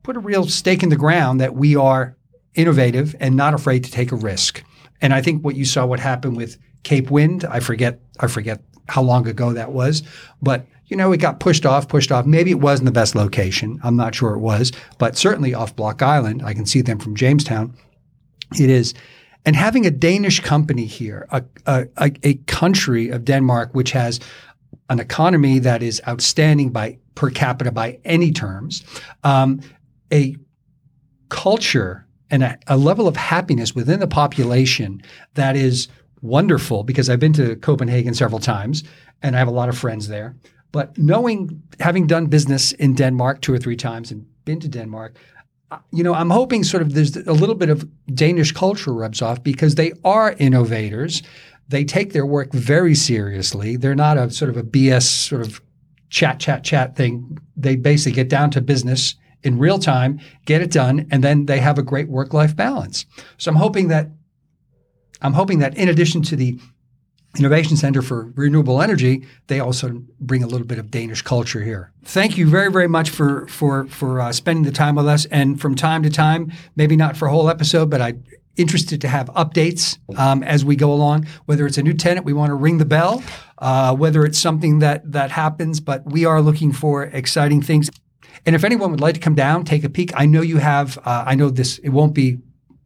put 0.02 0.16
a 0.16 0.20
real 0.20 0.46
stake 0.46 0.82
in 0.82 0.90
the 0.90 0.96
ground 0.96 1.40
that 1.40 1.54
we 1.54 1.76
are 1.76 2.16
innovative 2.54 3.16
and 3.20 3.36
not 3.36 3.54
afraid 3.54 3.84
to 3.84 3.90
take 3.90 4.12
a 4.12 4.16
risk. 4.16 4.62
And 5.00 5.14
I 5.14 5.22
think 5.22 5.44
what 5.44 5.56
you 5.56 5.64
saw 5.64 5.86
what 5.86 6.00
happened 6.00 6.36
with 6.36 6.58
Cape 6.82 7.10
Wind, 7.10 7.44
I 7.44 7.60
forget 7.60 8.00
I 8.20 8.26
forget 8.26 8.60
how 8.88 9.02
long 9.02 9.26
ago 9.28 9.52
that 9.52 9.72
was, 9.72 10.02
but 10.42 10.66
you 10.88 10.96
know, 10.96 11.12
it 11.12 11.18
got 11.18 11.40
pushed 11.40 11.66
off, 11.66 11.88
pushed 11.88 12.10
off. 12.10 12.26
Maybe 12.26 12.50
it 12.50 12.60
wasn't 12.60 12.86
the 12.86 12.92
best 12.92 13.14
location. 13.14 13.78
I'm 13.82 13.96
not 13.96 14.14
sure 14.14 14.34
it 14.34 14.40
was, 14.40 14.72
but 14.98 15.16
certainly 15.16 15.54
off 15.54 15.76
Block 15.76 16.02
Island. 16.02 16.42
I 16.42 16.54
can 16.54 16.66
see 16.66 16.80
them 16.80 16.98
from 16.98 17.14
Jamestown. 17.14 17.74
It 18.58 18.70
is. 18.70 18.94
And 19.44 19.54
having 19.54 19.86
a 19.86 19.90
Danish 19.90 20.40
company 20.40 20.86
here, 20.86 21.26
a, 21.30 21.44
a, 21.66 21.86
a 22.22 22.34
country 22.46 23.10
of 23.10 23.24
Denmark, 23.24 23.74
which 23.74 23.92
has 23.92 24.20
an 24.88 24.98
economy 24.98 25.58
that 25.58 25.82
is 25.82 26.00
outstanding 26.08 26.70
by 26.70 26.98
per 27.14 27.30
capita 27.30 27.70
by 27.70 27.98
any 28.04 28.32
terms, 28.32 28.82
um, 29.24 29.60
a 30.12 30.36
culture 31.28 32.06
and 32.30 32.42
a, 32.42 32.58
a 32.66 32.76
level 32.76 33.08
of 33.08 33.16
happiness 33.16 33.74
within 33.74 34.00
the 34.00 34.06
population 34.06 35.02
that 35.34 35.56
is 35.56 35.88
wonderful 36.22 36.82
because 36.82 37.08
I've 37.08 37.20
been 37.20 37.32
to 37.34 37.56
Copenhagen 37.56 38.14
several 38.14 38.40
times 38.40 38.84
and 39.22 39.36
I 39.36 39.38
have 39.38 39.48
a 39.48 39.52
lot 39.52 39.68
of 39.68 39.76
friends 39.76 40.08
there. 40.08 40.36
But 40.72 40.96
knowing, 40.98 41.62
having 41.80 42.06
done 42.06 42.26
business 42.26 42.72
in 42.72 42.94
Denmark 42.94 43.40
two 43.40 43.52
or 43.52 43.58
three 43.58 43.76
times 43.76 44.10
and 44.10 44.26
been 44.44 44.60
to 44.60 44.68
Denmark, 44.68 45.16
uh, 45.70 45.78
you 45.92 46.02
know, 46.02 46.14
I'm 46.14 46.30
hoping 46.30 46.64
sort 46.64 46.82
of 46.82 46.94
there's 46.94 47.16
a 47.16 47.32
little 47.32 47.54
bit 47.54 47.68
of 47.68 47.88
Danish 48.14 48.52
culture 48.52 48.92
rubs 48.92 49.22
off 49.22 49.42
because 49.42 49.74
they 49.74 49.92
are 50.04 50.32
innovators. 50.38 51.22
They 51.68 51.84
take 51.84 52.12
their 52.12 52.26
work 52.26 52.52
very 52.52 52.94
seriously. 52.94 53.76
They're 53.76 53.94
not 53.94 54.16
a 54.16 54.30
sort 54.30 54.50
of 54.50 54.56
a 54.56 54.62
BS 54.62 55.02
sort 55.02 55.42
of 55.42 55.60
chat, 56.10 56.40
chat, 56.40 56.64
chat 56.64 56.96
thing. 56.96 57.38
They 57.56 57.76
basically 57.76 58.12
get 58.12 58.28
down 58.28 58.50
to 58.52 58.60
business 58.60 59.14
in 59.42 59.58
real 59.58 59.78
time, 59.78 60.20
get 60.46 60.62
it 60.62 60.70
done, 60.70 61.06
and 61.10 61.22
then 61.22 61.46
they 61.46 61.58
have 61.58 61.78
a 61.78 61.82
great 61.82 62.08
work 62.08 62.32
life 62.32 62.56
balance. 62.56 63.06
So 63.36 63.50
I'm 63.50 63.56
hoping 63.56 63.88
that 63.88 64.08
I'm 65.20 65.32
hoping 65.32 65.58
that 65.58 65.76
in 65.76 65.88
addition 65.88 66.22
to 66.22 66.36
the 66.36 66.58
Innovation 67.38 67.76
Center 67.76 68.02
for 68.02 68.32
Renewable 68.34 68.82
Energy, 68.82 69.26
they 69.46 69.60
also 69.60 70.02
bring 70.20 70.42
a 70.42 70.46
little 70.46 70.66
bit 70.66 70.78
of 70.78 70.90
Danish 70.90 71.22
culture 71.22 71.62
here. 71.62 71.92
Thank 72.04 72.36
you 72.36 72.48
very, 72.48 72.70
very 72.70 72.88
much 72.88 73.10
for 73.10 73.46
for 73.48 73.86
for 73.86 74.20
uh, 74.20 74.32
spending 74.32 74.64
the 74.64 74.72
time 74.72 74.94
with 74.94 75.06
us. 75.06 75.26
And 75.26 75.60
from 75.60 75.74
time 75.74 76.02
to 76.02 76.10
time, 76.10 76.52
maybe 76.76 76.96
not 76.96 77.16
for 77.16 77.28
a 77.28 77.30
whole 77.30 77.48
episode, 77.48 77.90
but 77.90 78.00
I'm 78.00 78.24
interested 78.56 79.00
to 79.00 79.08
have 79.08 79.28
updates 79.28 79.98
um, 80.18 80.42
as 80.42 80.64
we 80.64 80.76
go 80.76 80.92
along. 80.92 81.26
Whether 81.46 81.66
it's 81.66 81.78
a 81.78 81.82
new 81.82 81.94
tenant, 81.94 82.26
we 82.26 82.32
want 82.32 82.50
to 82.50 82.54
ring 82.54 82.78
the 82.78 82.84
bell. 82.84 83.22
Uh, 83.58 83.94
whether 83.94 84.24
it's 84.24 84.38
something 84.38 84.80
that 84.80 85.10
that 85.12 85.30
happens, 85.30 85.80
but 85.80 86.04
we 86.10 86.24
are 86.24 86.40
looking 86.42 86.72
for 86.72 87.04
exciting 87.04 87.62
things. 87.62 87.90
And 88.46 88.54
if 88.54 88.64
anyone 88.64 88.90
would 88.90 89.00
like 89.00 89.14
to 89.14 89.20
come 89.20 89.34
down, 89.34 89.64
take 89.64 89.84
a 89.84 89.88
peek, 89.88 90.12
I 90.14 90.26
know 90.26 90.42
you 90.42 90.58
have. 90.58 90.98
Uh, 90.98 91.24
I 91.26 91.34
know 91.34 91.50
this. 91.50 91.78
It 91.78 91.90
won't 91.90 92.14
be 92.14 92.38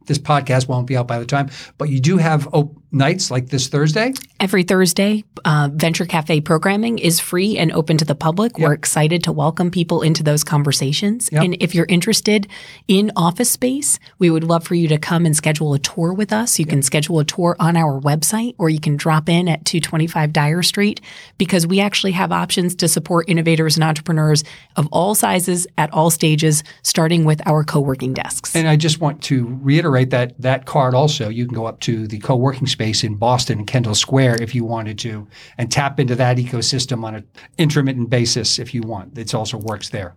this 0.05 0.19
podcast 0.19 0.67
won't 0.67 0.87
be 0.87 0.97
out 0.97 1.07
by 1.07 1.19
the 1.19 1.25
time, 1.25 1.49
but 1.77 1.89
you 1.89 1.99
do 1.99 2.17
have 2.17 2.47
op- 2.53 2.75
nights 2.93 3.31
like 3.31 3.49
this 3.49 3.67
Thursday? 3.67 4.13
Every 4.39 4.63
Thursday, 4.63 5.23
uh, 5.45 5.69
Venture 5.73 6.05
Cafe 6.05 6.41
programming 6.41 6.99
is 6.99 7.19
free 7.19 7.57
and 7.57 7.71
open 7.71 7.97
to 7.97 8.05
the 8.05 8.15
public. 8.15 8.57
Yep. 8.57 8.67
We're 8.67 8.73
excited 8.73 9.23
to 9.23 9.31
welcome 9.31 9.71
people 9.71 10.01
into 10.01 10.21
those 10.21 10.43
conversations. 10.43 11.29
Yep. 11.31 11.43
And 11.43 11.57
if 11.59 11.73
you're 11.73 11.87
interested 11.89 12.47
in 12.87 13.11
office 13.15 13.49
space, 13.49 13.99
we 14.19 14.29
would 14.29 14.43
love 14.43 14.65
for 14.65 14.75
you 14.75 14.87
to 14.89 14.97
come 14.97 15.25
and 15.25 15.35
schedule 15.35 15.73
a 15.73 15.79
tour 15.79 16.13
with 16.13 16.31
us. 16.31 16.59
You 16.59 16.63
yep. 16.63 16.69
can 16.69 16.81
schedule 16.83 17.19
a 17.19 17.25
tour 17.25 17.55
on 17.59 17.75
our 17.75 17.99
website 17.99 18.55
or 18.57 18.69
you 18.69 18.79
can 18.79 18.95
drop 18.95 19.27
in 19.27 19.47
at 19.47 19.65
225 19.65 20.31
Dyer 20.31 20.61
Street 20.61 21.01
because 21.37 21.65
we 21.65 21.79
actually 21.79 22.11
have 22.11 22.31
options 22.31 22.75
to 22.75 22.87
support 22.87 23.27
innovators 23.27 23.75
and 23.75 23.83
entrepreneurs 23.83 24.43
of 24.75 24.87
all 24.91 25.15
sizes 25.15 25.65
at 25.77 25.91
all 25.93 26.09
stages, 26.11 26.63
starting 26.83 27.25
with 27.25 27.45
our 27.47 27.63
co 27.63 27.79
working 27.79 28.13
desks. 28.13 28.55
And 28.55 28.67
I 28.67 28.75
just 28.75 28.99
want 28.99 29.23
to 29.23 29.59
reiterate 29.61 30.11
that 30.11 30.39
that 30.39 30.65
card 30.65 30.93
also, 30.93 31.29
you 31.29 31.45
can 31.45 31.55
go 31.55 31.65
up 31.65 31.79
to 31.81 32.07
the 32.07 32.19
co 32.19 32.35
working 32.35 32.67
space 32.67 32.82
space 32.83 33.03
in 33.05 33.15
Boston 33.15 33.59
and 33.59 33.67
Kendall 33.67 33.95
Square 33.95 34.41
if 34.41 34.53
you 34.53 34.65
wanted 34.65 34.99
to, 34.99 35.25
and 35.57 35.71
tap 35.71 36.01
into 36.01 36.15
that 36.15 36.35
ecosystem 36.35 37.05
on 37.05 37.15
an 37.15 37.25
intermittent 37.57 38.09
basis 38.09 38.59
if 38.59 38.73
you 38.73 38.81
want. 38.81 39.17
It 39.17 39.33
also 39.33 39.57
works 39.57 39.89
there. 39.89 40.15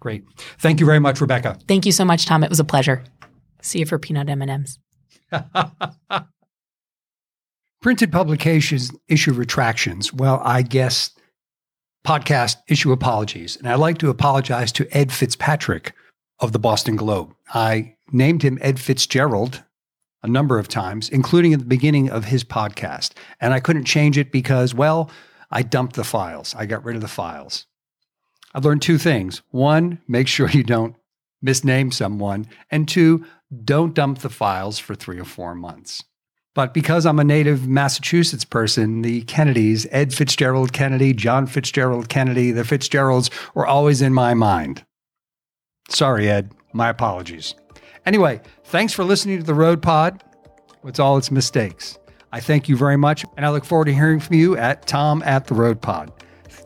Great. 0.00 0.24
Thank 0.58 0.80
you 0.80 0.86
very 0.86 0.98
much, 0.98 1.20
Rebecca. 1.20 1.58
Thank 1.68 1.84
you 1.84 1.92
so 1.92 2.04
much, 2.04 2.24
Tom. 2.24 2.42
It 2.42 2.48
was 2.48 2.60
a 2.60 2.64
pleasure. 2.64 3.04
See 3.60 3.80
you 3.80 3.86
for 3.86 3.98
peanut 3.98 4.30
M&Ms. 4.30 4.78
Printed 7.82 8.10
publications 8.10 8.90
issue 9.08 9.34
retractions. 9.34 10.10
Well, 10.10 10.40
I 10.42 10.62
guess 10.62 11.10
podcast 12.06 12.56
issue 12.66 12.92
apologies. 12.92 13.56
And 13.56 13.68
I'd 13.68 13.74
like 13.74 13.98
to 13.98 14.08
apologize 14.08 14.72
to 14.72 14.88
Ed 14.96 15.12
Fitzpatrick 15.12 15.92
of 16.40 16.52
the 16.52 16.58
Boston 16.58 16.96
Globe. 16.96 17.34
I 17.52 17.96
named 18.10 18.42
him 18.42 18.58
Ed 18.62 18.80
Fitzgerald 18.80 19.62
a 20.24 20.28
number 20.28 20.58
of 20.58 20.68
times, 20.68 21.10
including 21.10 21.52
at 21.52 21.58
the 21.58 21.66
beginning 21.66 22.10
of 22.10 22.24
his 22.24 22.42
podcast. 22.42 23.12
And 23.40 23.52
I 23.52 23.60
couldn't 23.60 23.84
change 23.84 24.16
it 24.16 24.32
because, 24.32 24.74
well, 24.74 25.10
I 25.50 25.62
dumped 25.62 25.96
the 25.96 26.02
files. 26.02 26.54
I 26.58 26.64
got 26.64 26.82
rid 26.82 26.96
of 26.96 27.02
the 27.02 27.08
files. 27.08 27.66
I've 28.54 28.64
learned 28.64 28.80
two 28.80 28.96
things. 28.96 29.42
One, 29.50 30.00
make 30.08 30.26
sure 30.26 30.48
you 30.48 30.64
don't 30.64 30.96
misname 31.44 31.92
someone. 31.92 32.46
And 32.70 32.88
two, 32.88 33.26
don't 33.64 33.94
dump 33.94 34.20
the 34.20 34.30
files 34.30 34.78
for 34.78 34.94
three 34.94 35.20
or 35.20 35.24
four 35.24 35.54
months. 35.54 36.02
But 36.54 36.72
because 36.72 37.04
I'm 37.04 37.18
a 37.18 37.24
native 37.24 37.68
Massachusetts 37.68 38.46
person, 38.46 39.02
the 39.02 39.22
Kennedys, 39.22 39.86
Ed 39.90 40.14
Fitzgerald 40.14 40.72
Kennedy, 40.72 41.12
John 41.12 41.46
Fitzgerald 41.46 42.08
Kennedy, 42.08 42.50
the 42.50 42.64
Fitzgeralds 42.64 43.28
were 43.54 43.66
always 43.66 44.00
in 44.00 44.14
my 44.14 44.32
mind. 44.32 44.86
Sorry, 45.90 46.30
Ed. 46.30 46.52
My 46.72 46.88
apologies. 46.88 47.54
Anyway, 48.06 48.40
thanks 48.64 48.92
for 48.92 49.04
listening 49.04 49.38
to 49.38 49.44
the 49.44 49.54
Road 49.54 49.82
Pod 49.82 50.22
with 50.82 51.00
all 51.00 51.16
its 51.16 51.30
mistakes. 51.30 51.98
I 52.32 52.40
thank 52.40 52.68
you 52.68 52.76
very 52.76 52.96
much, 52.96 53.24
and 53.36 53.46
I 53.46 53.50
look 53.50 53.64
forward 53.64 53.86
to 53.86 53.94
hearing 53.94 54.20
from 54.20 54.36
you 54.36 54.56
at 54.56 54.86
Tom 54.86 55.22
at 55.24 55.46
the 55.46 55.54
Road 55.54 55.80
Pod. 55.80 56.12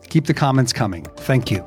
Keep 0.09 0.25
the 0.25 0.33
comments 0.33 0.73
coming. 0.73 1.05
Thank 1.17 1.51
you. 1.51 1.65